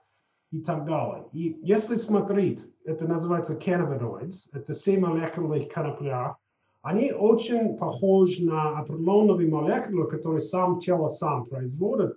и 0.51 0.61
так 0.61 0.85
далее. 0.87 1.27
И 1.33 1.59
если 1.63 1.97
смотреть, 1.97 2.61
это 2.85 3.07
называется 3.07 3.55
cannabinoids, 3.55 4.49
это 4.53 4.73
все 4.73 4.99
молекулы 4.99 5.69
конопля, 5.73 6.37
они 6.83 7.13
очень 7.13 7.77
похожи 7.77 8.45
на 8.45 8.79
определенные 8.79 9.49
молекулы, 9.49 10.07
которые 10.09 10.41
сам 10.41 10.79
тело 10.79 11.09
сам 11.09 11.47
производит, 11.47 12.17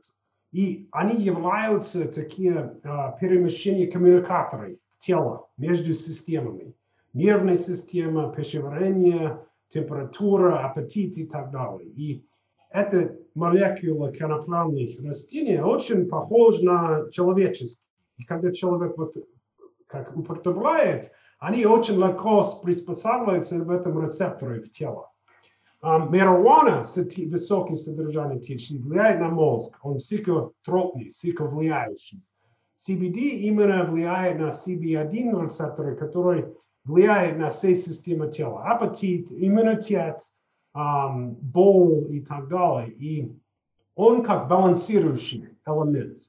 и 0.52 0.88
они 0.92 1.22
являются 1.22 2.08
такие 2.08 2.80
uh, 2.84 3.18
перемещения 3.20 3.88
коммуникаторы 3.88 4.80
тела 5.00 5.48
между 5.58 5.94
системами. 5.94 6.74
Нервная 7.14 7.56
система, 7.56 8.34
пищеварение, 8.34 9.40
температура, 9.70 10.66
аппетит 10.66 11.18
и 11.18 11.26
так 11.26 11.52
далее. 11.52 11.90
И 11.90 12.26
эта 12.70 13.18
молекула 13.34 14.12
конопляных 14.12 15.02
растений 15.02 15.60
очень 15.60 16.08
похожа 16.08 16.66
на 16.66 17.12
человеческие. 17.12 17.84
И 18.18 18.24
когда 18.24 18.52
человек 18.52 18.98
вот 18.98 19.16
как 19.88 20.16
употребляет, 20.16 21.12
они 21.42 21.66
очень 21.66 21.96
легко 21.96 22.46
приспосабливаются 22.62 23.58
в 23.64 23.72
этом 23.72 24.00
рецепторе 24.00 24.62
в 24.62 24.72
тело. 24.72 25.10
Марихуана 25.82 26.84
с 26.84 26.96
высоким 26.96 27.76
содержанием 27.76 28.40
THC 28.40 28.78
влияет 28.80 29.20
на 29.20 29.30
мозг. 29.30 29.76
Он 29.82 29.98
психотропный, 29.98 31.06
психовлияющий. 31.06 32.22
CBD 32.78 33.18
именно 33.48 33.86
влияет 33.86 34.40
на 34.40 34.50
CB1 34.50 35.42
рецепторы, 35.42 35.96
который 35.96 36.46
влияет 36.84 37.40
на 37.40 37.48
все 37.48 37.74
системы 37.74 38.32
тела. 38.32 38.64
Аппетит, 38.64 39.32
иммунитет, 39.32 40.22
um, 40.76 41.36
боль 41.42 42.16
и 42.16 42.22
так 42.22 42.50
далее. 42.50 42.92
И 42.92 43.32
он 43.96 44.24
как 44.24 44.48
балансирующий 44.48 45.58
элемент. 45.66 46.20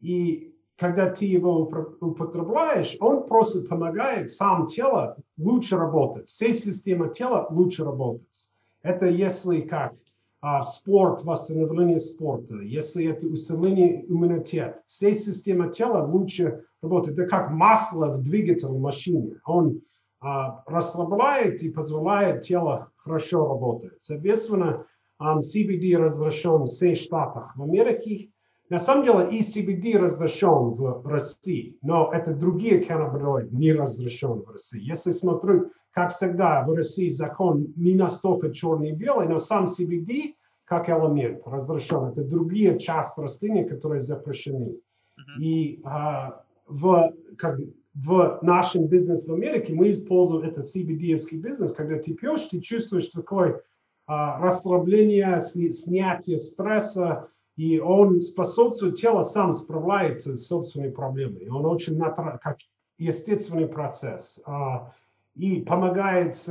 И 0.00 0.45
когда 0.76 1.10
ты 1.10 1.24
его 1.24 1.70
употребляешь, 2.00 2.96
он 3.00 3.26
просто 3.26 3.62
помогает 3.62 4.30
сам 4.30 4.66
тело 4.66 5.16
лучше 5.38 5.76
работать, 5.76 6.28
все 6.28 6.52
системы 6.52 7.08
тела 7.08 7.46
лучше 7.50 7.84
работать. 7.84 8.50
Это 8.82 9.06
если 9.06 9.62
как 9.62 9.94
а, 10.40 10.62
спорт, 10.62 11.24
восстановление 11.24 11.98
спорта, 11.98 12.60
если 12.60 13.06
это 13.06 13.26
усиление 13.26 14.04
иммунитета, 14.08 14.80
все 14.86 15.14
системы 15.14 15.72
тела 15.72 16.06
лучше 16.06 16.64
работают. 16.82 17.18
Это 17.18 17.28
как 17.28 17.50
масло 17.50 18.08
в 18.08 18.22
двигателе 18.22 18.78
машине. 18.78 19.40
Он 19.46 19.80
а, 20.20 20.62
расслабляет 20.66 21.62
и 21.62 21.70
позволяет 21.70 22.42
тело 22.42 22.92
хорошо 22.96 23.48
работать. 23.48 24.00
Соответственно, 24.00 24.86
CBD 25.20 25.96
разрешен 25.96 26.64
в 26.64 26.66
всех 26.66 26.98
штатах 26.98 27.56
в 27.56 27.62
Америке, 27.62 28.30
на 28.68 28.78
самом 28.78 29.04
деле 29.04 29.38
и 29.38 29.40
CBD 29.40 29.96
разрешен 29.96 30.74
в 30.74 31.06
России, 31.06 31.76
но 31.82 32.10
это 32.12 32.34
другие 32.34 32.84
каннабиноиды 32.84 33.54
не 33.56 33.72
разрешен 33.72 34.42
в 34.42 34.50
России. 34.50 34.80
Если 34.80 35.12
смотрю, 35.12 35.70
как 35.92 36.10
всегда, 36.10 36.64
в 36.64 36.74
России 36.74 37.08
закон 37.08 37.72
не 37.76 37.94
настолько 37.94 38.52
черный 38.52 38.90
и 38.90 38.94
белый, 38.94 39.28
но 39.28 39.38
сам 39.38 39.66
CBD 39.66 40.34
как 40.64 40.88
элемент 40.88 41.42
разрешен. 41.46 42.06
Это 42.06 42.24
другие 42.24 42.78
части 42.78 43.20
растений, 43.20 43.64
которые 43.64 44.00
запрещены. 44.00 44.74
Uh-huh. 44.74 45.40
И 45.40 45.80
а, 45.84 46.42
в, 46.66 47.14
как, 47.38 47.58
в 47.94 48.38
нашем 48.42 48.86
бизнесе 48.88 49.26
в 49.26 49.32
Америке 49.32 49.72
мы 49.72 49.92
используем 49.92 50.42
это 50.42 50.60
CBD-евский 50.60 51.38
бизнес, 51.38 51.72
когда 51.72 51.98
ты 51.98 52.14
пьешь, 52.14 52.42
ты 52.42 52.60
чувствуешь 52.60 53.06
такое 53.06 53.62
а, 54.06 54.40
расслабление, 54.40 55.40
снятие 55.40 56.38
стресса, 56.38 57.28
и 57.56 57.78
он 57.78 58.20
способствует, 58.20 58.96
тело 58.96 59.22
сам 59.22 59.52
справляется 59.54 60.36
с 60.36 60.46
собственными 60.46 60.90
проблемами. 60.90 61.48
Он 61.48 61.64
очень 61.64 61.98
как 61.98 62.58
естественный 62.98 63.66
процесс. 63.66 64.40
А, 64.46 64.92
и 65.34 65.60
помогает 65.60 66.34
с 66.34 66.48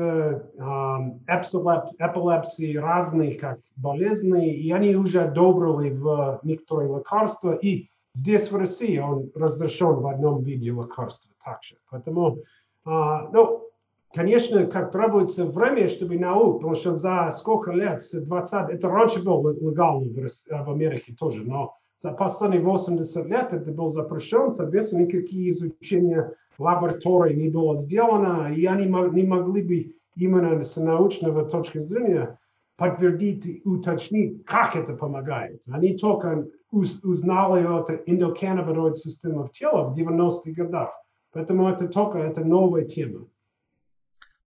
эпилепсией 1.97 2.77
разные 2.77 3.35
как 3.35 3.59
болезни, 3.75 4.53
и 4.53 4.71
они 4.71 4.95
уже 4.95 5.21
одобрили 5.21 5.89
в 5.91 6.39
некоторые 6.43 6.95
лекарства, 6.95 7.53
и 7.53 7.87
здесь 8.13 8.51
в 8.51 8.55
России 8.55 8.99
он 8.99 9.31
разрешен 9.33 9.95
в 9.95 10.07
одном 10.07 10.43
виде 10.43 10.69
лекарства 10.69 11.31
также. 11.43 11.77
Поэтому, 11.89 12.37
а, 12.85 13.29
ну, 13.31 13.69
конечно, 14.15 14.65
как 14.65 14.91
требуется 14.91 15.45
время, 15.45 15.87
чтобы 15.89 16.17
наук, 16.17 16.57
потому 16.57 16.75
что 16.75 16.95
за 16.95 17.29
сколько 17.31 17.71
лет, 17.71 18.01
с 18.01 18.19
20, 18.19 18.69
это 18.71 18.89
раньше 18.89 19.23
было 19.23 19.51
легально 19.51 20.05
в, 20.05 20.27
в 20.27 20.71
Америке 20.71 21.13
тоже, 21.19 21.43
но 21.43 21.75
за 21.97 22.11
последние 22.11 22.61
80 22.61 23.25
лет 23.27 23.53
это 23.53 23.71
было 23.71 23.89
запрещено, 23.89 24.53
соответственно, 24.53 25.01
никакие 25.01 25.51
изучения 25.51 26.33
лаборатории 26.57 27.35
не 27.35 27.49
было 27.49 27.75
сделано, 27.75 28.53
и 28.53 28.65
они 28.65 28.85
не 28.85 29.27
могли 29.27 29.61
бы 29.61 29.95
именно 30.15 30.63
с 30.63 30.77
научного 30.77 31.45
точки 31.45 31.79
зрения 31.79 32.39
подтвердить 32.77 33.45
и 33.45 33.61
уточнить, 33.65 34.45
как 34.45 34.75
это 34.75 34.93
помогает. 34.93 35.61
Они 35.69 35.97
только 35.97 36.47
узнали 36.71 37.81
эту 37.81 38.01
эндоканнабиноид 38.05 38.97
систему 38.97 39.43
в 39.43 39.51
теле 39.51 39.83
в 39.83 39.95
90-х 39.97 40.51
годах. 40.51 40.91
Поэтому 41.31 41.69
это 41.69 41.87
только 41.87 42.19
это 42.19 42.43
новая 42.43 42.83
тема. 42.83 43.27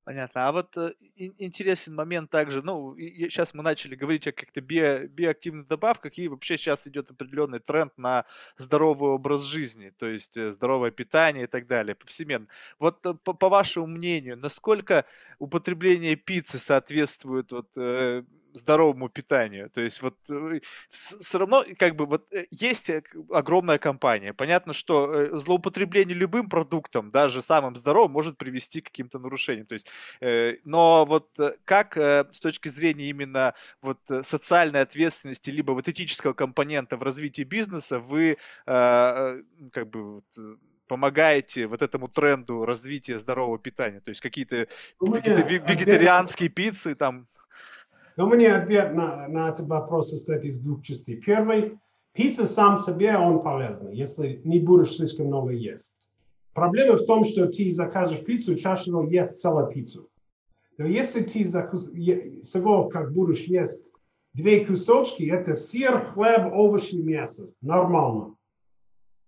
Понятно. 0.09 0.49
А 0.49 0.53
вот 0.53 0.75
э, 0.79 0.95
интересен 1.17 1.95
момент 1.95 2.31
также, 2.31 2.63
ну, 2.63 2.95
и, 2.95 3.29
сейчас 3.29 3.53
мы 3.53 3.63
начали 3.63 3.95
говорить 3.95 4.27
о 4.27 4.33
каких-то 4.33 4.63
био, 4.63 5.07
биоактивных 5.07 5.67
добавках, 5.67 6.17
и 6.17 6.29
вообще 6.29 6.57
сейчас 6.57 6.87
идет 6.87 7.11
определенный 7.11 7.59
тренд 7.59 7.93
на 7.99 8.25
здоровый 8.57 9.11
образ 9.11 9.43
жизни, 9.43 9.91
то 9.91 10.07
есть 10.07 10.39
э, 10.39 10.51
здоровое 10.51 10.93
питание 10.93 11.45
и 11.45 11.47
так 11.47 11.67
далее, 11.67 11.95
повсеместно. 11.95 12.47
Вот 12.79 13.05
э, 13.05 13.13
по, 13.23 13.35
по 13.35 13.51
вашему 13.51 13.87
мнению, 13.87 14.39
насколько 14.39 15.05
употребление 15.39 16.17
пиццы 16.17 16.59
соответствует 16.59 17.53
вот 17.53 17.69
э, 17.77 18.23
здоровому 18.55 19.09
питанию. 19.09 19.71
То 19.71 19.81
есть 19.81 20.03
вот 20.03 20.17
э, 20.31 20.61
все 20.91 21.39
равно 21.39 21.65
как 21.79 21.97
бы 21.97 22.07
вот 22.07 22.33
э, 22.33 22.45
есть 22.51 22.91
э, 22.91 23.03
огромная 23.31 23.79
компания. 23.79 24.33
Понятно, 24.33 24.73
что 24.73 25.39
злоупотребление 25.39 26.17
любым 26.17 26.49
продуктом, 26.49 27.09
даже 27.11 27.43
самым 27.43 27.77
здоровым, 27.77 28.13
может 28.13 28.39
привести 28.39 28.81
к 28.81 28.87
каким-то 28.87 29.19
нарушениям. 29.19 29.67
То 29.67 29.75
есть, 29.75 29.91
но 30.65 31.05
вот 31.07 31.29
как 31.65 31.97
с 31.97 32.41
точки 32.41 32.69
зрения 32.69 33.11
именно 33.11 33.55
вот 33.83 33.99
социальной 34.23 34.83
ответственности 34.83 35.51
либо 35.51 35.73
вот 35.73 35.89
этического 35.89 36.33
компонента 36.33 36.97
в 36.97 37.03
развитии 37.03 37.43
бизнеса 37.43 38.01
вы 38.01 38.37
как 38.65 39.91
бы 39.91 40.15
вот, 40.15 40.59
помогаете 40.89 41.67
вот 41.67 41.83
этому 41.83 42.09
тренду 42.09 42.65
развития 42.65 43.19
здорового 43.19 43.59
питания? 43.59 44.01
То 44.01 44.11
есть 44.11 44.21
какие-то 44.21 44.67
какие 44.99 45.35
вегетарианские 45.35 46.49
пиццы 46.49 46.95
там 46.95 47.29
но 48.19 48.27
мне 48.27 48.53
ответ 48.53 48.95
на, 48.95 49.29
на 49.29 49.49
этот 49.49 49.69
вопрос 49.69 50.11
состоит 50.11 50.45
из 50.45 50.59
двух 50.59 50.83
частей. 50.83 51.15
Первый, 51.19 51.79
пицца 52.15 52.47
сам 52.47 52.77
себе, 52.77 53.17
он 53.17 53.45
полезный, 53.45 53.97
если 53.97 54.41
не 54.43 54.59
будешь 54.59 54.97
слишком 54.97 55.29
много 55.29 55.53
есть. 55.53 55.95
Проблема 56.53 56.97
в 56.97 57.07
том, 57.07 57.23
что 57.23 57.47
ты 57.47 57.71
закажешь 57.71 58.25
пиццу, 58.25 58.57
чаще 58.57 58.83
всего 58.83 59.05
есть 59.05 59.41
целую 59.41 59.69
пиццу. 59.69 60.11
Но 60.79 60.87
если 60.87 61.23
ты 61.23 61.45
всего 61.45 62.89
как 62.89 63.13
будешь 63.13 63.45
есть 63.45 63.85
две 64.35 64.67
кусочки, 64.67 65.23
это 65.31 65.55
сыр, 65.55 66.13
хлеб, 66.13 66.53
овощи, 66.53 66.97
мясо. 66.97 67.53
Нормально. 67.61 68.35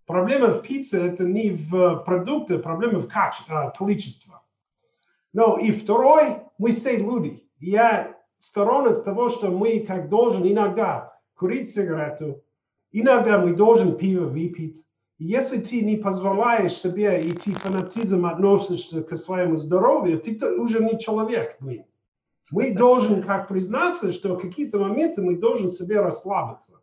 Проблема 0.05 0.49
в 0.49 0.63
пицце 0.63 1.01
это 1.01 1.23
не 1.23 1.51
в 1.51 2.03
продукте, 2.05 2.59
проблема 2.59 2.99
в 2.99 3.07
качестве, 3.07 3.73
количестве. 3.79 4.35
Но 5.33 5.59
и 5.59 5.71
второй, 5.71 6.39
мы 6.59 6.73
все 6.73 6.97
люди. 6.97 7.49
Я 7.61 8.20
сторонность 8.41 9.05
того, 9.05 9.29
что 9.29 9.51
мы 9.51 9.85
как 9.87 10.09
должен 10.09 10.45
иногда 10.45 11.17
курить 11.37 11.71
сигарету, 11.71 12.43
иногда 12.91 13.39
мы 13.39 13.55
должен 13.55 13.97
пиво 13.97 14.25
выпить. 14.25 14.85
Если 15.19 15.61
ты 15.61 15.83
не 15.83 15.97
позволяешь 15.97 16.73
себе 16.73 17.23
и 17.23 17.33
ты 17.33 17.53
фанатизм 17.53 18.25
относишься 18.27 19.03
к 19.03 19.15
своему 19.15 19.57
здоровью, 19.57 20.19
ты 20.19 20.37
уже 20.59 20.83
не 20.83 20.99
человек. 20.99 21.57
Мы, 21.61 21.87
мы 22.51 22.75
должны 22.75 23.23
как 23.23 23.47
признаться, 23.47 24.11
что 24.11 24.35
в 24.35 24.41
какие-то 24.41 24.79
моменты 24.79 25.21
мы 25.21 25.37
должны 25.37 25.69
себе 25.69 26.01
расслабиться. 26.01 26.81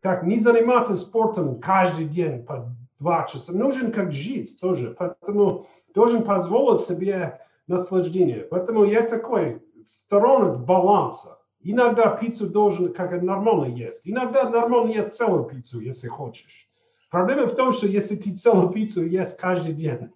Как 0.00 0.22
не 0.22 0.38
заниматься 0.38 0.96
спортом 0.96 1.60
каждый 1.60 2.06
день 2.06 2.44
по 2.44 2.72
два 2.98 3.24
часа. 3.24 3.52
Нужен 3.52 3.90
как 3.90 4.12
жить 4.12 4.58
тоже. 4.60 4.94
Поэтому 4.96 5.66
должен 5.92 6.24
позволить 6.24 6.82
себе 6.82 7.40
наслаждение. 7.66 8.46
Поэтому 8.48 8.84
я 8.84 9.02
такой, 9.02 9.60
сторонность 9.86 10.64
баланса. 10.64 11.38
Иногда 11.60 12.10
пиццу 12.10 12.48
должен 12.48 12.92
как 12.92 13.22
нормально 13.22 13.74
есть. 13.74 14.08
Иногда 14.08 14.48
нормально 14.48 14.92
есть 14.92 15.12
целую 15.12 15.44
пиццу, 15.44 15.80
если 15.80 16.08
хочешь. 16.08 16.68
Проблема 17.10 17.46
в 17.46 17.54
том, 17.54 17.72
что 17.72 17.86
если 17.86 18.16
ты 18.16 18.34
целую 18.34 18.70
пиццу 18.70 19.04
есть 19.04 19.36
каждый 19.36 19.72
день. 19.72 20.10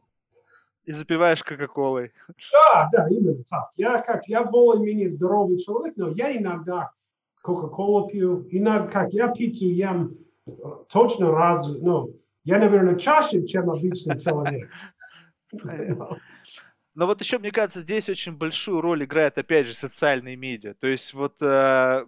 И 0.85 0.93
запиваешь 0.93 1.43
кока-колой. 1.43 2.13
Да, 2.53 2.89
да, 2.93 3.09
именно 3.09 3.43
так. 3.45 3.71
Я 3.77 4.01
как, 4.01 4.29
я 4.29 4.45
более-менее 4.45 5.11
здоровый 5.11 5.59
человек, 5.59 5.95
но 5.97 6.09
я 6.09 6.37
иногда 6.37 6.91
кока-колу 7.43 8.09
пью. 8.09 8.47
Иногда, 8.51 8.89
как 8.89 9.13
я 9.13 9.29
пиццу 9.29 9.67
ем 9.67 10.17
точно 10.89 11.31
раз, 11.31 11.69
ну, 11.81 12.17
я, 12.45 12.59
наверное, 12.59 12.97
чаще, 12.97 13.47
чем 13.47 13.71
обычный 13.71 14.21
человек. 14.25 14.71
Но 17.01 17.07
вот 17.07 17.19
еще, 17.23 17.39
мне 17.39 17.51
кажется, 17.51 17.81
здесь 17.81 18.11
очень 18.11 18.37
большую 18.37 18.83
роль 18.83 19.05
играет, 19.05 19.39
опять 19.39 19.67
же, 19.67 19.73
социальные 19.73 20.37
медиа. 20.37 20.75
То 20.75 20.87
есть 20.87 21.15
вот 21.15 21.41
э, 21.41 22.05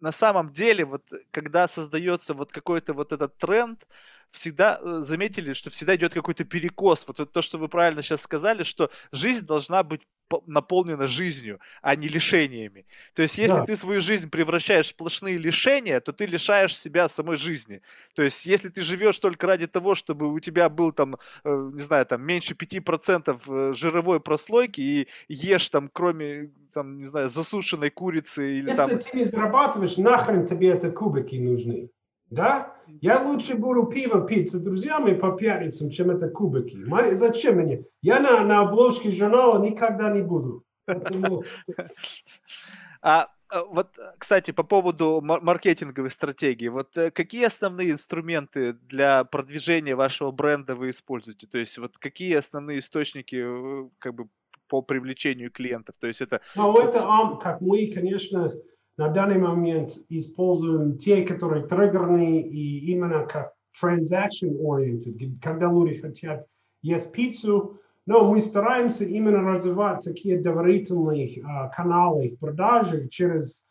на 0.00 0.12
самом 0.12 0.50
деле, 0.50 0.86
вот 0.86 1.02
когда 1.30 1.68
создается 1.68 2.32
вот 2.32 2.50
какой-то 2.50 2.94
вот 2.94 3.12
этот 3.12 3.36
тренд, 3.36 3.86
всегда 4.34 4.78
э, 4.80 5.00
заметили, 5.00 5.52
что 5.52 5.70
всегда 5.70 5.96
идет 5.96 6.12
какой-то 6.12 6.44
перекос. 6.44 7.06
Вот, 7.06 7.18
вот 7.18 7.32
то, 7.32 7.42
что 7.42 7.58
вы 7.58 7.68
правильно 7.68 8.02
сейчас 8.02 8.22
сказали, 8.22 8.62
что 8.64 8.90
жизнь 9.12 9.46
должна 9.46 9.82
быть 9.82 10.02
наполнена 10.46 11.06
жизнью, 11.06 11.60
а 11.82 11.94
не 11.94 12.08
лишениями. 12.08 12.86
То 13.14 13.22
есть, 13.22 13.38
если 13.38 13.54
да. 13.54 13.64
ты 13.64 13.76
свою 13.76 14.00
жизнь 14.00 14.30
превращаешь 14.30 14.86
в 14.86 14.90
сплошные 14.90 15.36
лишения, 15.36 16.00
то 16.00 16.12
ты 16.12 16.26
лишаешь 16.26 16.76
себя 16.76 17.08
самой 17.08 17.36
жизни. 17.36 17.82
То 18.14 18.22
есть, 18.22 18.46
если 18.46 18.68
ты 18.68 18.82
живешь 18.82 19.18
только 19.18 19.46
ради 19.46 19.66
того, 19.66 19.94
чтобы 19.94 20.32
у 20.32 20.40
тебя 20.40 20.68
был 20.68 20.92
там, 20.92 21.16
э, 21.44 21.70
не 21.72 21.82
знаю, 21.82 22.06
там 22.06 22.22
меньше 22.22 22.54
5% 22.54 23.40
э, 23.46 23.72
жировой 23.74 24.20
прослойки 24.20 24.80
и 24.80 25.08
ешь 25.28 25.68
там, 25.68 25.88
кроме, 25.92 26.50
там, 26.72 26.98
не 26.98 27.04
знаю, 27.04 27.28
засушенной 27.28 27.90
курицы 27.90 28.58
или 28.58 28.68
если 28.68 28.76
там... 28.76 28.90
Если 28.90 29.10
ты 29.10 29.16
не 29.18 29.24
зарабатываешь, 29.24 29.96
нахрен 29.96 30.46
тебе 30.46 30.70
это 30.70 30.90
кубики 30.90 31.36
нужны? 31.36 31.90
Да? 32.34 32.74
Я 33.00 33.22
лучше 33.22 33.54
буду 33.54 33.84
пиво 33.84 34.26
пить 34.26 34.50
с 34.50 34.60
друзьями 34.60 35.14
по 35.14 35.32
пятницам, 35.32 35.90
чем 35.90 36.10
это 36.10 36.28
кубики. 36.28 36.78
Зачем 37.14 37.56
мне? 37.56 37.84
Я 38.02 38.20
на, 38.20 38.44
на 38.44 38.60
обложке 38.60 39.10
журнала 39.10 39.62
никогда 39.62 40.10
не 40.10 40.22
буду. 40.22 40.64
А, 43.06 43.28
а 43.50 43.64
вот, 43.64 43.90
кстати, 44.18 44.50
по 44.50 44.62
поводу 44.62 45.20
маркетинговой 45.20 46.10
стратегии, 46.10 46.68
вот 46.68 46.96
э, 46.96 47.10
какие 47.10 47.44
основные 47.44 47.90
инструменты 47.90 48.72
для 48.72 49.24
продвижения 49.24 49.94
вашего 49.94 50.30
бренда 50.30 50.74
вы 50.74 50.88
используете? 50.88 51.46
То 51.46 51.58
есть 51.58 51.76
вот 51.76 51.98
какие 51.98 52.34
основные 52.34 52.78
источники 52.78 53.36
э, 53.36 53.88
как 53.98 54.14
бы 54.14 54.28
по 54.68 54.80
привлечению 54.80 55.50
клиентов? 55.50 55.96
То 56.00 56.06
есть 56.06 56.22
это... 56.22 56.40
Ну, 56.56 56.76
это, 56.78 57.38
как 57.42 57.60
мы, 57.60 57.92
конечно, 57.92 58.50
на 58.96 59.08
данный 59.08 59.38
момент 59.38 59.90
используем 60.08 60.98
те, 60.98 61.24
которые 61.24 61.66
триггерные 61.66 62.42
и 62.42 62.92
именно 62.92 63.26
как 63.26 63.52
transaction-oriented, 63.82 65.38
когда 65.42 65.70
люди 65.70 66.00
хотят 66.00 66.46
есть 66.82 67.12
пиццу, 67.12 67.80
но 68.06 68.28
мы 68.28 68.40
стараемся 68.40 69.04
именно 69.04 69.40
развивать 69.40 70.04
такие 70.04 70.38
доверительные 70.40 71.40
uh, 71.40 71.70
каналы 71.74 72.36
продажи 72.38 73.08
через, 73.08 73.64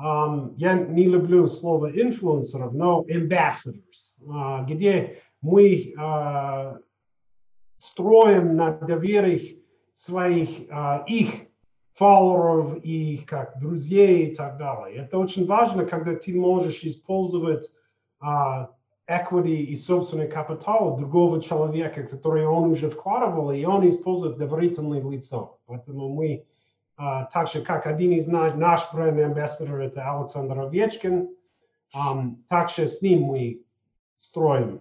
um, 0.00 0.54
я 0.56 0.74
не 0.74 1.04
люблю 1.04 1.46
слово 1.46 1.90
инфлюенсеров, 1.90 2.72
но 2.72 3.04
ambassadors, 3.08 4.14
uh, 4.22 4.64
где 4.66 5.18
мы 5.42 5.92
uh, 5.96 6.78
строим 7.76 8.56
на 8.56 8.72
доверии 8.72 9.62
своих, 9.92 10.68
их 11.06 11.43
фолловеров 11.94 12.76
и 12.82 13.18
как 13.18 13.58
друзей 13.58 14.26
и 14.26 14.34
так 14.34 14.58
далее. 14.58 14.98
Это 14.98 15.18
очень 15.18 15.46
важно, 15.46 15.86
когда 15.86 16.14
ты 16.14 16.34
можешь 16.34 16.82
использовать 16.82 17.70
uh, 18.22 18.66
equity 19.08 19.56
и 19.56 19.76
собственный 19.76 20.28
капитал 20.28 20.96
другого 20.96 21.40
человека, 21.40 22.02
который 22.02 22.46
он 22.46 22.70
уже 22.70 22.90
вкладывал, 22.90 23.52
и 23.52 23.64
он 23.64 23.86
использует 23.86 24.36
доверительное 24.36 25.00
лицо. 25.02 25.60
Поэтому 25.66 26.08
мы, 26.08 26.44
uh, 26.98 27.26
так 27.32 27.48
же 27.48 27.62
как 27.62 27.86
один 27.86 28.12
из 28.12 28.26
наш, 28.26 28.54
наш 28.54 28.92
бренд-амбассадор, 28.92 29.80
это 29.80 30.10
Александр 30.10 30.58
Овечкин, 30.60 31.28
um, 31.94 32.36
также 32.48 32.88
с 32.88 33.02
ним 33.02 33.22
мы 33.22 33.64
строим 34.16 34.80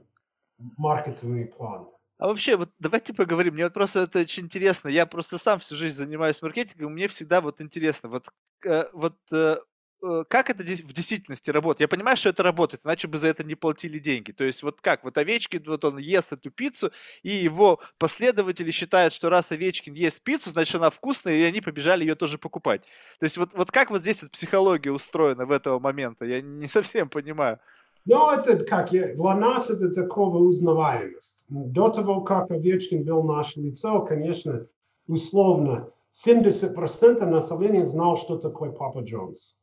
маркетинговый 0.77 1.45
план. 1.45 1.92
А 2.19 2.27
вообще, 2.27 2.55
вот 2.55 2.69
давайте 2.79 3.13
поговорим. 3.13 3.55
Мне 3.55 3.65
вот 3.65 3.73
просто 3.73 4.01
это 4.01 4.19
очень 4.19 4.43
интересно. 4.43 4.87
Я 4.87 5.05
просто 5.05 5.37
сам 5.37 5.59
всю 5.59 5.75
жизнь 5.75 5.97
занимаюсь 5.97 6.41
маркетингом, 6.41 6.93
мне 6.93 7.07
всегда 7.07 7.41
вот 7.41 7.59
интересно. 7.61 8.09
Вот, 8.09 8.27
э, 8.65 8.85
вот 8.93 9.17
э, 9.31 9.57
э, 10.03 10.23
как 10.29 10.49
это 10.49 10.63
в 10.63 10.93
действительности 10.93 11.49
работает? 11.49 11.81
Я 11.81 11.87
понимаю, 11.87 12.15
что 12.15 12.29
это 12.29 12.43
работает, 12.43 12.85
иначе 12.85 13.07
бы 13.07 13.17
за 13.17 13.27
это 13.27 13.43
не 13.43 13.55
платили 13.55 13.99
деньги. 13.99 14.31
То 14.31 14.43
есть 14.43 14.63
вот 14.63 14.79
как, 14.79 15.03
вот 15.03 15.17
Овечкин, 15.17 15.63
вот 15.65 15.83
он 15.85 15.97
ест 15.97 16.31
эту 16.33 16.51
пиццу, 16.51 16.91
и 17.23 17.29
его 17.31 17.81
последователи 17.97 18.71
считают, 18.71 19.13
что 19.13 19.29
раз 19.29 19.51
Овечкин 19.51 19.93
ест 19.93 20.23
пиццу, 20.23 20.51
значит 20.51 20.75
она 20.75 20.89
вкусная, 20.91 21.35
и 21.35 21.41
они 21.43 21.61
побежали 21.61 22.03
ее 22.05 22.15
тоже 22.15 22.37
покупать. 22.37 22.83
То 23.19 23.25
есть 23.25 23.37
вот, 23.37 23.53
вот 23.53 23.71
как 23.71 23.89
вот 23.89 24.01
здесь 24.01 24.21
вот 24.21 24.31
психология 24.31 24.91
устроена 24.91 25.45
в 25.45 25.51
этого 25.51 25.79
момента? 25.79 26.25
Я 26.25 26.41
не 26.41 26.67
совсем 26.67 27.09
понимаю. 27.09 27.59
Ну, 28.05 28.31
это 28.31 28.57
как, 28.65 28.89
для 28.89 29.35
нас 29.35 29.69
это 29.69 29.89
такого 29.89 30.39
узнаваемость. 30.39 31.45
До 31.49 31.89
того, 31.89 32.21
как 32.21 32.51
Овечкин 32.51 33.03
был 33.03 33.23
наше 33.23 33.61
лицо, 33.61 34.01
конечно, 34.01 34.65
условно, 35.07 35.89
70% 36.11 37.25
населения 37.25 37.85
знал, 37.85 38.17
что 38.17 38.37
такое 38.37 38.71
Папа 38.71 38.99
Джонс. 38.99 39.57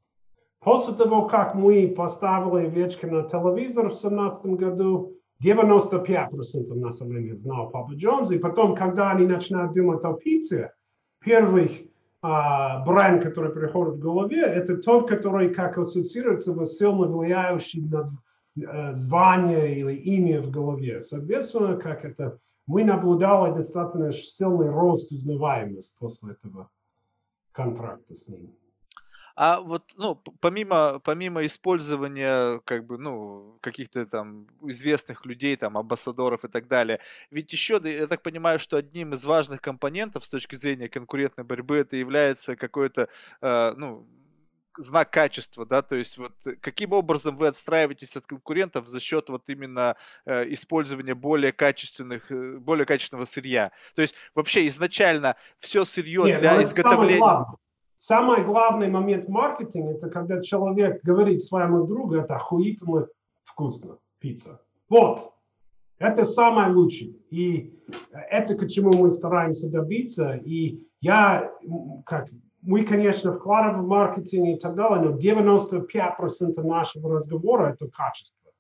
После 0.61 0.95
того, 0.95 1.27
как 1.27 1.55
мы 1.55 1.89
поставили 1.97 2.67
овечки 2.67 3.07
на 3.07 3.23
телевизор 3.23 3.87
в 3.87 4.01
2017 4.01 4.47
году, 4.47 5.15
95% 5.43 6.75
населения 6.75 7.37
знал 7.37 7.71
Папа 7.71 7.93
Джонс. 7.93 8.31
И 8.31 8.39
потом, 8.39 8.75
когда 8.75 9.11
они 9.11 9.27
начинают 9.27 9.75
думать 9.75 10.05
о 10.05 10.15
пицце, 10.15 10.73
первый 11.21 11.91
а, 12.21 12.85
бренд, 12.85 13.23
который 13.23 13.53
приходит 13.53 13.95
в 13.95 14.01
голове, 14.01 14.43
это 14.43 14.77
тот, 14.77 15.09
который 15.09 15.55
как 15.55 15.79
ассоциируется 15.79 16.53
с 16.65 16.79
сильно 16.79 17.07
влияющим 17.07 17.89
на 17.89 18.05
звание 18.57 19.79
или 19.79 19.95
имя 19.95 20.43
в 20.43 20.51
голове. 20.51 21.01
Соответственно, 21.01 21.77
как 21.77 22.05
это 22.05 22.39
мы 22.67 22.85
наблюдали 22.85 23.55
достаточно 23.55 24.13
сильный 24.13 24.71
рост 24.71 25.11
узнаваемости 25.13 25.99
после 25.99 26.33
этого 26.33 26.71
контракта 27.53 28.15
с 28.15 28.29
ним. 28.29 28.55
А 29.37 29.61
вот, 29.61 29.85
ну, 29.97 30.17
помимо, 30.41 31.01
помимо 31.03 31.47
использования, 31.47 32.61
как 32.65 32.85
бы, 32.87 32.99
ну, 32.99 33.59
каких-то 33.63 34.05
там 34.05 34.47
известных 34.63 35.25
людей, 35.25 35.57
там, 35.57 35.79
амбассадоров 35.79 36.45
и 36.45 36.49
так 36.49 36.69
далее, 36.69 37.01
ведь 37.31 37.53
еще, 37.53 37.81
я 37.83 38.07
так 38.07 38.23
понимаю, 38.23 38.59
что 38.59 38.77
одним 38.77 39.15
из 39.15 39.25
важных 39.25 39.63
компонентов 39.63 40.25
с 40.25 40.29
точки 40.29 40.57
зрения 40.57 40.89
конкурентной 40.89 41.45
борьбы 41.45 41.79
это 41.79 41.97
является 41.97 42.55
какой-то, 42.55 43.09
э, 43.41 43.73
ну, 43.77 44.07
знак 44.83 45.11
качества, 45.11 45.67
да, 45.67 45.83
то 45.83 45.97
есть 45.97 46.19
вот 46.19 46.33
э, 46.47 46.53
каким 46.61 46.93
образом 46.93 47.37
вы 47.37 47.49
отстраиваетесь 47.49 48.17
от 48.17 48.27
конкурентов 48.27 48.89
за 48.89 49.01
счет 49.01 49.29
вот 49.29 49.49
именно 49.49 49.97
э, 50.25 50.53
использования 50.53 51.15
более 51.15 51.53
качественных, 51.53 52.31
э, 52.31 52.57
более 52.59 52.87
качественного 52.87 53.25
сырья. 53.25 53.73
То 53.95 54.03
есть 54.03 54.15
вообще 54.35 54.67
изначально 54.69 55.37
все 55.59 55.85
сырье 55.85 56.25
Нет, 56.25 56.41
для 56.41 56.63
изготовления. 56.63 57.19
Самый 57.19 57.19
главный, 57.19 57.57
самый 57.97 58.45
главный 58.45 58.89
момент 58.89 59.29
маркетинга 59.29 59.93
это 59.93 60.09
когда 60.11 60.43
человек 60.43 61.03
говорит 61.03 61.43
своему 61.43 61.87
другу, 61.87 62.17
это 62.17 62.37
охуительно 62.37 63.07
вкусно, 63.45 63.99
пицца. 64.19 64.63
Вот, 64.89 65.35
это 65.99 66.25
самое 66.25 66.73
лучшее. 66.73 67.13
И 67.31 67.79
это 68.13 68.55
к 68.55 68.67
чему 68.69 68.93
мы 68.93 69.11
стараемся 69.11 69.69
добиться. 69.69 70.35
И 70.35 70.83
я, 71.01 71.53
как 72.07 72.29
мы, 72.63 72.85
конечно, 72.85 73.33
вкладываем 73.33 73.85
в 73.85 73.89
маркетинг 73.89 74.57
и 74.57 74.59
так 74.59 74.75
далее, 74.75 75.01
но 75.01 75.17
95% 75.17 76.63
нашего 76.63 77.15
разговора– 77.15 77.73
это 77.75 77.89
качество. 77.91 78.51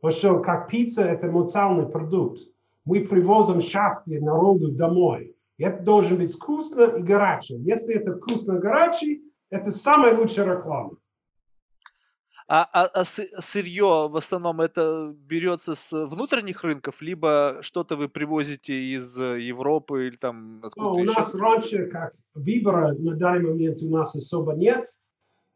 Потому 0.00 0.18
что 0.18 0.38
как 0.40 0.68
пицца– 0.68 1.02
это 1.04 1.28
эмоциональный 1.28 1.88
продукт. 1.88 2.40
Мы 2.84 3.00
привозим 3.00 3.60
счастье 3.60 4.20
народу 4.20 4.72
домой. 4.72 5.36
И 5.58 5.64
это 5.64 5.82
должен 5.82 6.18
быть 6.18 6.34
вкусно 6.34 6.82
и 6.96 7.02
горячее. 7.02 7.60
Если 7.62 7.94
это 7.94 8.16
вкусно 8.16 8.54
и 8.54 8.58
горячее, 8.58 9.20
это 9.50 9.70
самая 9.70 10.16
лучшая 10.16 10.56
реклама. 10.56 10.96
А, 12.48 12.68
а, 12.72 12.86
а 12.86 13.04
сырье 13.04 14.08
в 14.08 14.16
основном 14.16 14.60
это 14.60 15.14
берется 15.16 15.74
с 15.74 15.92
внутренних 15.92 16.64
рынков, 16.64 17.00
либо 17.00 17.58
что-то 17.60 17.96
вы 17.96 18.08
привозите 18.08 18.74
из 18.74 19.16
Европы 19.18 20.08
или 20.08 20.16
там 20.16 20.60
откуда 20.62 20.88
ну, 20.88 20.92
У 20.92 21.04
еще? 21.04 21.12
нас 21.14 21.34
раньше 21.34 21.86
как 21.86 22.14
выбора 22.34 22.94
на 22.98 23.14
данный 23.14 23.48
момент 23.48 23.82
у 23.82 23.88
нас 23.90 24.14
особо 24.14 24.54
нет. 24.54 24.86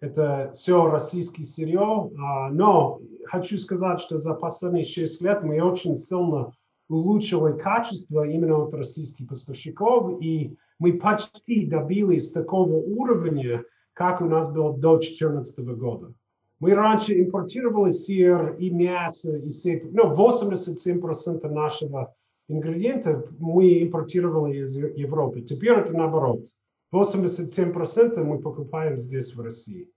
Это 0.00 0.52
все 0.54 0.90
российское 0.90 1.44
сырье. 1.44 2.10
А, 2.18 2.50
но 2.50 3.00
хочу 3.24 3.58
сказать, 3.58 4.00
что 4.00 4.20
за 4.20 4.34
последние 4.34 4.84
6 4.84 5.22
лет 5.22 5.42
мы 5.42 5.60
очень 5.62 5.96
сильно 5.96 6.52
улучшили 6.88 7.58
качество 7.58 8.26
именно 8.26 8.62
от 8.62 8.74
российских 8.74 9.28
поставщиков, 9.28 10.20
и 10.20 10.56
мы 10.78 10.94
почти 10.94 11.66
добились 11.66 12.30
такого 12.30 12.74
уровня, 12.74 13.64
как 13.92 14.20
у 14.20 14.26
нас 14.26 14.52
было 14.52 14.76
до 14.76 14.98
2014 14.98 15.58
года. 15.58 16.12
Мы 16.58 16.74
раньше 16.74 17.20
импортировали 17.20 17.90
сыр 17.90 18.56
и 18.58 18.70
мясо, 18.70 19.36
и 19.36 19.50
сыр. 19.50 19.82
Ну, 19.92 20.14
87% 20.14 21.48
нашего 21.50 22.14
ингредиентов 22.48 23.30
мы 23.38 23.82
импортировали 23.82 24.62
из 24.62 24.74
Европы. 24.76 25.42
Теперь 25.42 25.78
это 25.78 25.92
наоборот. 25.92 26.46
87% 26.94 28.22
мы 28.22 28.38
покупаем 28.38 28.98
здесь, 28.98 29.34
в 29.34 29.40
России. 29.40 29.90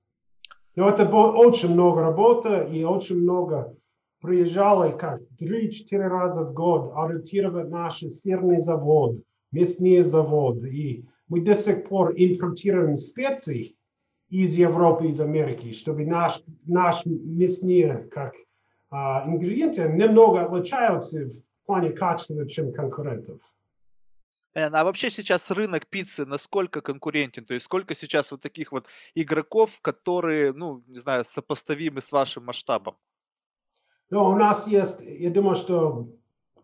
Но 0.76 0.89
это 0.89 1.05
очень 1.07 1.74
много 1.74 2.01
работы 2.01 2.68
и 2.72 2.84
очень 2.84 3.18
много 3.18 3.76
приезжали 4.22 4.97
как 4.97 5.22
3-4 5.39 5.97
раза 6.07 6.43
в 6.43 6.53
год 6.53 6.91
аудитировать 6.93 7.70
наш 7.70 7.99
сырный 7.99 8.60
завод, 8.60 9.22
мясные 9.51 10.03
заводы. 10.03 10.70
И 10.70 11.05
мы 11.28 11.41
до 11.41 11.55
сих 11.55 11.88
пор 11.88 12.14
импортируем 12.16 12.97
специи, 12.97 13.76
из 14.30 14.54
Европы, 14.54 15.08
из 15.08 15.20
Америки, 15.20 15.72
чтобы 15.72 16.06
наш, 16.06 16.44
наш 16.66 17.06
мясные 17.06 18.08
как 18.12 18.36
а, 18.92 19.24
ингредиенты 19.28 19.88
немного 19.90 20.42
отличаются 20.42 21.26
в 21.26 21.66
плане 21.66 21.92
качества, 21.92 22.48
чем 22.48 22.72
конкурентов. 22.72 23.40
Эн, 24.56 24.76
а 24.76 24.84
вообще 24.84 25.12
сейчас 25.12 25.52
рынок 25.52 25.88
пиццы 25.88 26.26
насколько 26.26 26.82
конкурентен? 26.82 27.46
То 27.46 27.54
есть 27.54 27.66
сколько 27.66 27.96
сейчас 27.96 28.32
вот 28.32 28.42
таких 28.42 28.72
вот 28.72 28.88
игроков, 29.14 29.80
которые, 29.82 30.54
ну, 30.54 30.84
не 30.88 30.98
знаю, 30.98 31.24
сопоставимы 31.26 32.02
с 32.02 32.12
вашим 32.12 32.46
масштабом? 32.46 32.96
Ну, 34.10 34.26
у 34.26 34.36
нас 34.36 34.68
есть, 34.68 35.02
я 35.04 35.30
думаю, 35.30 35.56
что, 35.56 36.10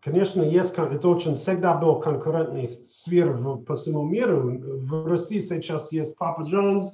конечно, 0.00 0.42
есть, 0.42 0.74
это 0.76 1.08
очень 1.08 1.36
всегда 1.36 1.74
был 1.76 2.00
конкурентный 2.00 2.66
сфер 2.66 3.38
по 3.58 3.76
всему 3.76 4.02
миру. 4.02 4.58
В 4.58 5.06
России 5.06 5.38
сейчас 5.38 5.92
есть 5.92 6.16
Papa 6.18 6.40
John's, 6.40 6.86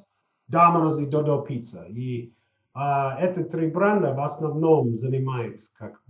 Domino's 0.51 1.03
и 1.03 1.07
Dodo 1.07 1.47
Pizza. 1.47 1.89
И 1.89 2.33
а, 2.75 3.19
эти 3.21 3.43
три 3.43 3.69
бренда 3.69 4.15
в 4.15 4.21
основном 4.21 4.95
занимают 4.95 5.61
как 5.75 6.01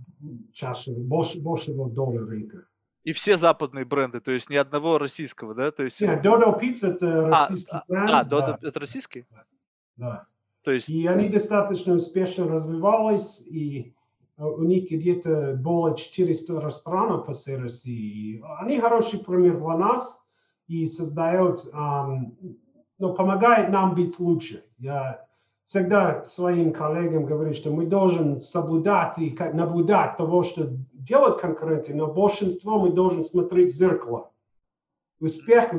чаще, 0.53 0.91
больше, 0.93 1.41
большего 1.41 1.89
доля 1.89 2.21
рынка. 2.25 2.65
И 3.03 3.11
все 3.11 3.37
западные 3.37 3.83
бренды, 3.83 4.21
то 4.21 4.31
есть 4.31 4.49
ни 4.49 4.55
одного 4.55 4.97
российского, 4.97 5.53
да? 5.53 5.71
То 5.71 5.83
есть... 5.83 5.99
Нет, 5.99 6.25
Dodo 6.25 6.57
Pizza 6.57 6.93
это 6.93 7.25
а, 7.25 7.47
российский 7.47 7.75
а, 7.75 7.83
бренд. 7.87 8.09
А, 8.09 8.23
Dodo 8.23 8.57
да. 8.61 8.67
это 8.67 8.79
российский? 8.79 9.25
Да. 9.97 10.25
То 10.63 10.71
есть... 10.71 10.89
И 10.89 11.05
они 11.07 11.27
достаточно 11.27 11.95
успешно 11.95 12.47
развивались, 12.47 13.41
и 13.41 13.93
у 14.37 14.63
них 14.63 14.89
где-то 14.89 15.55
более 15.61 15.97
400 15.97 16.59
ресторанов 16.61 17.25
по 17.25 17.33
всей 17.33 17.57
России. 17.57 18.41
Они 18.59 18.79
хороший 18.79 19.19
пример 19.19 19.57
для 19.57 19.77
нас 19.77 20.25
и 20.67 20.85
создают 20.87 21.65
um, 21.73 22.31
но 23.03 23.13
помогает 23.13 23.69
нам 23.69 23.95
быть 23.95 24.17
лучше. 24.17 24.63
Я 24.77 25.25
всегда 25.63 26.23
своим 26.23 26.71
коллегам 26.71 27.25
говорю, 27.25 27.51
что 27.53 27.69
мы 27.69 27.85
должны 27.85 28.39
соблюдать 28.39 29.17
и 29.17 29.35
наблюдать 29.51 30.15
того, 30.15 30.41
что 30.41 30.69
делают 30.93 31.41
конкуренты, 31.41 31.93
но 31.93 32.07
большинство 32.07 32.79
мы 32.79 32.93
должны 32.93 33.21
смотреть 33.21 33.73
в 33.73 33.75
зеркало. 33.75 34.31
Успех, 35.19 35.73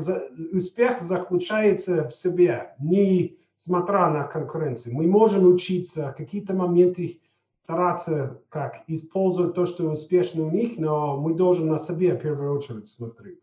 успех 0.52 1.00
заключается 1.00 2.08
в 2.08 2.14
себе, 2.14 2.74
не 2.78 3.38
смотря 3.56 4.10
на 4.10 4.24
конкуренцию. 4.24 4.94
Мы 4.94 5.06
можем 5.06 5.46
учиться, 5.46 6.14
какие-то 6.18 6.52
моменты 6.52 7.22
стараться 7.62 8.42
как 8.50 8.82
использовать 8.86 9.54
то, 9.54 9.64
что 9.64 9.90
успешно 9.90 10.44
у 10.44 10.50
них, 10.50 10.76
но 10.76 11.16
мы 11.16 11.32
должны 11.32 11.70
на 11.70 11.78
себе 11.78 12.16
в 12.16 12.20
первую 12.20 12.52
очередь 12.52 12.88
смотреть. 12.88 13.40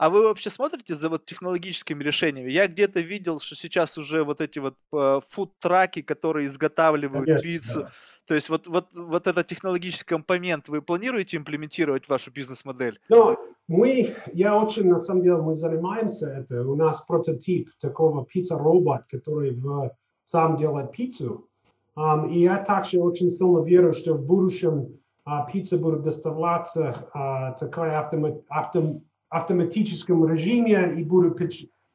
А 0.00 0.08
вы 0.08 0.22
вообще 0.22 0.48
смотрите 0.48 0.94
за 0.94 1.10
вот 1.10 1.26
технологическими 1.26 2.02
решениями? 2.02 2.50
Я 2.50 2.66
где-то 2.68 3.00
видел, 3.00 3.38
что 3.38 3.54
сейчас 3.54 3.98
уже 3.98 4.24
вот 4.24 4.40
эти 4.40 4.58
вот 4.58 4.76
э, 4.94 5.20
фуд-траки, 5.28 6.00
которые 6.00 6.46
изготавливают 6.46 7.26
Конечно, 7.26 7.46
пиццу. 7.46 7.80
Да. 7.80 7.90
То 8.24 8.34
есть 8.34 8.48
вот, 8.48 8.66
вот, 8.66 8.86
вот 8.94 9.26
этот 9.26 9.46
технологический 9.46 10.06
компонент 10.06 10.70
вы 10.70 10.80
планируете 10.80 11.36
имплементировать 11.36 12.06
в 12.06 12.08
вашу 12.08 12.30
бизнес-модель? 12.30 12.98
Ну, 13.10 13.36
мы, 13.68 14.14
я 14.32 14.58
очень, 14.58 14.88
на 14.88 14.98
самом 14.98 15.22
деле, 15.22 15.36
мы 15.36 15.54
занимаемся 15.54 16.28
это. 16.30 16.66
У 16.66 16.76
нас 16.76 17.02
прототип 17.02 17.70
такого 17.78 18.24
пицца-робот, 18.24 19.02
который 19.10 19.50
в, 19.50 19.94
сам 20.24 20.56
делает 20.56 20.92
пиццу. 20.92 21.46
Um, 21.94 22.30
и 22.30 22.38
я 22.38 22.64
также 22.64 23.00
очень 23.00 23.28
сильно 23.28 23.62
верю, 23.62 23.92
что 23.92 24.14
в 24.14 24.24
будущем 24.24 24.98
uh, 25.28 25.44
пицца 25.52 25.76
будет 25.76 26.04
доставляться 26.04 27.10
uh, 27.14 27.54
такая 27.58 28.00
автомат, 28.00 28.36
автом, 28.48 29.04
автоматическом 29.30 30.26
режиме 30.26 30.94
и 31.00 31.04
буду 31.04 31.34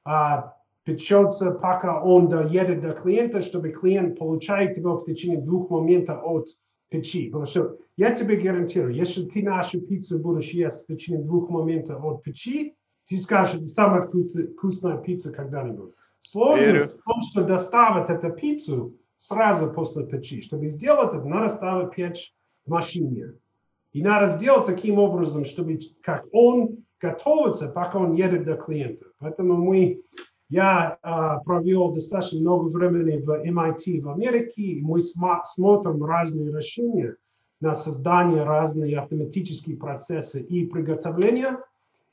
а, 0.05 0.55
печется, 0.83 1.51
пока 1.51 2.01
он 2.01 2.29
доедет 2.29 2.81
до 2.81 2.93
клиента, 2.93 3.41
чтобы 3.41 3.69
клиент 3.69 4.17
получает 4.17 4.77
его 4.77 4.97
в 4.97 5.05
течение 5.05 5.41
двух 5.41 5.69
моментов 5.69 6.21
от 6.23 6.47
печи. 6.89 7.27
Потому 7.27 7.45
что 7.45 7.77
я 7.97 8.15
тебе 8.15 8.37
гарантирую, 8.37 8.95
если 8.95 9.25
ты 9.25 9.43
нашу 9.43 9.81
пиццу 9.81 10.19
будешь 10.19 10.51
есть 10.51 10.83
в 10.83 10.87
течение 10.87 11.23
двух 11.23 11.49
моментов 11.49 12.03
от 12.03 12.23
печи, 12.23 12.75
ты 13.07 13.17
скажешь, 13.17 13.55
это 13.55 13.67
самая 13.67 14.07
вкусная 14.07 14.97
пицца 14.97 15.31
когда-нибудь. 15.31 15.93
Сложность 16.19 16.99
в 16.99 17.03
том, 17.03 17.21
что 17.21 17.43
доставить 17.43 18.09
эту 18.09 18.31
пиццу 18.31 18.95
сразу 19.15 19.69
после 19.69 20.05
печи. 20.05 20.41
Чтобы 20.41 20.67
сделать 20.67 21.13
это, 21.13 21.23
надо 21.23 21.49
ставить 21.49 21.93
печь 21.93 22.33
в 22.65 22.71
машине. 22.71 23.33
И 23.93 24.01
надо 24.01 24.25
сделать 24.25 24.65
таким 24.65 24.99
образом, 24.99 25.45
чтобы 25.45 25.79
как 26.01 26.25
он 26.31 26.84
готовится, 26.99 27.67
пока 27.67 27.99
он 27.99 28.13
едет 28.13 28.45
до 28.45 28.55
клиента. 28.55 29.05
Поэтому 29.19 29.57
мы, 29.57 30.01
я 30.49 30.97
uh, 31.03 31.43
провел 31.43 31.91
достаточно 31.91 32.39
много 32.39 32.69
времени 32.69 33.17
в 33.17 33.29
MIT 33.29 34.01
в 34.01 34.09
Америке, 34.09 34.61
и 34.61 34.81
мы 34.81 34.99
см 34.99 35.41
смотрим 35.45 36.03
разные 36.03 36.55
решения 36.55 37.15
на 37.61 37.73
создание 37.73 38.43
разных 38.43 38.97
автоматических 38.97 39.79
процессов 39.79 40.41
и 40.43 40.65
приготовления, 40.65 41.59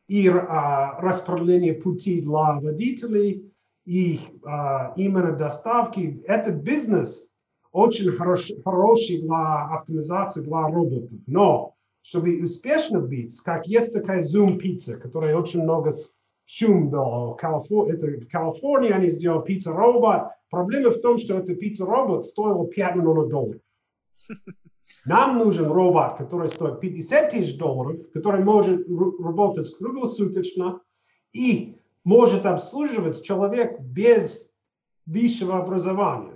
и 0.08 0.28
uh, 0.28 1.00
распределение 1.00 1.74
пути 1.74 2.20
для 2.20 2.60
водителей, 2.60 3.52
и 3.84 4.20
uh, 4.42 4.92
именно 4.96 5.32
доставки. 5.32 6.22
Этот 6.26 6.56
бизнес 6.56 7.32
очень 7.72 8.12
хорош, 8.12 8.50
хороший 8.64 9.22
для 9.22 9.64
оптимизации 9.64 10.42
для 10.42 10.68
роботов. 10.68 11.10
Но 11.26 11.71
чтобы 12.02 12.42
успешно 12.42 13.00
быть, 13.00 13.40
как 13.40 13.66
есть 13.66 13.92
такая 13.92 14.20
Zoom 14.20 14.58
пицца, 14.58 14.98
которая 14.98 15.36
очень 15.36 15.62
много 15.62 15.92
шум 16.46 16.90
был. 16.90 17.36
Это 17.36 18.06
в 18.06 18.28
Калифорнии 18.28 18.90
они 18.90 19.08
сделали 19.08 19.44
пицца 19.44 19.72
робот. 19.72 20.32
Проблема 20.50 20.90
в 20.90 21.00
том, 21.00 21.16
что 21.16 21.38
эта 21.38 21.54
пицца 21.54 21.86
робот 21.86 22.24
стоила 22.24 22.66
5 22.66 22.96
миллионов 22.96 23.28
долларов. 23.28 23.62
Нам 25.06 25.38
нужен 25.38 25.66
робот, 25.66 26.18
который 26.18 26.48
стоит 26.48 26.80
50 26.80 27.30
тысяч 27.30 27.56
долларов, 27.56 27.98
который 28.12 28.44
может 28.44 28.86
работать 29.18 29.74
круглосуточно 29.76 30.80
и 31.32 31.78
может 32.04 32.46
обслуживать 32.46 33.22
человек 33.22 33.80
без 33.80 34.50
высшего 35.06 35.58
образования. 35.58 36.31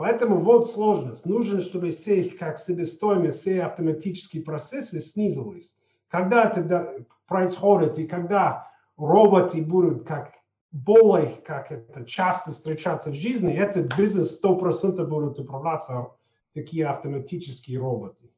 Поэтому 0.00 0.38
вот 0.38 0.66
сложность. 0.66 1.26
Нужно, 1.26 1.60
чтобы 1.60 1.90
все, 1.90 2.24
как 2.24 2.58
себестоимость, 2.58 3.40
все 3.40 3.64
автоматические 3.64 4.42
процессы 4.42 4.98
снизились. 4.98 5.76
Когда 6.08 6.44
это 6.44 7.04
происходит 7.26 7.98
и 7.98 8.06
когда 8.06 8.72
роботы 8.96 9.60
будут 9.60 10.06
как 10.06 10.32
более, 10.72 11.36
как 11.44 11.70
это 11.70 12.06
часто 12.06 12.50
встречаться 12.50 13.10
в 13.10 13.14
жизни, 13.14 13.52
этот 13.52 13.94
бизнес 13.94 14.40
100% 14.42 15.04
будут 15.04 15.38
управляться 15.38 16.12
такие 16.54 16.86
автоматические 16.86 17.78
роботы. 17.78 18.30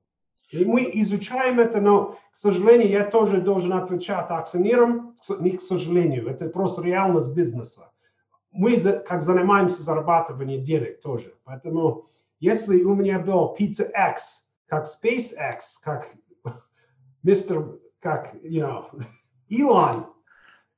И 0.51 0.65
мы 0.65 0.91
изучаем 0.95 1.61
это, 1.61 1.81
но, 1.81 2.17
к 2.33 2.37
сожалению, 2.37 2.89
я 2.89 3.05
тоже 3.05 3.41
должен 3.41 3.73
отвечать 3.75 4.27
акционерам, 4.31 5.15
не 5.39 5.53
к 5.53 5.61
сожалению, 5.61 6.27
это 6.27 6.49
просто 6.49 6.83
реальность 6.83 7.33
бизнеса 7.37 7.92
мы 8.53 8.77
как 8.77 9.23
занимаемся 9.23 9.83
зарабатыванием 9.83 10.63
денег 10.63 11.01
тоже. 11.01 11.35
Поэтому 11.45 12.07
если 12.41 12.83
у 12.83 12.95
меня 12.95 13.19
был 13.19 13.57
Pizza 13.59 13.91
X, 14.13 14.47
как 14.67 14.85
SpaceX, 14.85 15.61
как 15.83 16.09
мистер, 17.23 17.79
как, 18.01 18.35
you 18.43 18.61
know, 18.61 18.85
Илон, 19.49 20.07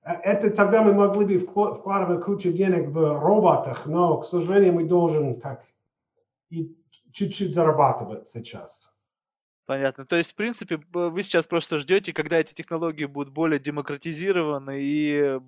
это 0.02 0.50
тогда 0.50 0.82
мы 0.82 0.92
могли 0.92 1.38
бы 1.38 1.46
вкладывать 1.46 2.24
кучу 2.24 2.52
денег 2.52 2.88
в 2.88 3.20
роботах, 3.20 3.86
но, 3.86 4.18
к 4.18 4.26
сожалению, 4.26 4.74
мы 4.74 4.84
должен 4.84 5.40
как 5.40 5.64
и 6.50 6.76
чуть-чуть 7.12 7.54
зарабатывать 7.54 8.28
сейчас. 8.28 8.90
Понятно. 9.66 10.04
То 10.04 10.16
есть, 10.16 10.32
в 10.32 10.34
принципе, 10.34 10.78
вы 10.92 11.22
сейчас 11.22 11.46
просто 11.46 11.78
ждете, 11.78 12.12
когда 12.12 12.38
эти 12.38 12.52
технологии 12.52 13.06
будут 13.06 13.32
более 13.32 13.58
демократизированы 13.58 14.78
и 14.78 15.40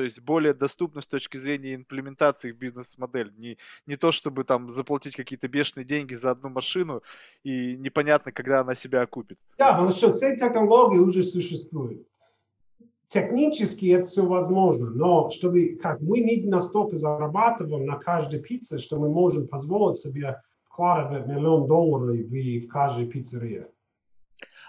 то 0.00 0.04
есть 0.04 0.22
более 0.22 0.54
доступно 0.54 1.02
с 1.02 1.06
точки 1.06 1.36
зрения 1.36 1.74
имплементации 1.74 2.52
бизнес-модель. 2.52 3.34
Не, 3.36 3.58
не 3.84 3.96
то, 3.96 4.12
чтобы 4.12 4.44
там 4.44 4.70
заплатить 4.70 5.14
какие-то 5.14 5.46
бешеные 5.46 5.84
деньги 5.84 6.14
за 6.14 6.30
одну 6.30 6.48
машину, 6.48 7.02
и 7.42 7.76
непонятно, 7.76 8.32
когда 8.32 8.60
она 8.60 8.74
себя 8.74 9.02
окупит. 9.02 9.36
Да, 9.58 9.72
потому 9.72 9.90
что 9.90 10.10
все 10.10 10.34
технологии 10.36 10.96
уже 10.96 11.22
существуют. 11.22 12.08
Технически 13.08 13.90
это 13.90 14.04
все 14.04 14.24
возможно, 14.24 14.88
но 14.88 15.28
чтобы, 15.28 15.78
как 15.82 16.00
мы 16.00 16.20
не 16.20 16.46
настолько 16.46 16.96
зарабатываем 16.96 17.84
на 17.84 17.98
каждой 17.98 18.40
пицце, 18.40 18.78
что 18.78 18.98
мы 18.98 19.10
можем 19.10 19.48
позволить 19.48 19.98
себе 19.98 20.40
вкладывать 20.64 21.26
миллион 21.26 21.66
долларов 21.66 22.16
в, 22.16 22.30
в 22.30 22.68
каждой 22.68 23.06
пиццерии. 23.06 23.66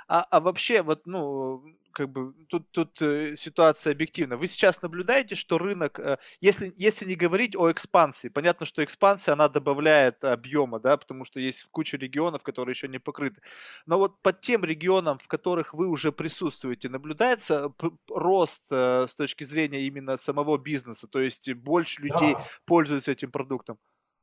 А, 0.10 0.26
а 0.30 0.42
вообще, 0.42 0.82
вот, 0.82 1.08
ну, 1.08 1.64
как 1.92 2.10
бы 2.10 2.34
тут, 2.48 2.70
тут 2.72 3.02
э, 3.02 3.36
ситуация 3.36 3.94
объективна. 3.94 4.38
Вы 4.38 4.48
сейчас 4.48 4.82
наблюдаете, 4.82 5.36
что 5.36 5.58
рынок, 5.58 6.00
э, 6.00 6.18
если, 6.40 6.74
если 6.78 7.06
не 7.06 7.16
говорить 7.16 7.56
о 7.56 7.72
экспансии, 7.72 8.30
понятно, 8.30 8.66
что 8.66 8.84
экспансия, 8.84 9.32
она 9.32 9.48
добавляет 9.48 10.24
объема, 10.24 10.80
да, 10.80 10.98
потому 10.98 11.26
что 11.26 11.40
есть 11.40 11.68
куча 11.72 11.98
регионов, 11.98 12.44
которые 12.44 12.74
еще 12.74 12.88
не 12.88 13.00
покрыты. 13.00 13.42
Но 13.86 13.98
вот 13.98 14.22
под 14.22 14.42
тем 14.42 14.64
регионам, 14.64 15.18
в 15.20 15.28
которых 15.28 15.74
вы 15.74 15.88
уже 15.88 16.12
присутствуете, 16.12 16.90
наблюдается 16.90 17.74
рост 18.10 18.72
э, 18.72 19.08
с 19.08 19.16
точки 19.16 19.44
зрения 19.44 19.82
именно 19.82 20.18
самого 20.18 20.58
бизнеса, 20.58 21.08
то 21.08 21.20
есть 21.20 21.54
больше 21.54 22.02
людей 22.02 22.34
да. 22.34 22.44
пользуются 22.66 23.12
этим 23.12 23.32
продуктом? 23.32 23.78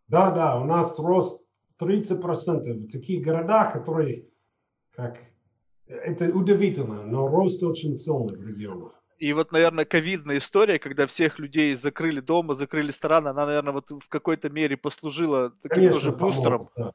Да, 0.08 0.30
да, 0.30 0.58
у 0.60 0.64
нас 0.64 0.98
рост 0.98 1.44
30% 1.80 2.72
в 2.72 2.90
таких 2.90 3.22
городах, 3.22 3.72
которые 3.72 4.28
как 4.90 5.18
это 5.88 6.26
удивительно, 6.26 7.02
но 7.02 7.28
рост 7.28 7.62
очень 7.62 7.96
сильный 7.96 8.36
в 8.36 8.46
регионах. 8.46 8.92
И 9.18 9.32
вот, 9.32 9.50
наверное, 9.50 9.84
ковидная 9.84 10.38
история, 10.38 10.78
когда 10.78 11.06
всех 11.06 11.40
людей 11.40 11.74
закрыли 11.74 12.20
дома, 12.20 12.54
закрыли 12.54 12.92
страны, 12.92 13.28
она, 13.28 13.46
наверное, 13.46 13.72
вот 13.72 13.90
в 13.90 14.08
какой-то 14.08 14.48
мере 14.48 14.76
послужила 14.76 15.50
таким 15.50 15.76
Конечно, 15.76 15.94
тоже 15.94 16.12
бустером. 16.12 16.70
Да. 16.76 16.92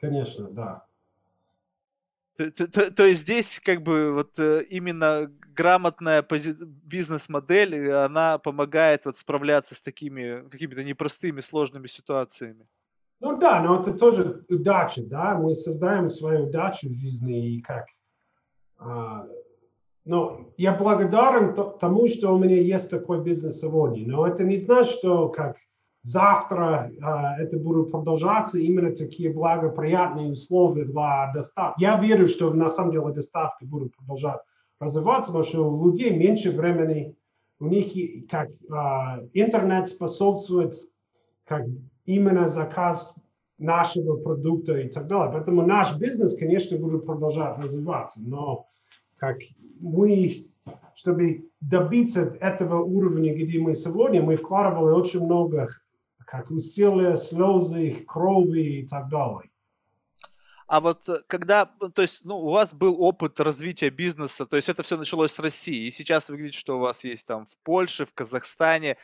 Конечно, 0.00 0.48
да. 0.50 0.84
То, 2.36 2.50
то, 2.50 2.66
то, 2.68 2.90
то 2.90 3.04
есть 3.04 3.20
здесь 3.20 3.60
как 3.62 3.82
бы 3.82 4.12
вот 4.12 4.38
э, 4.38 4.62
именно 4.70 5.30
грамотная 5.54 6.26
бизнес-модель, 6.26 7.92
она 7.92 8.38
помогает 8.38 9.04
вот 9.04 9.16
справляться 9.16 9.74
с 9.74 9.82
такими 9.82 10.48
какими-то 10.48 10.82
непростыми, 10.82 11.40
сложными 11.40 11.86
ситуациями. 11.86 12.66
Ну 13.20 13.36
да, 13.36 13.62
но 13.62 13.80
это 13.80 13.92
тоже 13.92 14.44
удача, 14.48 15.02
да, 15.02 15.36
мы 15.36 15.54
создаем 15.54 16.08
свою 16.08 16.46
удачу 16.46 16.88
в 16.88 16.94
жизни 16.94 17.56
и 17.56 17.60
как 17.60 17.86
но 20.04 20.52
я 20.56 20.74
благодарен 20.74 21.54
тому, 21.78 22.08
что 22.08 22.34
у 22.34 22.38
меня 22.38 22.56
есть 22.56 22.90
такой 22.90 23.22
бизнес 23.22 23.60
сегодня. 23.60 24.06
Но 24.06 24.26
это 24.26 24.44
не 24.44 24.56
значит, 24.56 24.92
что 24.92 25.28
как 25.28 25.56
завтра 26.02 26.90
uh, 26.90 27.42
это 27.42 27.58
будет 27.58 27.90
продолжаться, 27.90 28.58
именно 28.58 28.94
такие 28.94 29.32
благоприятные 29.32 30.32
условия 30.32 30.84
для 30.84 31.30
доставки. 31.34 31.80
Я 31.80 32.00
верю, 32.00 32.26
что 32.26 32.52
на 32.52 32.68
самом 32.68 32.92
деле 32.92 33.12
доставки 33.12 33.64
будут 33.64 33.94
продолжать 33.96 34.40
развиваться, 34.78 35.32
потому 35.32 35.44
что 35.44 35.70
у 35.70 35.86
людей 35.86 36.16
меньше 36.16 36.52
времени, 36.52 37.14
у 37.58 37.66
них 37.66 38.28
как 38.30 38.48
uh, 38.70 39.28
интернет 39.34 39.88
способствует 39.88 40.74
как 41.44 41.66
именно 42.06 42.48
заказ 42.48 43.12
нашего 43.60 44.16
продукта 44.16 44.78
и 44.78 44.88
так 44.88 45.06
далее. 45.06 45.32
Поэтому 45.32 45.62
наш 45.62 45.96
бизнес, 45.96 46.36
конечно, 46.36 46.78
будет 46.78 47.04
продолжать 47.04 47.58
развиваться, 47.58 48.20
но 48.22 48.66
как 49.16 49.38
мы, 49.78 50.46
чтобы 50.94 51.50
добиться 51.60 52.36
этого 52.40 52.82
уровня, 52.82 53.34
где 53.34 53.58
мы 53.60 53.74
сегодня, 53.74 54.22
мы 54.22 54.36
вкладывали 54.36 54.94
очень 54.94 55.24
много 55.24 55.68
как 56.26 56.50
усилия, 56.50 57.16
слезы, 57.16 58.04
крови 58.06 58.80
и 58.80 58.86
так 58.86 59.08
далее. 59.08 59.49
А 60.70 60.80
вот 60.80 61.08
э, 61.08 61.18
когда, 61.26 61.66
то 61.66 62.00
есть, 62.00 62.24
ну, 62.24 62.38
у 62.38 62.50
вас 62.50 62.72
был 62.72 63.02
опыт 63.02 63.40
развития 63.40 63.90
бизнеса, 63.90 64.46
то 64.46 64.54
есть 64.54 64.68
это 64.68 64.84
все 64.84 64.96
началось 64.96 65.32
с 65.32 65.40
России, 65.40 65.88
и 65.88 65.90
сейчас 65.90 66.30
вы 66.30 66.36
видите, 66.36 66.58
что 66.58 66.76
у 66.76 66.80
вас 66.80 67.02
есть 67.02 67.26
там 67.26 67.46
в 67.46 67.58
Польше, 67.64 68.04
в 68.04 68.14
Казахстане. 68.14 68.96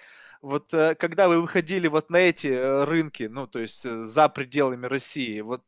Вот 0.43 0.73
э, 0.73 0.95
когда 0.95 1.27
вы 1.27 1.43
выходили 1.43 1.89
вот 1.89 2.09
на 2.09 2.19
эти 2.19 2.47
э, 2.47 2.85
рынки, 2.85 3.25
ну, 3.25 3.49
то 3.49 3.59
есть 3.59 3.83
за 3.83 4.29
пределами 4.29 4.87
России, 4.87 5.41
вот 5.41 5.65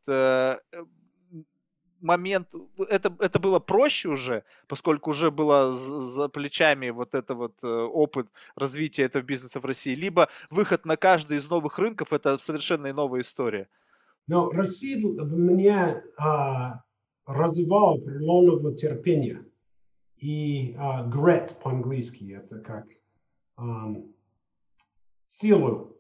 момент, 2.00 2.54
это, 2.88 3.12
это 3.18 3.40
было 3.40 3.58
проще 3.58 4.08
уже, 4.08 4.44
поскольку 4.68 5.10
уже 5.10 5.32
было 5.32 5.72
за 5.72 6.28
плечами 6.28 6.90
вот 6.90 7.16
это 7.16 7.34
вот 7.34 7.64
опыт 7.64 8.28
развития 8.54 9.02
этого 9.02 9.24
бизнеса 9.24 9.58
в 9.58 9.64
России, 9.64 9.96
либо 9.96 10.28
выход 10.48 10.86
на 10.86 10.96
каждый 10.96 11.38
из 11.38 11.50
новых 11.50 11.76
рынков, 11.80 12.12
это 12.12 12.38
совершенно 12.38 12.92
новая 12.92 13.22
история? 13.22 13.68
Но 14.28 14.50
Россия 14.50 14.98
в 14.98 15.38
меня 15.38 16.02
а, 16.18 16.82
развивала 17.26 17.94
определенного 17.94 18.74
терпения. 18.74 19.44
И 20.18 20.76
а, 20.78 21.09
grit 21.09 21.60
по-английски 21.62 22.32
это 22.32 22.60
как... 22.60 22.86
Um, 23.59 24.12
силу, 25.26 25.96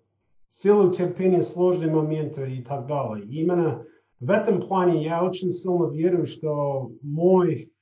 силу 0.48 0.92
терпения 0.92 1.42
сложные 1.42 1.90
моменты 1.90 2.54
и 2.54 2.62
так 2.62 2.86
далее. 2.86 3.26
И 3.26 3.42
именно 3.42 3.84
в 4.20 4.30
этом 4.30 4.62
плане 4.62 5.02
я 5.02 5.24
очень 5.24 5.50
сильно 5.50 5.90
верю, 5.90 6.24
что 6.24 6.92
мой 7.02 7.72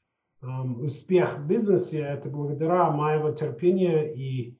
um, 0.42 0.82
успех 0.82 1.38
в 1.38 1.46
бизнесе 1.46 2.00
это 2.00 2.30
благодаря 2.30 2.90
моего 2.90 3.32
терпения 3.32 4.14
и 4.14 4.56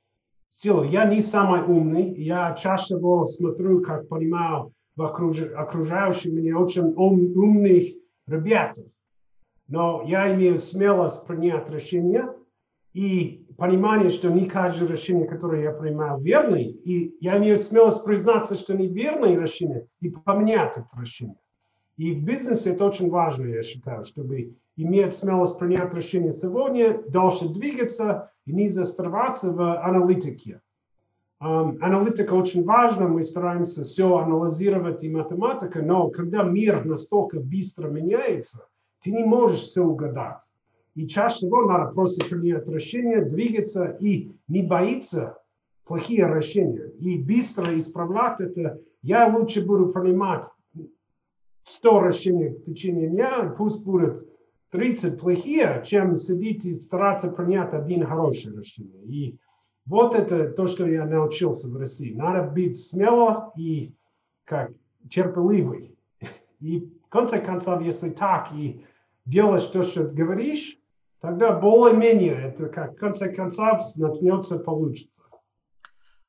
силы. 0.51 0.89
Я 0.89 1.07
не 1.07 1.23
самый 1.23 1.63
умный, 1.63 2.13
я 2.23 2.55
чаще 2.55 2.97
всего 2.97 3.27
смотрю, 3.27 3.81
как 3.81 4.09
понимаю, 4.09 4.75
в 4.97 5.03
окруж... 5.03 5.41
окружающих 5.55 6.33
меня 6.33 6.59
очень 6.59 6.95
ум, 6.97 7.37
умных 7.37 7.95
ребят. 8.27 8.79
Но 9.69 10.03
я 10.07 10.35
имею 10.35 10.59
смелость 10.59 11.27
принять 11.27 11.69
решение 11.71 12.33
и 12.93 13.47
понимание, 13.59 14.11
что 14.11 14.31
не 14.31 14.47
каждое 14.47 14.89
решение, 14.89 15.27
которое 15.27 15.63
я 15.63 15.73
принимаю, 15.73 16.19
верное. 16.21 16.63
И 16.63 17.17
я 17.21 17.39
имею 17.39 17.59
смелость 17.59 18.05
признаться, 18.05 18.55
что 18.55 18.75
неверное 18.75 19.39
решение, 19.39 19.87
и 20.01 20.09
поменять 20.09 20.77
это 20.77 20.89
решение. 20.99 21.37
И 21.97 22.15
в 22.15 22.25
бизнесе 22.25 22.73
это 22.73 22.85
очень 22.85 23.11
важно, 23.11 23.47
я 23.47 23.63
считаю, 23.63 24.05
чтобы 24.05 24.55
иметь 24.77 25.15
смелость 25.15 25.59
принять 25.59 25.93
решение 25.95 26.33
сегодня, 26.33 27.03
дальше 27.09 27.49
двигаться 27.49 28.33
и 28.45 28.53
не 28.53 28.69
застреваться 28.69 29.51
в 29.51 29.83
аналитике. 29.83 30.61
Аналитика 31.39 32.33
очень 32.33 32.65
важна, 32.65 33.09
мы 33.09 33.23
стараемся 33.23 33.83
все 33.83 34.17
анализировать 34.17 35.05
и 35.05 35.11
математика, 35.11 35.83
но 35.83 36.09
когда 36.09 36.43
мир 36.43 36.85
настолько 36.85 37.41
быстро 37.41 37.89
меняется, 37.89 38.67
ты 39.03 39.11
не 39.11 39.23
можешь 39.23 39.61
все 39.61 39.83
угадать. 39.83 40.41
И 40.95 41.07
чаще 41.07 41.37
всего 41.37 41.67
надо 41.67 41.93
просто 41.93 42.25
принять 42.25 42.67
решение, 42.67 43.23
двигаться 43.23 43.97
и 44.01 44.33
не 44.49 44.63
боиться 44.63 45.39
плохие 45.85 46.27
решения. 46.27 46.91
И 47.01 47.19
быстро 47.19 47.77
исправлять 47.77 48.41
это. 48.41 48.81
Я 49.03 49.29
лучше 49.29 49.65
буду 49.65 49.89
принимать 49.89 50.47
100 51.65 52.07
решений 52.07 52.49
в 52.49 52.65
течение 52.65 53.09
дня, 53.09 53.55
пусть 53.59 53.83
будет 53.83 54.27
30 54.71 55.21
плохие, 55.21 55.83
чем 55.85 56.17
сидеть 56.17 56.65
и 56.65 56.73
стараться 56.73 57.31
принять 57.31 57.75
один 57.75 58.07
хороший 58.07 58.57
решение. 58.57 59.05
И 59.05 59.39
вот 59.87 60.15
это 60.15 60.51
то, 60.51 60.67
что 60.67 60.87
я 60.87 61.07
научился 61.07 61.69
в 61.69 61.77
России. 61.77 62.13
Надо 62.13 62.43
быть 62.43 62.77
смелым 62.77 63.51
и 63.57 63.93
как 64.45 64.73
терпеливый. 65.09 65.97
И 66.61 66.81
в 67.07 67.09
конце 67.09 67.41
концов, 67.41 67.83
если 67.83 68.11
так 68.11 68.53
и 68.53 68.85
делаешь 69.25 69.65
то, 69.65 69.83
что 69.83 70.05
говоришь, 70.05 70.79
тогда 71.21 71.53
более-менее 71.53 72.35
это 72.35 72.69
как 72.69 72.95
в 72.95 72.99
конце 72.99 73.33
концов 73.33 73.81
начнется 73.97 74.59
получится. 74.59 75.23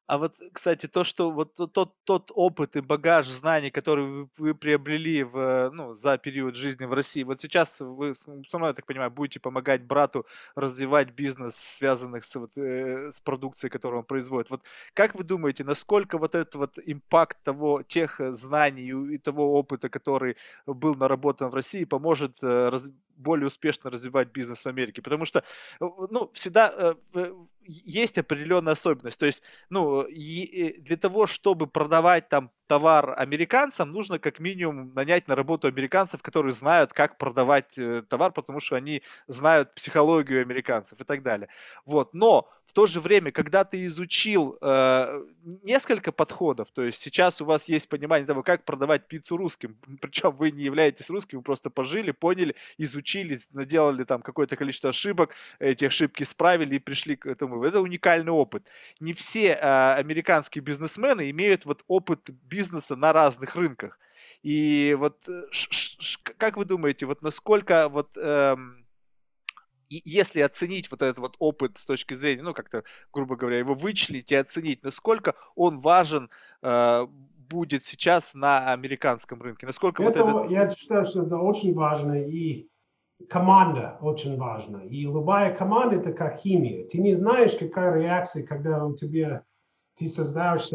А 0.07 0.17
вот, 0.17 0.35
кстати, 0.53 0.87
то, 0.87 1.03
что 1.03 1.31
вот 1.31 1.53
тот, 1.73 1.93
тот 2.05 2.31
опыт 2.33 2.77
и 2.77 2.81
багаж 2.81 3.27
знаний, 3.27 3.71
который 3.71 4.05
вы, 4.05 4.29
вы 4.37 4.55
приобрели 4.55 5.23
в, 5.23 5.69
ну, 5.73 5.95
за 5.95 6.17
период 6.17 6.55
жизни 6.55 6.85
в 6.85 6.93
России, 6.93 7.23
вот 7.23 7.41
сейчас 7.41 7.81
вы, 7.81 8.15
со 8.15 8.57
мной, 8.57 8.69
я 8.69 8.73
так 8.73 8.85
понимаю, 8.85 9.11
будете 9.11 9.41
помогать 9.41 9.83
брату 9.83 10.25
развивать 10.55 11.11
бизнес, 11.11 11.57
связанных 11.57 12.23
с, 12.23 12.35
вот, 12.35 12.51
э, 12.57 13.11
с 13.11 13.19
продукцией, 13.19 13.69
которую 13.69 13.99
он 13.99 14.05
производит. 14.05 14.49
Вот 14.49 14.61
как 14.93 15.13
вы 15.13 15.25
думаете, 15.25 15.65
насколько 15.65 16.17
вот 16.17 16.35
этот 16.35 16.55
вот 16.55 16.79
импакт 16.85 17.43
того, 17.43 17.83
тех 17.83 18.21
знаний 18.33 19.13
и 19.13 19.17
того 19.17 19.59
опыта, 19.59 19.89
который 19.89 20.37
был 20.65 20.95
наработан 20.95 21.49
в 21.49 21.55
России, 21.55 21.83
поможет 21.83 22.41
э, 22.43 22.69
раз, 22.69 22.89
более 23.17 23.47
успешно 23.47 23.89
развивать 23.89 24.29
бизнес 24.31 24.63
в 24.63 24.67
Америке? 24.67 25.01
Потому 25.01 25.25
что, 25.25 25.39
э, 25.39 25.85
ну, 26.09 26.31
всегда 26.33 26.95
э, 27.13 27.33
есть 27.67 28.17
определенная 28.17 28.73
особенность. 28.73 29.19
То 29.19 29.25
есть, 29.25 29.43
ну, 29.69 30.05
для 30.07 30.97
того, 30.97 31.27
чтобы 31.27 31.67
продавать 31.67 32.29
там 32.29 32.51
товар 32.67 33.13
американцам, 33.17 33.91
нужно 33.91 34.19
как 34.19 34.39
минимум 34.39 34.93
нанять 34.93 35.27
на 35.27 35.35
работу 35.35 35.67
американцев, 35.67 36.21
которые 36.21 36.53
знают, 36.53 36.93
как 36.93 37.17
продавать 37.17 37.77
э, 37.77 38.03
товар, 38.07 38.31
потому 38.31 38.59
что 38.59 38.75
они 38.75 39.01
знают 39.27 39.73
психологию 39.73 40.41
американцев 40.41 40.99
и 41.01 41.03
так 41.03 41.23
далее. 41.23 41.49
Вот. 41.85 42.13
Но 42.13 42.49
в 42.65 42.73
то 42.73 42.85
же 42.85 42.99
время, 42.99 43.31
когда 43.31 43.63
ты 43.63 43.85
изучил 43.85 44.57
э, 44.61 45.23
несколько 45.63 46.11
подходов, 46.11 46.67
то 46.71 46.83
есть 46.83 47.01
сейчас 47.01 47.41
у 47.41 47.45
вас 47.45 47.69
есть 47.69 47.87
понимание 47.87 48.27
того, 48.27 48.43
как 48.43 48.65
продавать 48.65 49.07
пиццу 49.07 49.37
русским, 49.37 49.77
причем 50.01 50.31
вы 50.31 50.51
не 50.51 50.63
являетесь 50.63 51.09
русским, 51.09 51.39
вы 51.39 51.43
просто 51.43 51.69
пожили, 51.69 52.11
поняли, 52.11 52.55
изучили, 52.77 53.39
наделали 53.53 54.03
там 54.03 54.21
какое-то 54.21 54.57
количество 54.57 54.89
ошибок, 54.89 55.33
эти 55.59 55.85
ошибки 55.85 56.23
исправили 56.23 56.75
и 56.75 56.79
пришли 56.79 57.15
к 57.15 57.25
этому. 57.25 57.63
Это 57.63 57.79
уникальный 57.79 58.33
опыт. 58.33 58.67
Не 58.99 59.13
все 59.13 59.53
э, 59.53 59.93
американские 59.93 60.61
бизнесмены 60.61 61.29
имеют 61.29 61.65
вот 61.65 61.83
опыт 61.87 62.29
бизнеса 62.43 62.56
на 62.95 63.13
разных 63.13 63.55
рынках. 63.55 63.99
И 64.43 64.95
вот 64.99 65.27
э, 65.27 65.43
как 66.37 66.57
вы 66.57 66.65
думаете, 66.65 67.05
вот 67.05 67.21
насколько 67.21 67.89
вот 67.89 68.17
эм, 68.17 68.85
если 69.89 70.41
оценить 70.41 70.91
вот 70.91 71.01
этот 71.01 71.19
вот 71.19 71.35
опыт 71.39 71.77
с 71.77 71.85
точки 71.85 72.13
зрения, 72.13 72.43
ну 72.43 72.53
как-то, 72.53 72.83
грубо 73.13 73.35
говоря, 73.35 73.59
его 73.59 73.73
вычленить 73.73 74.31
и 74.31 74.35
оценить, 74.35 74.83
насколько 74.83 75.35
он 75.55 75.79
важен 75.79 76.29
э, 76.61 77.07
будет 77.49 77.85
сейчас 77.85 78.33
на 78.33 78.73
американском 78.73 79.41
рынке, 79.41 79.65
насколько 79.65 80.03
это, 80.03 80.23
вот 80.23 80.45
это... 80.45 80.53
Я 80.53 80.69
считаю, 80.69 81.05
что 81.05 81.23
это 81.23 81.37
очень 81.37 81.73
важно 81.73 82.13
и 82.13 82.69
команда 83.29 83.97
очень 84.01 84.37
важна. 84.37 84.83
И 84.83 85.03
любая 85.03 85.55
команда 85.55 85.95
это 85.95 86.13
как 86.13 86.37
химия. 86.37 86.87
Ты 86.87 86.99
не 86.99 87.13
знаешь, 87.13 87.55
какая 87.57 87.99
реакция, 87.99 88.45
когда 88.45 88.85
у 88.85 88.95
тебя 88.95 89.43
ты 89.97 90.07
создаешь 90.07 90.69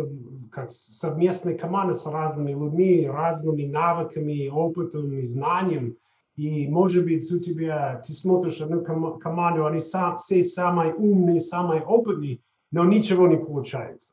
как 0.50 0.70
совместная 0.70 1.56
команда 1.56 1.94
с 1.94 2.04
разными 2.06 2.50
людьми, 2.50 3.06
разными 3.06 3.64
навыками, 3.64 4.48
опытом 4.48 5.12
и 5.12 5.24
знанием. 5.24 5.96
И, 6.34 6.66
может 6.66 7.04
быть, 7.04 7.30
у 7.30 7.38
тебя, 7.38 8.02
ты 8.04 8.14
смотришь 8.14 8.60
одну 8.60 8.82
ком- 8.84 9.18
команду, 9.20 9.64
они 9.64 9.80
сам, 9.80 10.16
все 10.16 10.42
самые 10.42 10.92
умные, 10.94 11.40
самые 11.40 11.82
опытные, 11.82 12.40
но 12.72 12.84
ничего 12.84 13.28
не 13.28 13.36
получается. 13.36 14.12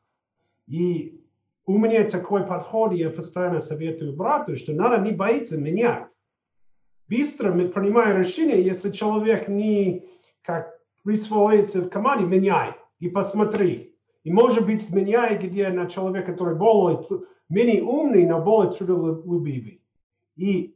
И 0.67 1.19
у 1.65 1.77
меня 1.77 2.07
такой 2.07 2.45
подход, 2.45 2.93
я 2.93 3.09
постоянно 3.09 3.59
советую 3.59 4.15
брату, 4.15 4.55
что 4.55 4.73
надо 4.73 4.97
не 5.03 5.11
бояться 5.11 5.57
менять. 5.57 6.11
Быстро 7.07 7.51
принимай 7.51 8.15
решение, 8.15 8.63
если 8.63 8.91
человек 8.91 9.47
не 9.47 10.05
как 10.43 10.79
присвоится 11.03 11.81
в 11.81 11.89
команде, 11.89 12.25
меняй 12.25 12.73
и 12.99 13.09
посмотри. 13.09 13.88
И 14.23 14.31
может 14.31 14.65
быть 14.65 14.93
меняя 14.93 15.37
где 15.37 15.69
на 15.69 15.87
человека, 15.87 16.33
который 16.33 16.55
более, 16.55 17.05
менее 17.47 17.83
умный, 17.83 18.25
но 18.25 18.41
более 18.41 18.71
трудолюбивый. 18.71 19.81
И 20.35 20.75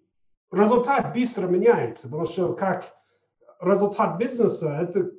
результат 0.51 1.13
быстро 1.13 1.47
меняется, 1.47 2.03
потому 2.03 2.25
что 2.25 2.53
как 2.53 2.95
результат 3.61 4.17
бизнеса– 4.17 4.77
это 4.81 5.11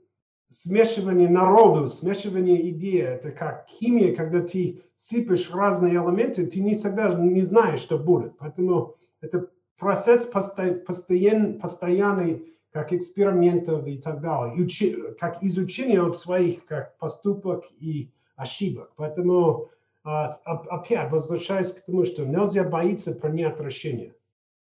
смешивание 0.46 1.28
народу, 1.28 1.86
смешивание 1.86 2.70
идей, 2.70 3.02
это 3.02 3.30
как 3.30 3.66
химия, 3.68 4.14
когда 4.14 4.40
ты 4.40 4.82
сыпешь 4.94 5.50
разные 5.52 5.94
элементы, 5.94 6.46
ты 6.46 6.60
не 6.60 6.74
всегда 6.74 7.12
не 7.14 7.42
знаешь, 7.42 7.80
что 7.80 7.98
будет. 7.98 8.36
Поэтому 8.38 8.96
это 9.20 9.48
процесс 9.78 10.26
постоянный, 10.26 11.54
постоянный 11.54 12.54
как 12.70 12.92
экспериментов 12.92 13.86
и 13.86 13.98
так 13.98 14.20
далее, 14.20 14.62
Учи, 14.62 14.96
как 15.18 15.42
изучение 15.42 16.02
от 16.02 16.16
своих 16.16 16.64
как 16.66 16.98
поступок 16.98 17.64
и 17.78 18.12
ошибок. 18.36 18.92
Поэтому 18.96 19.70
опять 20.02 21.10
возвращаясь 21.10 21.72
к 21.72 21.84
тому, 21.84 22.04
что 22.04 22.24
нельзя 22.24 22.64
бояться 22.64 23.12
принять 23.12 23.60
решение. 23.60 24.14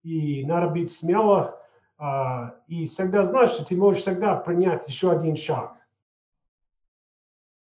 И 0.02 0.44
надо 0.44 0.68
быть 0.68 0.92
смело 0.92 1.58
и 2.66 2.86
всегда 2.86 3.22
знать, 3.24 3.50
что 3.50 3.64
ты 3.64 3.76
можешь 3.76 4.02
всегда 4.02 4.36
принять 4.36 4.88
еще 4.88 5.10
один 5.10 5.36
шаг. 5.36 5.76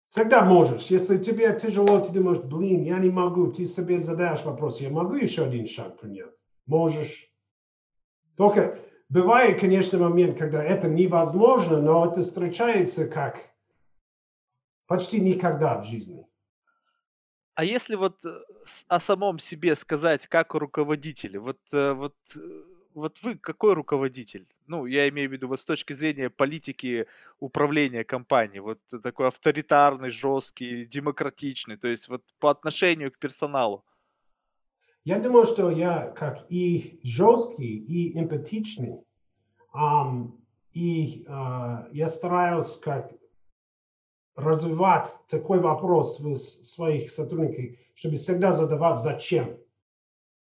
Всегда 0.06 0.42
можешь. 0.42 0.88
Если 0.88 1.18
тебе 1.18 1.58
тяжело, 1.60 2.00
ты 2.00 2.14
думаешь, 2.14 2.40
блин, 2.40 2.84
я 2.84 2.98
не 2.98 3.10
могу, 3.10 3.48
ты 3.48 3.66
себе 3.66 4.00
задаешь 4.00 4.44
вопрос, 4.44 4.80
я 4.80 4.90
могу 4.90 5.16
еще 5.16 5.46
один 5.46 5.66
шаг 5.66 6.00
принять? 6.00 6.32
Можешь. 6.66 7.30
Только 8.36 8.80
Бывает, 9.10 9.62
конечно, 9.62 10.00
момент, 10.00 10.38
когда 10.38 10.62
это 10.62 10.90
невозможно, 10.90 11.80
но 11.80 12.06
это 12.06 12.22
встречается 12.22 13.08
как 13.08 13.38
почти 14.88 15.20
никогда 15.20 15.80
в 15.80 15.86
жизни. 15.86 16.26
А 17.56 17.64
если 17.64 17.96
вот 17.96 18.24
э, 18.24 18.30
о 18.88 19.00
самом 19.00 19.40
себе 19.40 19.76
сказать, 19.76 20.28
как 20.28 20.54
о 20.56 20.60
руководителе, 20.60 21.40
вот, 21.40 21.58
э, 21.74 21.94
вот, 21.94 22.16
э, 22.36 22.40
вот 22.94 23.18
вы 23.24 23.36
какой 23.36 23.74
руководитель? 23.74 24.48
Ну, 24.68 24.86
я 24.86 25.10
имею 25.10 25.30
в 25.30 25.34
виду 25.34 25.48
вот 25.48 25.60
с 25.60 25.66
точки 25.66 25.94
зрения 25.94 26.30
политики 26.30 27.08
управления 27.40 28.04
компанией, 28.04 28.60
вот 28.60 28.80
такой 29.02 29.28
авторитарный, 29.28 30.12
жесткий, 30.12 30.86
демократичный, 30.86 31.78
то 31.78 31.88
есть 31.88 32.10
вот 32.10 32.22
по 32.40 32.52
отношению 32.52 33.12
к 33.12 33.18
персоналу. 33.18 33.84
Я 35.04 35.20
думаю, 35.20 35.46
что 35.46 35.72
я 35.72 36.12
как 36.16 36.46
и 36.50 37.00
жесткий, 37.04 37.78
и 37.78 38.20
эмпатичный. 38.20 39.00
Um, 39.74 40.32
и 40.74 41.26
uh, 41.28 41.88
я 41.92 42.08
стараюсь 42.08 42.78
как 42.78 43.12
развивать 44.38 45.18
такой 45.28 45.60
вопрос 45.60 46.20
в 46.20 46.36
своих 46.36 47.12
сотрудниках, 47.12 47.78
чтобы 47.96 48.16
всегда 48.16 48.54
задавать 48.54 49.00
«зачем?». 49.00 49.58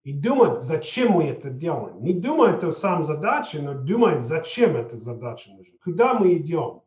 И 0.04 0.14
думать, 0.14 0.62
зачем 0.62 1.14
мы 1.14 1.24
это 1.24 1.50
делаем. 1.50 2.04
Не 2.04 2.14
думать 2.14 2.64
о 2.64 2.72
сам 2.72 3.04
задаче, 3.04 3.60
но 3.60 3.74
думать, 3.74 4.22
зачем 4.22 4.76
эта 4.76 4.96
задача 4.98 5.50
нужна, 5.52 5.74
куда 5.84 6.14
мы 6.14 6.36
идем. 6.36 6.84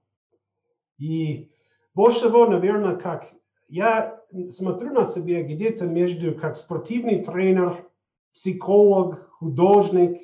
И 0.98 1.50
больше 1.94 2.18
всего, 2.18 2.46
наверное, 2.46 2.94
как 2.94 3.32
я 3.66 4.20
смотрю 4.50 4.92
на 4.92 5.04
себя 5.04 5.42
где-то 5.42 5.86
между 5.86 6.32
как 6.34 6.54
спортивный 6.54 7.24
тренер, 7.24 7.84
психолог, 8.32 9.30
художник, 9.30 10.20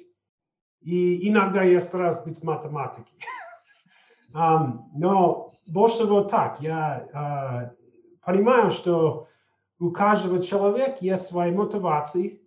и 0.81 1.29
иногда 1.29 1.65
я 1.65 1.81
стараюсь 1.81 2.19
быть 2.19 2.45
математикой. 2.45 3.19
um, 4.35 4.83
но 4.95 5.44
больше 5.67 5.97
всего 5.97 6.25
так, 6.25 6.61
я 6.61 7.09
uh, 7.13 7.77
понимаю, 8.25 8.71
что 8.71 9.29
у 9.79 9.91
каждого 9.91 10.43
человека 10.43 10.97
есть 11.01 11.27
свои 11.27 11.51
мотивации 11.51 12.41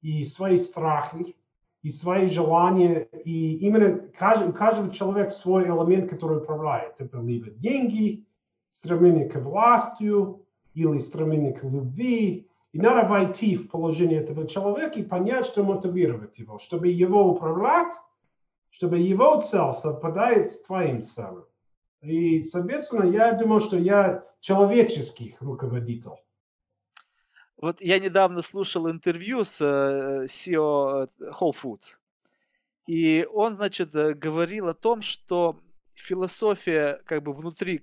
и 0.00 0.24
свои 0.24 0.56
страхи, 0.56 1.36
и 1.82 1.90
свои 1.90 2.26
желания, 2.26 3.08
и 3.24 3.58
именно 3.58 3.98
каждый, 4.18 4.48
у 4.48 4.52
каждого 4.52 4.90
человека 4.90 5.30
свой 5.30 5.64
элемент, 5.64 6.10
который 6.10 6.38
управляет. 6.38 6.94
Это 6.98 7.18
либо 7.18 7.50
деньги, 7.50 8.26
стремление 8.70 9.28
к 9.28 9.38
властью, 9.38 10.44
или 10.74 10.98
стремление 10.98 11.52
к 11.52 11.62
любви. 11.62 12.48
И 12.72 12.80
надо 12.80 13.08
войти 13.08 13.56
в 13.56 13.70
положение 13.70 14.20
этого 14.20 14.46
человека 14.48 14.98
и 14.98 15.04
понять, 15.04 15.46
что 15.46 15.62
мотивировать 15.62 16.38
его, 16.38 16.58
чтобы 16.58 16.88
его 16.88 17.30
управлять, 17.30 17.94
чтобы 18.70 18.98
его 18.98 19.38
цель 19.38 19.72
совпадает 19.72 20.50
с 20.50 20.62
твоим 20.62 21.00
целью. 21.00 21.46
И, 22.04 22.42
соответственно, 22.42 23.10
я 23.10 23.32
думаю, 23.32 23.60
что 23.60 23.78
я 23.78 24.24
человеческий 24.40 25.36
руководитель. 25.40 26.10
Вот 27.56 27.80
я 27.80 27.98
недавно 27.98 28.42
слушал 28.42 28.90
интервью 28.90 29.44
с 29.44 29.60
CEO 29.62 31.08
Whole 31.18 31.54
Foods, 31.62 31.96
и 32.86 33.26
он, 33.32 33.54
значит, 33.54 33.92
говорил 33.92 34.68
о 34.68 34.74
том, 34.74 35.00
что 35.00 35.58
философия, 35.94 37.00
как 37.06 37.22
бы 37.22 37.32
внутри, 37.32 37.82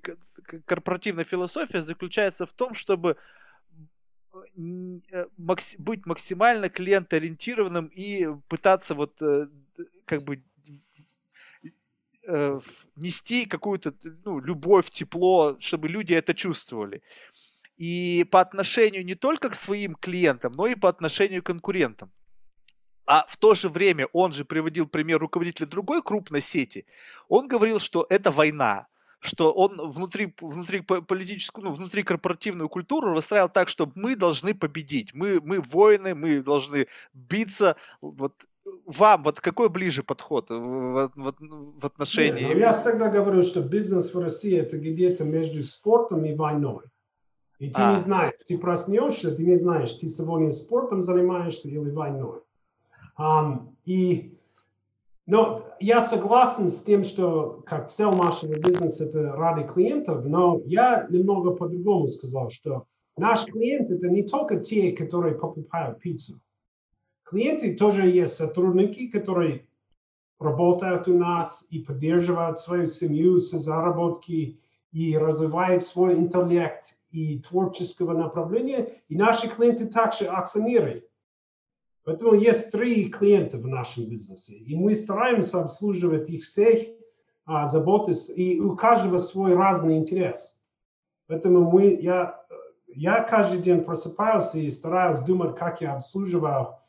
корпоративная 0.65 1.23
философия 1.23 1.81
заключается 1.81 2.45
в 2.45 2.53
том, 2.53 2.75
чтобы 2.75 3.17
э, 4.33 5.25
быть 5.79 6.05
максимально 6.05 6.69
клиентоориентированным 6.69 7.87
и 7.87 8.27
пытаться 8.49 8.93
вот 8.93 9.19
э, 9.21 9.47
как 10.05 10.21
бы 10.23 10.43
э, 12.27 12.59
нести 12.95 13.45
какую-то 13.45 13.93
ну, 14.25 14.39
любовь, 14.39 14.89
тепло, 14.89 15.57
чтобы 15.59 15.87
люди 15.87 16.13
это 16.13 16.33
чувствовали. 16.33 17.01
И 17.77 18.25
по 18.31 18.41
отношению 18.41 19.05
не 19.05 19.15
только 19.15 19.49
к 19.49 19.55
своим 19.55 19.95
клиентам, 19.95 20.53
но 20.53 20.67
и 20.67 20.75
по 20.75 20.89
отношению 20.89 21.41
к 21.41 21.47
конкурентам. 21.47 22.11
А 23.07 23.25
в 23.27 23.37
то 23.37 23.55
же 23.55 23.69
время 23.69 24.07
он 24.13 24.31
же 24.33 24.45
приводил 24.45 24.87
пример 24.87 25.19
руководителя 25.19 25.65
другой 25.65 26.01
крупной 26.01 26.41
сети. 26.41 26.85
Он 27.27 27.47
говорил, 27.47 27.79
что 27.79 28.05
это 28.09 28.31
война, 28.31 28.87
что 29.19 29.51
он 29.51 29.91
внутри, 29.91 30.33
внутри 30.39 30.81
политическую, 30.81 31.65
ну, 31.65 31.71
внутри 31.73 32.03
корпоративную 32.03 32.69
культуру 32.69 33.13
выстраивал 33.13 33.49
так, 33.49 33.69
что 33.69 33.91
мы 33.95 34.15
должны 34.15 34.53
победить, 34.55 35.13
мы, 35.13 35.39
мы 35.41 35.61
воины, 35.61 36.15
мы 36.15 36.41
должны 36.41 36.87
биться. 37.13 37.75
Вот 38.01 38.45
вам, 38.85 39.23
вот 39.23 39.41
какой 39.41 39.69
ближе 39.69 40.03
подход 40.03 40.49
в, 40.49 41.11
в, 41.15 41.35
в 41.79 41.85
отношении? 41.85 42.43
Нет, 42.43 42.53
ну, 42.53 42.59
я 42.59 42.73
всегда 42.73 43.09
говорю, 43.09 43.43
что 43.43 43.61
бизнес 43.61 44.13
в 44.13 44.19
России 44.19 44.57
это 44.57 44.77
где-то 44.77 45.23
между 45.23 45.63
спортом 45.63 46.25
и 46.25 46.33
войной. 46.33 46.83
И 47.59 47.69
ты 47.69 47.81
а. 47.81 47.93
не 47.93 47.99
знаешь, 47.99 48.33
ты 48.47 48.57
проснешься, 48.57 49.35
ты 49.35 49.45
не 49.45 49.57
знаешь, 49.57 49.93
ты 49.93 50.07
сегодня 50.07 50.51
спортом 50.51 51.01
занимаешься 51.01 51.69
или 51.69 51.91
войной. 51.91 52.39
Um, 53.19 53.75
и, 53.85 54.35
но 55.27 55.63
я 55.79 56.01
согласен 56.01 56.69
с 56.69 56.81
тем, 56.81 57.03
что 57.03 57.61
как 57.67 57.89
цель 57.89 58.15
нашего 58.15 58.55
бизнеса 58.55 59.05
это 59.05 59.33
ради 59.33 59.67
клиентов, 59.67 60.25
но 60.25 60.59
я 60.65 61.05
немного 61.09 61.51
по-другому 61.51 62.07
сказал, 62.07 62.49
что 62.49 62.85
наш 63.15 63.45
клиент 63.45 63.91
это 63.91 64.07
не 64.09 64.23
только 64.23 64.57
те, 64.57 64.91
которые 64.93 65.35
покупают 65.35 65.99
пиццу. 65.99 66.39
Клиенты 67.31 67.75
тоже 67.75 68.09
есть 68.09 68.33
сотрудники, 68.33 69.07
которые 69.07 69.65
работают 70.37 71.07
у 71.07 71.17
нас 71.17 71.65
и 71.69 71.79
поддерживают 71.79 72.57
свою 72.57 72.87
семью 72.87 73.39
с 73.39 73.51
заработки 73.51 74.59
и 74.91 75.17
развивают 75.17 75.81
свой 75.81 76.15
интеллект 76.15 76.93
и 77.09 77.39
творческого 77.39 78.11
направления. 78.11 79.01
И 79.07 79.15
наши 79.15 79.47
клиенты 79.47 79.85
также 79.87 80.25
акционеры. 80.25 81.07
Поэтому 82.03 82.33
есть 82.33 82.69
три 82.69 83.09
клиента 83.09 83.57
в 83.57 83.65
нашем 83.65 84.09
бизнесе, 84.09 84.57
и 84.57 84.75
мы 84.75 84.93
стараемся 84.93 85.61
обслуживать 85.61 86.29
их 86.29 86.43
всех, 86.43 86.85
а, 87.45 87.65
заботиться, 87.69 88.33
и 88.33 88.59
у 88.59 88.75
каждого 88.75 89.19
свой 89.19 89.55
разный 89.55 89.95
интерес. 89.95 90.61
Поэтому 91.27 91.61
мы, 91.71 91.97
я, 92.01 92.43
я 92.87 93.23
каждый 93.23 93.61
день 93.61 93.85
просыпаюсь 93.85 94.53
и 94.53 94.69
стараюсь 94.69 95.19
думать, 95.19 95.55
как 95.55 95.79
я 95.79 95.93
обслуживаю 95.93 96.80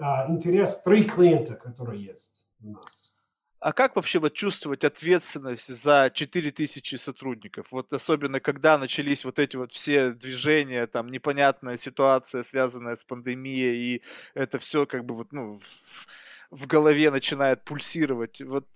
а, 0.00 0.26
интерес 0.28 0.80
три 0.82 1.04
клиента, 1.04 1.54
которые 1.54 2.04
есть 2.04 2.46
у 2.60 2.70
нас. 2.70 3.12
А 3.62 3.72
как 3.72 3.94
вообще 3.94 4.18
вот 4.18 4.34
чувствовать 4.34 4.82
ответственность 4.82 5.68
за 5.68 6.10
4000 6.12 6.96
сотрудников? 6.96 7.68
Вот 7.70 7.92
особенно 7.92 8.40
когда 8.40 8.76
начались 8.76 9.24
вот 9.24 9.38
эти 9.38 9.54
вот 9.54 9.70
все 9.70 10.10
движения, 10.10 10.88
там 10.88 11.08
непонятная 11.08 11.76
ситуация, 11.76 12.42
связанная 12.42 12.96
с 12.96 13.04
пандемией, 13.04 13.94
и 13.96 14.02
это 14.34 14.58
все 14.58 14.84
как 14.84 15.04
бы 15.04 15.14
вот, 15.14 15.32
ну, 15.32 15.60
в 16.50 16.66
голове 16.66 17.12
начинает 17.12 17.64
пульсировать. 17.64 18.42
Вот 18.42 18.66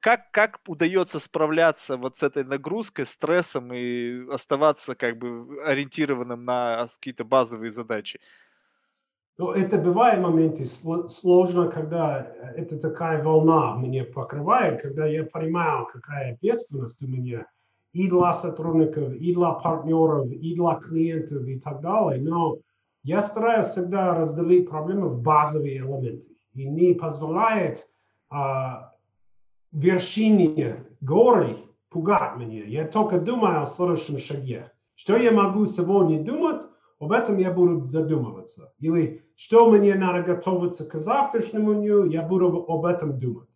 как, 0.00 0.32
как 0.32 0.60
удается 0.66 1.20
справляться 1.20 1.96
вот 1.96 2.16
с 2.18 2.24
этой 2.24 2.42
нагрузкой, 2.42 3.06
стрессом 3.06 3.72
и 3.72 4.28
оставаться 4.30 4.96
как 4.96 5.16
бы 5.16 5.62
ориентированным 5.64 6.44
на 6.44 6.88
какие-то 6.92 7.24
базовые 7.24 7.70
задачи? 7.70 8.18
Но 9.38 9.52
это 9.52 9.78
бывает 9.78 10.20
моменты 10.20 10.64
сложно, 10.64 11.68
когда 11.68 12.26
это 12.56 12.76
такая 12.76 13.22
волна 13.22 13.76
меня 13.76 14.04
покрывает, 14.04 14.82
когда 14.82 15.06
я 15.06 15.24
понимаю, 15.24 15.86
какая 15.86 16.34
ответственность 16.34 17.00
у 17.02 17.06
меня 17.06 17.46
и 17.92 18.08
для 18.08 18.32
сотрудников, 18.32 19.14
и 19.14 19.34
для 19.34 19.50
партнеров, 19.52 20.26
и 20.32 20.54
для 20.54 20.74
клиентов 20.74 21.46
и 21.46 21.58
так 21.60 21.80
далее. 21.80 22.20
Но 22.20 22.58
я 23.04 23.22
стараюсь 23.22 23.68
всегда 23.68 24.12
разделить 24.12 24.68
проблемы 24.68 25.08
в 25.08 25.22
базовые 25.22 25.78
элементы 25.78 26.36
и 26.54 26.68
не 26.68 26.94
позволяет 26.94 27.88
а, 28.30 28.92
вершине 29.70 30.84
горы 31.00 31.56
пугать 31.90 32.36
меня. 32.36 32.64
Я 32.64 32.88
только 32.88 33.20
думаю 33.20 33.62
о 33.62 33.66
следующем 33.66 34.18
шаге. 34.18 34.72
Что 34.96 35.16
я 35.16 35.30
могу 35.30 35.64
сегодня 35.66 36.22
думать, 36.24 36.62
об 36.98 37.12
этом 37.12 37.38
я 37.38 37.52
буду 37.52 37.86
задумываться. 37.86 38.72
Или 38.78 39.24
что 39.36 39.70
мне 39.70 39.94
надо 39.94 40.22
готовиться 40.22 40.84
к 40.84 40.98
завтрашнему 40.98 41.74
дню, 41.74 42.04
я 42.06 42.22
буду 42.22 42.64
об 42.68 42.84
этом 42.84 43.18
думать. 43.18 43.48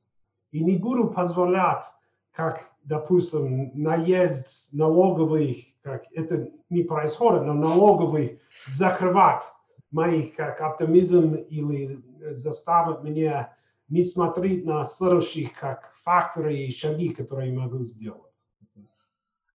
И 0.53 0.63
не 0.63 0.77
буду 0.77 1.09
позволять, 1.09 1.87
как, 2.33 2.71
допустим, 2.85 3.71
наезд 3.75 4.73
налоговых, 4.73 5.57
как 5.83 6.05
это 6.13 6.51
не 6.71 6.85
происходит, 6.85 7.43
но 7.43 7.55
налоговый 7.55 8.41
закрывать 8.69 9.43
мои 9.91 10.27
как 10.27 10.61
оптимизм 10.61 11.35
или 11.35 11.99
заставить 12.33 13.03
меня 13.03 13.57
не 13.89 14.03
смотреть 14.03 14.65
на 14.65 14.85
следующих 14.85 15.53
как 15.59 15.93
факторы 16.03 16.57
и 16.57 16.71
шаги, 16.71 17.11
которые 17.11 17.53
я 17.53 17.61
могу 17.61 17.83
сделать. 17.85 18.32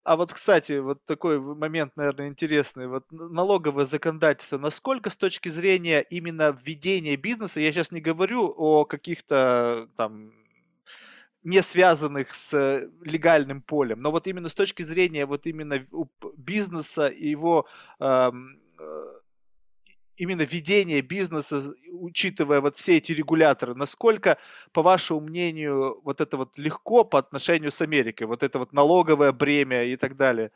А 0.07 0.15
вот, 0.15 0.33
кстати, 0.33 0.79
вот 0.79 1.03
такой 1.05 1.41
момент, 1.41 1.97
наверное, 1.97 2.29
интересный. 2.29 2.87
Вот 2.87 3.11
налоговое 3.11 3.87
законодательство, 3.87 4.57
насколько 4.57 5.11
с 5.11 5.17
точки 5.17 5.49
зрения 5.49 6.01
именно 6.01 6.57
введения 6.57 7.17
бизнеса, 7.17 7.59
я 7.59 7.73
сейчас 7.73 7.91
не 7.91 8.01
говорю 8.01 8.55
о 8.57 8.85
каких-то 8.85 9.89
там 9.97 10.33
не 11.43 11.61
связанных 11.61 12.33
с 12.35 12.89
легальным 13.03 13.63
полем, 13.63 13.99
но 13.99 14.13
вот 14.13 14.29
именно 14.29 14.49
с 14.49 14.55
точки 14.55 14.85
зрения 14.85 15.27
вот 15.27 15.45
именно 15.45 15.85
бизнеса 16.37 17.09
и 17.09 17.29
его 17.29 17.67
эм, 17.99 18.61
именно 20.17 20.43
ведение 20.43 21.01
бизнеса, 21.01 21.73
учитывая 21.93 22.61
вот 22.61 22.77
все 22.77 22.97
эти 22.97 23.13
регуляторы, 23.13 23.75
насколько, 23.75 24.39
по 24.73 24.83
вашему 24.83 25.21
мнению, 25.21 26.01
вот 26.05 26.21
это 26.21 26.37
вот 26.37 26.59
легко 26.59 27.05
по 27.05 27.19
отношению 27.19 27.71
с 27.71 27.81
Америкой, 27.81 28.27
вот 28.27 28.43
это 28.43 28.59
вот 28.59 28.73
налоговое 28.73 29.33
бремя 29.33 29.85
и 29.85 29.97
так 29.97 30.17
далее? 30.17 30.51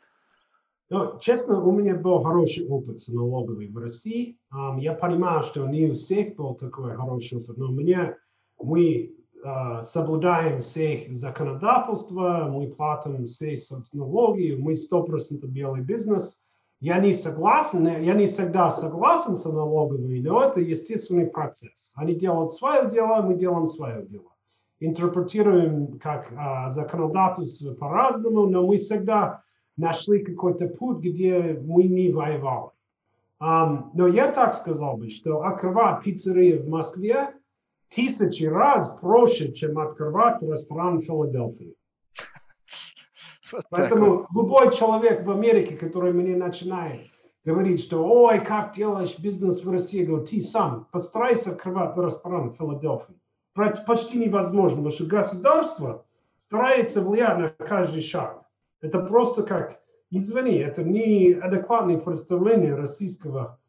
Ну, 0.89 1.17
честно, 1.19 1.63
у 1.63 1.71
меня 1.71 1.95
был 1.95 2.19
хороший 2.19 2.67
опыт 2.67 2.99
с 2.99 3.07
налоговой 3.07 3.69
в 3.69 3.77
России. 3.77 4.37
Um, 4.53 4.77
я 4.81 4.93
понимаю, 4.93 5.41
что 5.41 5.65
не 5.65 5.89
у 5.89 5.93
всех 5.93 6.35
был 6.35 6.53
такой 6.55 6.95
хороший 6.95 7.37
опыт, 7.37 7.57
но 7.57 7.71
мне, 7.71 8.17
мы 8.61 9.15
э, 9.41 9.81
соблюдаем 9.83 10.59
все 10.59 11.07
законодательства, 11.11 12.49
мы 12.51 12.67
платим 12.67 13.25
все 13.25 13.55
налоги, 13.93 14.57
мы 14.59 14.73
100% 14.73 15.47
белый 15.47 15.81
бизнес. 15.81 16.41
Я 16.81 16.97
не 16.97 17.13
согласен, 17.13 17.85
я 17.85 18.15
не 18.15 18.25
всегда 18.25 18.71
согласен 18.71 19.35
с 19.35 19.45
налоговыми, 19.45 20.19
но 20.19 20.43
это 20.43 20.59
естественный 20.61 21.27
процесс. 21.27 21.93
Они 21.95 22.15
делают 22.15 22.51
свое 22.53 22.89
дело, 22.89 23.21
мы 23.21 23.35
делаем 23.35 23.67
свое 23.67 24.03
дело. 24.07 24.31
Интерпретируем 24.79 25.99
как 25.99 26.31
э, 26.31 26.69
законодательство 26.69 27.75
по-разному, 27.75 28.47
но 28.47 28.65
мы 28.65 28.77
всегда 28.77 29.43
нашли 29.77 30.23
какой-то 30.23 30.69
путь, 30.69 31.03
где 31.03 31.61
мы 31.63 31.83
не 31.83 32.11
воевали. 32.11 32.71
Um, 33.39 33.89
но 33.93 34.07
я 34.07 34.31
так 34.31 34.53
сказал 34.55 34.97
бы, 34.97 35.09
что 35.09 35.43
открывать 35.43 36.03
пиццерию 36.03 36.63
в 36.63 36.67
Москве 36.69 37.27
тысячи 37.89 38.45
раз 38.45 38.89
проще, 39.01 39.51
чем 39.53 39.77
открывать 39.77 40.41
ресторан 40.41 40.99
в 40.99 41.03
Филадельфии. 41.03 41.75
Вот 43.51 43.65
Поэтому 43.69 44.27
любой 44.33 44.71
человек 44.71 45.25
в 45.25 45.31
Америке, 45.31 45.75
который 45.75 46.13
мне 46.13 46.35
начинает 46.35 47.07
говорить, 47.43 47.81
что 47.81 48.03
ой, 48.03 48.39
как 48.39 48.75
делаешь 48.75 49.17
бизнес 49.19 49.63
в 49.63 49.71
России, 49.71 50.05
говорю, 50.05 50.25
ты 50.25 50.41
сам 50.41 50.87
постарайся 50.91 51.51
открывать 51.51 51.97
ресторан 51.97 52.51
в 52.51 52.57
Филадельфии. 52.57 53.15
Почти 53.85 54.17
невозможно, 54.19 54.77
потому 54.77 54.91
что 54.91 55.05
государство 55.05 56.05
старается 56.37 57.01
влиять 57.01 57.37
на 57.37 57.49
каждый 57.65 58.01
шаг. 58.01 58.45
Это 58.81 58.99
просто 58.99 59.43
как, 59.43 59.81
извини, 60.09 60.57
это 60.57 60.83
не 60.83 61.33
адекватное 61.33 61.97
представление 61.97 62.75
российского 62.75 63.59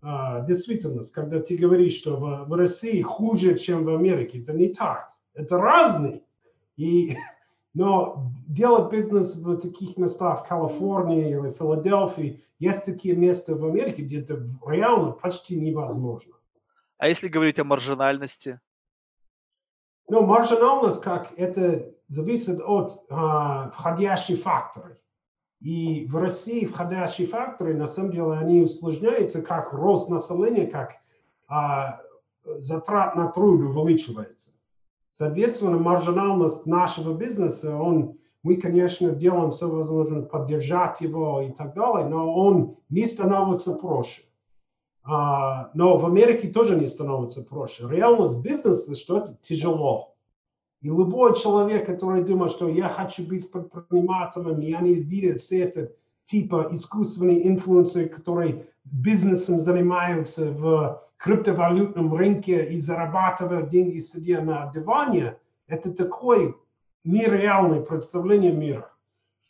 а, 0.00 0.40
действительность, 0.40 1.12
когда 1.12 1.40
ты 1.40 1.56
говоришь, 1.56 1.94
что 1.94 2.16
в, 2.16 2.48
в 2.48 2.54
России 2.54 3.02
хуже, 3.02 3.56
чем 3.56 3.84
в 3.84 3.94
Америке. 3.94 4.40
Это 4.40 4.52
не 4.52 4.68
так. 4.68 5.12
Это 5.34 5.58
разные. 5.58 6.22
И, 6.76 7.16
но 7.74 8.30
делать 8.46 8.92
бизнес 8.92 9.36
в 9.36 9.56
таких 9.58 9.96
местах, 9.96 10.44
в 10.44 10.48
Калифорнии 10.48 11.30
или 11.30 11.52
Филадельфии, 11.52 12.44
есть 12.58 12.84
такие 12.84 13.16
места 13.16 13.54
в 13.56 13.64
Америке, 13.64 14.02
где 14.02 14.20
это 14.20 14.46
реально 14.66 15.12
почти 15.12 15.58
невозможно. 15.58 16.34
А 16.98 17.08
если 17.08 17.28
говорить 17.28 17.58
о 17.58 17.64
маржинальности? 17.64 18.60
Ну, 20.08 20.24
маржинальность, 20.24 21.00
как 21.00 21.32
это 21.36 21.92
зависит 22.08 22.60
от 22.60 23.04
а, 23.08 23.70
входящих 23.70 24.40
факторов. 24.40 24.96
И 25.60 26.06
в 26.06 26.16
России 26.16 26.66
входящие 26.66 27.26
факторы, 27.26 27.74
на 27.74 27.86
самом 27.86 28.10
деле, 28.10 28.32
они 28.32 28.62
усложняются, 28.62 29.42
как 29.42 29.72
рост 29.72 30.10
населения, 30.10 30.66
как 30.66 30.96
а, 31.48 32.00
затрат 32.44 33.16
на 33.16 33.28
труд 33.28 33.60
увеличивается. 33.60 34.50
Соответственно, 35.12 35.76
маржинальность 35.76 36.64
нашего 36.64 37.12
бизнеса, 37.12 37.76
он, 37.76 38.16
мы, 38.42 38.56
конечно, 38.56 39.10
делаем 39.10 39.50
все 39.50 39.68
возможное 39.68 40.22
поддержать 40.22 41.02
его 41.02 41.42
и 41.42 41.52
так 41.52 41.74
далее, 41.74 42.08
но 42.08 42.34
он 42.34 42.78
не 42.88 43.04
становится 43.04 43.74
проще. 43.74 44.22
А, 45.04 45.70
но 45.74 45.98
в 45.98 46.06
Америке 46.06 46.48
тоже 46.48 46.76
не 46.76 46.86
становится 46.86 47.42
проще. 47.42 47.86
Реальность 47.90 48.42
бизнеса, 48.42 48.94
что 48.94 49.18
это 49.18 49.36
тяжело. 49.42 50.14
И 50.80 50.86
любой 50.86 51.36
человек, 51.36 51.84
который 51.84 52.24
думает, 52.24 52.50
что 52.50 52.70
я 52.70 52.88
хочу 52.88 53.22
быть 53.26 53.50
предпринимателем, 53.52 54.60
и 54.60 54.72
они 54.72 54.94
видят 54.94 55.40
все 55.40 55.60
это 55.60 55.92
типа 56.24 56.68
искусственные 56.70 57.46
инфлюенсеры, 57.48 58.08
которые 58.08 58.66
бизнесом 58.84 59.60
занимаются 59.60 60.50
в 60.50 61.02
криптовалютном 61.18 62.14
рынке 62.14 62.64
и 62.64 62.78
зарабатывают 62.78 63.68
деньги, 63.68 63.98
сидя 63.98 64.40
на 64.40 64.70
диване, 64.72 65.36
это 65.68 65.92
такое 65.92 66.54
нереальное 67.04 67.80
представление 67.80 68.52
мира. 68.52 68.90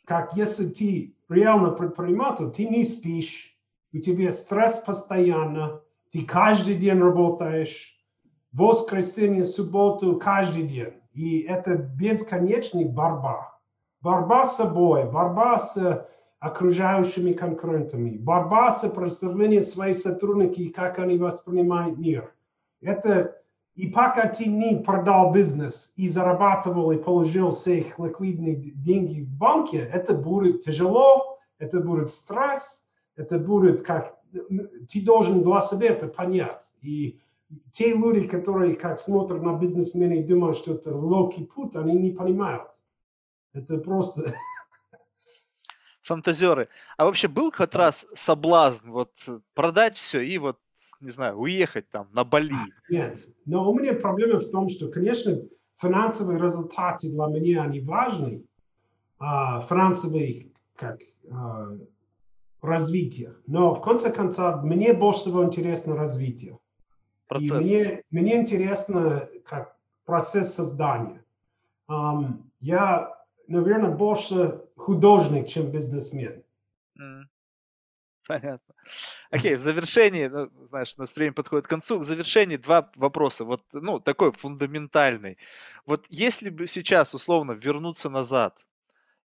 Как 0.05 0.35
если 0.35 0.67
ты 0.67 1.15
реально 1.29 1.71
предприниматель, 1.71 2.51
ты 2.51 2.67
не 2.67 2.83
спишь, 2.83 3.57
у 3.91 3.99
тебя 3.99 4.31
стресс 4.31 4.77
постоянно, 4.77 5.81
ты 6.11 6.23
каждый 6.23 6.75
день 6.75 6.99
работаешь, 6.99 7.99
воскресенье, 8.51 9.45
субботу, 9.45 10.17
каждый 10.17 10.63
день. 10.63 10.93
И 11.13 11.39
это 11.39 11.75
бесконечная 11.75 12.85
борьба. 12.85 13.59
Борьба 14.01 14.45
с 14.45 14.57
собой, 14.57 15.09
борьба 15.09 15.57
с 15.57 16.07
окружающими 16.43 17.31
конкурентами, 17.31 18.17
борьба 18.17 18.69
с 18.71 18.85
представлением 18.89 19.61
своих 19.61 19.95
сотрудников, 19.95 20.75
как 20.75 20.99
они 20.99 21.17
воспринимают 21.17 21.97
мир. 21.97 22.33
Это 22.81 23.41
и 23.75 23.87
пока 23.87 24.27
ты 24.27 24.47
не 24.47 24.75
продал 24.75 25.31
бизнес 25.31 25.93
и 25.95 26.09
зарабатывал 26.09 26.91
и 26.91 26.97
положил 26.97 27.51
все 27.51 27.79
их 27.79 27.97
ликвидные 27.97 28.55
деньги 28.55 29.21
в 29.21 29.29
банке, 29.29 29.89
это 29.93 30.13
будет 30.13 30.65
тяжело, 30.65 31.39
это 31.59 31.79
будет 31.79 32.09
стресс, 32.09 32.85
это 33.15 33.39
будет 33.39 33.83
как... 33.83 34.19
Ты 34.33 35.01
должен 35.01 35.43
для 35.43 35.61
себя 35.61 35.91
это 35.91 36.09
понять. 36.09 36.65
И 36.81 37.21
те 37.71 37.93
люди, 37.93 38.27
которые 38.27 38.75
как 38.75 38.99
смотрят 38.99 39.41
на 39.41 39.57
бизнесмена 39.57 40.15
и 40.15 40.23
думают, 40.23 40.57
что 40.57 40.73
это 40.73 40.89
легкий 40.89 41.45
путь, 41.45 41.73
они 41.77 41.93
не 41.93 42.11
понимают. 42.11 42.67
Это 43.53 43.77
просто... 43.77 44.33
Фантазеры. 46.03 46.67
А 46.97 47.05
вообще 47.05 47.27
был 47.27 47.51
хоть 47.51 47.73
раз 47.75 48.05
соблазн 48.13 48.91
вот 48.91 49.11
продать 49.53 49.95
все 49.95 50.21
и 50.21 50.37
вот, 50.37 50.59
не 51.01 51.09
знаю, 51.09 51.37
уехать 51.37 51.89
там 51.89 52.09
на 52.13 52.23
Бали? 52.23 52.53
Нет. 52.89 53.17
Но 53.45 53.71
у 53.71 53.79
меня 53.79 53.93
проблема 53.93 54.39
в 54.39 54.49
том, 54.49 54.69
что, 54.69 54.89
конечно, 54.89 55.39
финансовые 55.81 56.39
результаты 56.39 57.09
для 57.09 57.25
меня, 57.27 57.63
они 57.63 57.79
важны. 57.79 58.43
А, 59.17 59.61
финансовые, 59.61 60.51
как 60.75 60.99
а, 61.31 61.77
развитие. 62.61 63.35
Но 63.47 63.73
в 63.73 63.81
конце 63.81 64.11
концов, 64.11 64.63
мне 64.63 64.93
больше 64.93 65.21
всего 65.21 65.45
интересно 65.45 65.95
развитие 65.95 66.59
процесс. 67.27 67.65
И 67.65 67.77
мне, 67.77 68.03
мне 68.11 68.41
интересно 68.41 69.27
как 69.45 69.77
процесс 70.05 70.53
создания. 70.53 71.23
Um, 71.89 72.43
я, 72.59 73.13
наверное, 73.47 73.91
больше 73.91 74.62
художник, 74.75 75.47
чем 75.47 75.71
бизнесмен. 75.71 76.43
Mm. 76.99 77.23
Понятно. 78.27 78.75
Окей, 79.31 79.55
в 79.55 79.59
завершении, 79.59 80.27
ну, 80.27 80.49
знаешь, 80.67 80.93
у 80.97 81.01
нас 81.01 81.15
время 81.15 81.33
подходит 81.33 81.67
к 81.67 81.69
концу. 81.69 81.99
В 81.99 82.03
завершении 82.03 82.57
два 82.57 82.89
вопроса. 82.95 83.43
Вот, 83.43 83.63
ну, 83.73 83.99
такой 83.99 84.31
фундаментальный. 84.31 85.37
Вот 85.85 86.05
если 86.09 86.49
бы 86.49 86.67
сейчас, 86.67 87.13
условно, 87.13 87.51
вернуться 87.51 88.09
назад, 88.09 88.65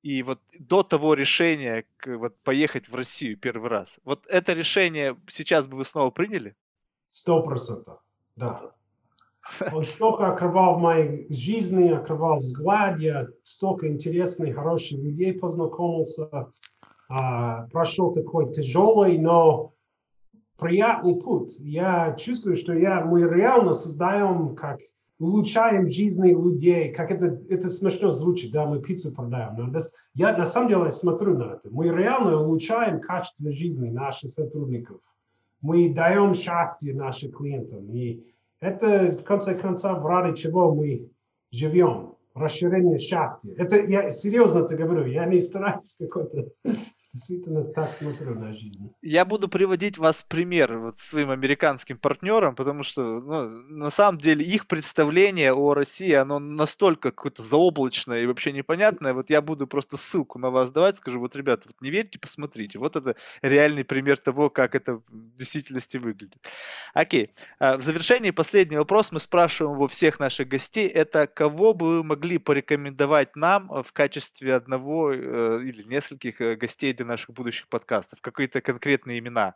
и 0.02 0.22
вот 0.22 0.40
до 0.58 0.82
того 0.82 1.14
решения 1.14 1.86
вот, 2.04 2.38
поехать 2.42 2.88
в 2.88 2.94
Россию 2.94 3.38
первый 3.38 3.70
раз, 3.70 4.00
вот 4.04 4.26
это 4.26 4.52
решение 4.52 5.16
сейчас 5.28 5.66
бы 5.66 5.76
вы 5.76 5.84
снова 5.84 6.10
приняли? 6.10 6.54
Сто 7.10 7.42
процентов, 7.42 8.00
да. 8.36 8.74
Он 9.72 9.84
столько 9.84 10.32
открывал 10.32 10.78
моей 10.78 11.26
жизни, 11.32 11.90
открывал 11.90 12.38
взгляд, 12.38 12.98
я 12.98 13.26
столько 13.42 13.88
интересных, 13.88 14.54
хороших 14.54 14.98
людей 14.98 15.32
познакомился, 15.34 16.52
а, 17.08 17.66
прошел 17.68 18.12
такой 18.12 18.52
тяжелый, 18.52 19.18
но 19.18 19.72
приятный 20.58 21.16
путь. 21.16 21.54
Я 21.58 22.14
чувствую, 22.18 22.56
что 22.56 22.72
я, 22.72 23.04
мы 23.04 23.22
реально 23.22 23.74
создаем, 23.74 24.54
как 24.56 24.80
улучшаем 25.18 25.88
жизни 25.88 26.30
людей, 26.30 26.92
как 26.92 27.10
это, 27.10 27.40
это 27.48 27.68
смешно 27.68 28.10
звучит, 28.10 28.50
да, 28.50 28.66
мы 28.66 28.80
пиццу 28.80 29.14
продаем. 29.14 29.56
Но 29.56 29.70
das, 29.70 29.84
я 30.14 30.36
на 30.36 30.44
самом 30.44 30.68
деле 30.68 30.90
смотрю 30.90 31.38
на 31.38 31.54
это. 31.54 31.68
Мы 31.70 31.88
реально 31.88 32.40
улучшаем 32.40 33.00
качество 33.00 33.52
жизни 33.52 33.90
наших 33.90 34.30
сотрудников 34.30 35.00
мы 35.64 35.94
даем 35.94 36.34
счастье 36.34 36.94
нашим 36.94 37.32
клиентам. 37.32 37.90
И 37.90 38.33
это, 38.64 39.16
в 39.18 39.24
конце 39.24 39.54
концов, 39.54 40.04
ради 40.04 40.36
чего 40.36 40.74
мы 40.74 41.10
живем. 41.52 42.14
Расширение 42.34 42.98
счастья. 42.98 43.54
Это 43.56 43.76
я 43.76 44.10
серьезно 44.10 44.64
это 44.64 44.74
говорю. 44.74 45.06
Я 45.06 45.24
не 45.26 45.38
стараюсь 45.38 45.94
какой-то 45.96 46.48
действительно 47.14 47.64
так 47.64 47.92
смотрю 47.92 48.34
на 48.34 48.52
жизнь. 48.52 48.92
Я 49.00 49.24
буду 49.24 49.48
приводить 49.48 49.98
вас 49.98 50.22
в 50.22 50.26
пример 50.26 50.78
вот 50.78 50.98
своим 50.98 51.30
американским 51.30 51.96
партнерам, 51.96 52.56
потому 52.56 52.82
что 52.82 53.02
ну, 53.20 53.48
на 53.68 53.90
самом 53.90 54.18
деле 54.18 54.44
их 54.44 54.66
представление 54.66 55.54
о 55.54 55.74
России, 55.74 56.12
оно 56.12 56.40
настолько 56.40 57.12
какое-то 57.12 57.42
заоблачное 57.42 58.22
и 58.22 58.26
вообще 58.26 58.50
непонятное. 58.50 59.14
Вот 59.14 59.30
я 59.30 59.40
буду 59.42 59.68
просто 59.68 59.96
ссылку 59.96 60.40
на 60.40 60.50
вас 60.50 60.72
давать, 60.72 60.96
скажу, 60.96 61.20
вот, 61.20 61.36
ребята, 61.36 61.62
вот 61.66 61.76
не 61.80 61.90
верьте, 61.90 62.18
посмотрите. 62.18 62.80
Вот 62.80 62.96
это 62.96 63.14
реальный 63.42 63.84
пример 63.84 64.18
того, 64.18 64.50
как 64.50 64.74
это 64.74 64.96
в 64.96 65.36
действительности 65.36 65.98
выглядит. 65.98 66.44
Окей. 66.94 67.30
А, 67.60 67.76
в 67.76 67.82
завершении 67.82 68.32
последний 68.32 68.76
вопрос 68.76 69.12
мы 69.12 69.20
спрашиваем 69.20 69.80
у 69.80 69.86
всех 69.86 70.18
наших 70.18 70.48
гостей. 70.48 70.88
Это 70.88 71.28
кого 71.28 71.74
бы 71.74 71.98
вы 71.98 72.04
могли 72.04 72.38
порекомендовать 72.38 73.36
нам 73.36 73.68
в 73.84 73.92
качестве 73.92 74.54
одного 74.54 75.12
э, 75.12 75.60
или 75.62 75.84
нескольких 75.84 76.40
э, 76.40 76.56
гостей 76.56 76.92
для 77.04 77.12
наших 77.12 77.30
будущих 77.30 77.68
подкастов? 77.68 78.20
Какие-то 78.20 78.60
конкретные 78.60 79.18
имена? 79.18 79.54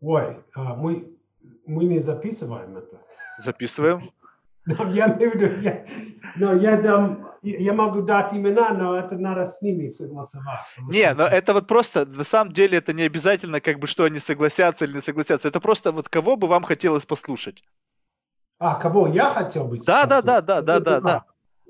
Ой, 0.00 0.36
а 0.54 0.74
мы, 0.74 1.16
мы 1.66 1.84
не 1.84 2.00
записываем 2.00 2.76
это. 2.76 3.00
Записываем. 3.38 4.10
Я 4.92 5.14
имею 5.14 5.32
в 5.32 5.34
виду, 5.34 5.60
я, 5.60 5.84
но 6.36 6.54
я 6.54 6.80
дам, 6.80 7.34
я 7.42 7.74
могу 7.74 8.00
дать 8.00 8.32
имена, 8.32 8.72
но 8.72 8.96
это 8.96 9.14
надо 9.16 9.44
с 9.44 9.60
ними 9.60 9.88
согласовать. 9.88 10.60
Не, 10.88 11.12
но 11.12 11.24
это 11.24 11.52
вот 11.52 11.66
просто, 11.66 12.06
на 12.06 12.24
самом 12.24 12.54
деле, 12.54 12.78
это 12.78 12.94
не 12.94 13.02
обязательно, 13.02 13.60
как 13.60 13.78
бы, 13.78 13.86
что 13.86 14.04
они 14.04 14.18
согласятся 14.20 14.86
или 14.86 14.94
не 14.94 15.02
согласятся. 15.02 15.48
Это 15.48 15.60
просто 15.60 15.92
вот 15.92 16.08
кого 16.08 16.36
бы 16.36 16.46
вам 16.48 16.62
хотелось 16.62 17.04
послушать. 17.04 17.62
А, 18.58 18.76
кого 18.76 19.06
я 19.06 19.34
хотел 19.34 19.66
бы 19.66 19.76
Да, 19.86 20.06
да, 20.06 20.22
да, 20.22 20.40
да, 20.40 20.62
да, 20.62 20.80
да, 20.80 21.00
да. 21.00 21.24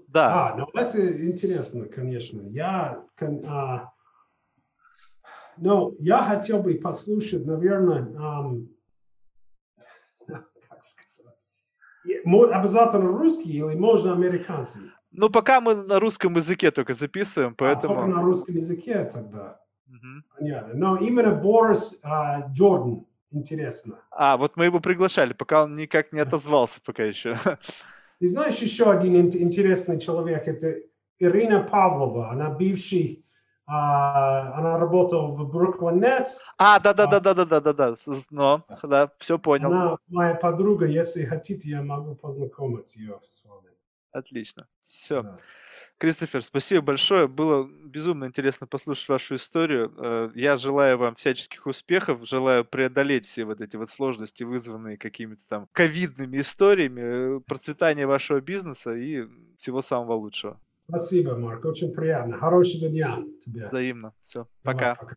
Да. 0.07 0.51
А, 0.53 0.55
ну 0.57 0.69
это 0.73 1.27
интересно, 1.29 1.87
конечно. 1.87 2.41
Я, 2.43 3.03
а, 3.21 3.91
ну, 5.57 5.97
я 5.99 6.23
хотел 6.23 6.63
бы 6.63 6.75
послушать, 6.75 7.45
наверное, 7.47 8.03
um, 8.03 8.69
как 10.27 10.85
сказать, 10.85 11.15
обязательно 12.53 13.09
русский 13.09 13.59
или 13.59 13.75
можно 13.75 14.13
американский? 14.13 14.81
Ну, 15.11 15.31
пока 15.31 15.61
мы 15.61 15.75
на 15.77 16.01
русском 16.01 16.35
языке 16.35 16.71
только 16.71 16.95
записываем, 16.95 17.55
поэтому... 17.55 17.95
А, 17.95 17.99
только 17.99 18.11
на 18.11 18.23
русском 18.23 18.55
языке 18.55 19.05
тогда. 19.05 19.61
Угу. 19.87 20.39
Понятно. 20.39 20.75
Но 20.75 20.97
именно 20.97 21.33
Борис 21.33 21.99
а, 22.03 22.49
Джордан 22.53 23.07
интересно. 23.31 24.01
А, 24.11 24.37
вот 24.37 24.57
мы 24.57 24.65
его 24.65 24.81
приглашали, 24.81 25.33
пока 25.33 25.65
он 25.65 25.75
никак 25.75 26.13
не 26.13 26.21
отозвался 26.21 26.81
пока 26.85 27.05
еще. 27.05 27.37
Ты 28.21 28.29
знаешь 28.29 28.57
еще 28.57 28.91
один 28.91 29.17
интересный 29.17 30.01
человек, 30.01 30.49
это 30.49 30.81
Ирина 31.19 31.61
Павлова, 31.61 32.31
она 32.31 32.51
бывший, 32.51 33.24
а, 33.67 34.59
она 34.59 34.79
работала 34.79 35.29
в 35.29 35.55
Brooklyn 35.55 36.01
Nets. 36.01 36.29
А, 36.59 36.79
да, 36.81 36.93
да, 36.93 37.07
да, 37.07 37.21
да, 37.21 37.35
да, 37.35 37.45
да, 37.45 37.61
да, 37.61 37.73
да, 37.73 37.95
но, 38.31 38.65
да, 38.83 39.11
все 39.19 39.39
понял. 39.39 39.73
Она 39.73 39.97
моя 40.09 40.35
подруга, 40.35 40.87
если 40.87 41.25
хотите, 41.25 41.71
я 41.71 41.83
могу 41.83 42.15
познакомить 42.15 42.95
ее 42.97 43.19
с 43.23 43.45
вами. 43.45 43.71
Отлично, 44.13 44.69
все. 44.85 45.23
Да. 45.23 45.37
Кристофер, 45.99 46.43
спасибо 46.43 46.83
большое. 46.83 47.27
Было 47.27 47.65
безумно 47.67 48.27
интересно 48.27 48.67
послушать 48.67 49.09
вашу 49.09 49.35
историю. 49.37 49.93
Э, 49.97 50.31
я 50.35 50.57
желаю 50.57 50.99
вам 50.99 51.15
всяческих 51.17 51.67
успехов, 51.67 52.29
желаю 52.29 52.65
преодолеть 52.65 53.27
все 53.27 53.45
вот 53.45 53.61
эти 53.61 53.77
вот 53.77 53.91
сложности, 53.91 54.45
вызванные 54.45 54.99
какими-то 54.99 55.43
там 55.49 55.69
ковидными 55.73 56.41
историями, 56.41 57.39
э, 57.39 57.41
процветания 57.41 58.07
вашего 58.07 58.41
бизнеса 58.41 58.95
и 58.95 59.25
всего 59.57 59.83
самого 59.83 60.13
лучшего. 60.13 60.61
Спасибо, 60.89 61.37
Марк, 61.37 61.65
очень 61.65 61.93
приятно. 61.93 62.39
Хорошего 62.39 62.89
дня 62.89 63.23
тебе. 63.45 63.69
Взаимно. 63.69 64.13
Все, 64.23 64.47
пока. 64.63 64.95
пока. 64.97 65.17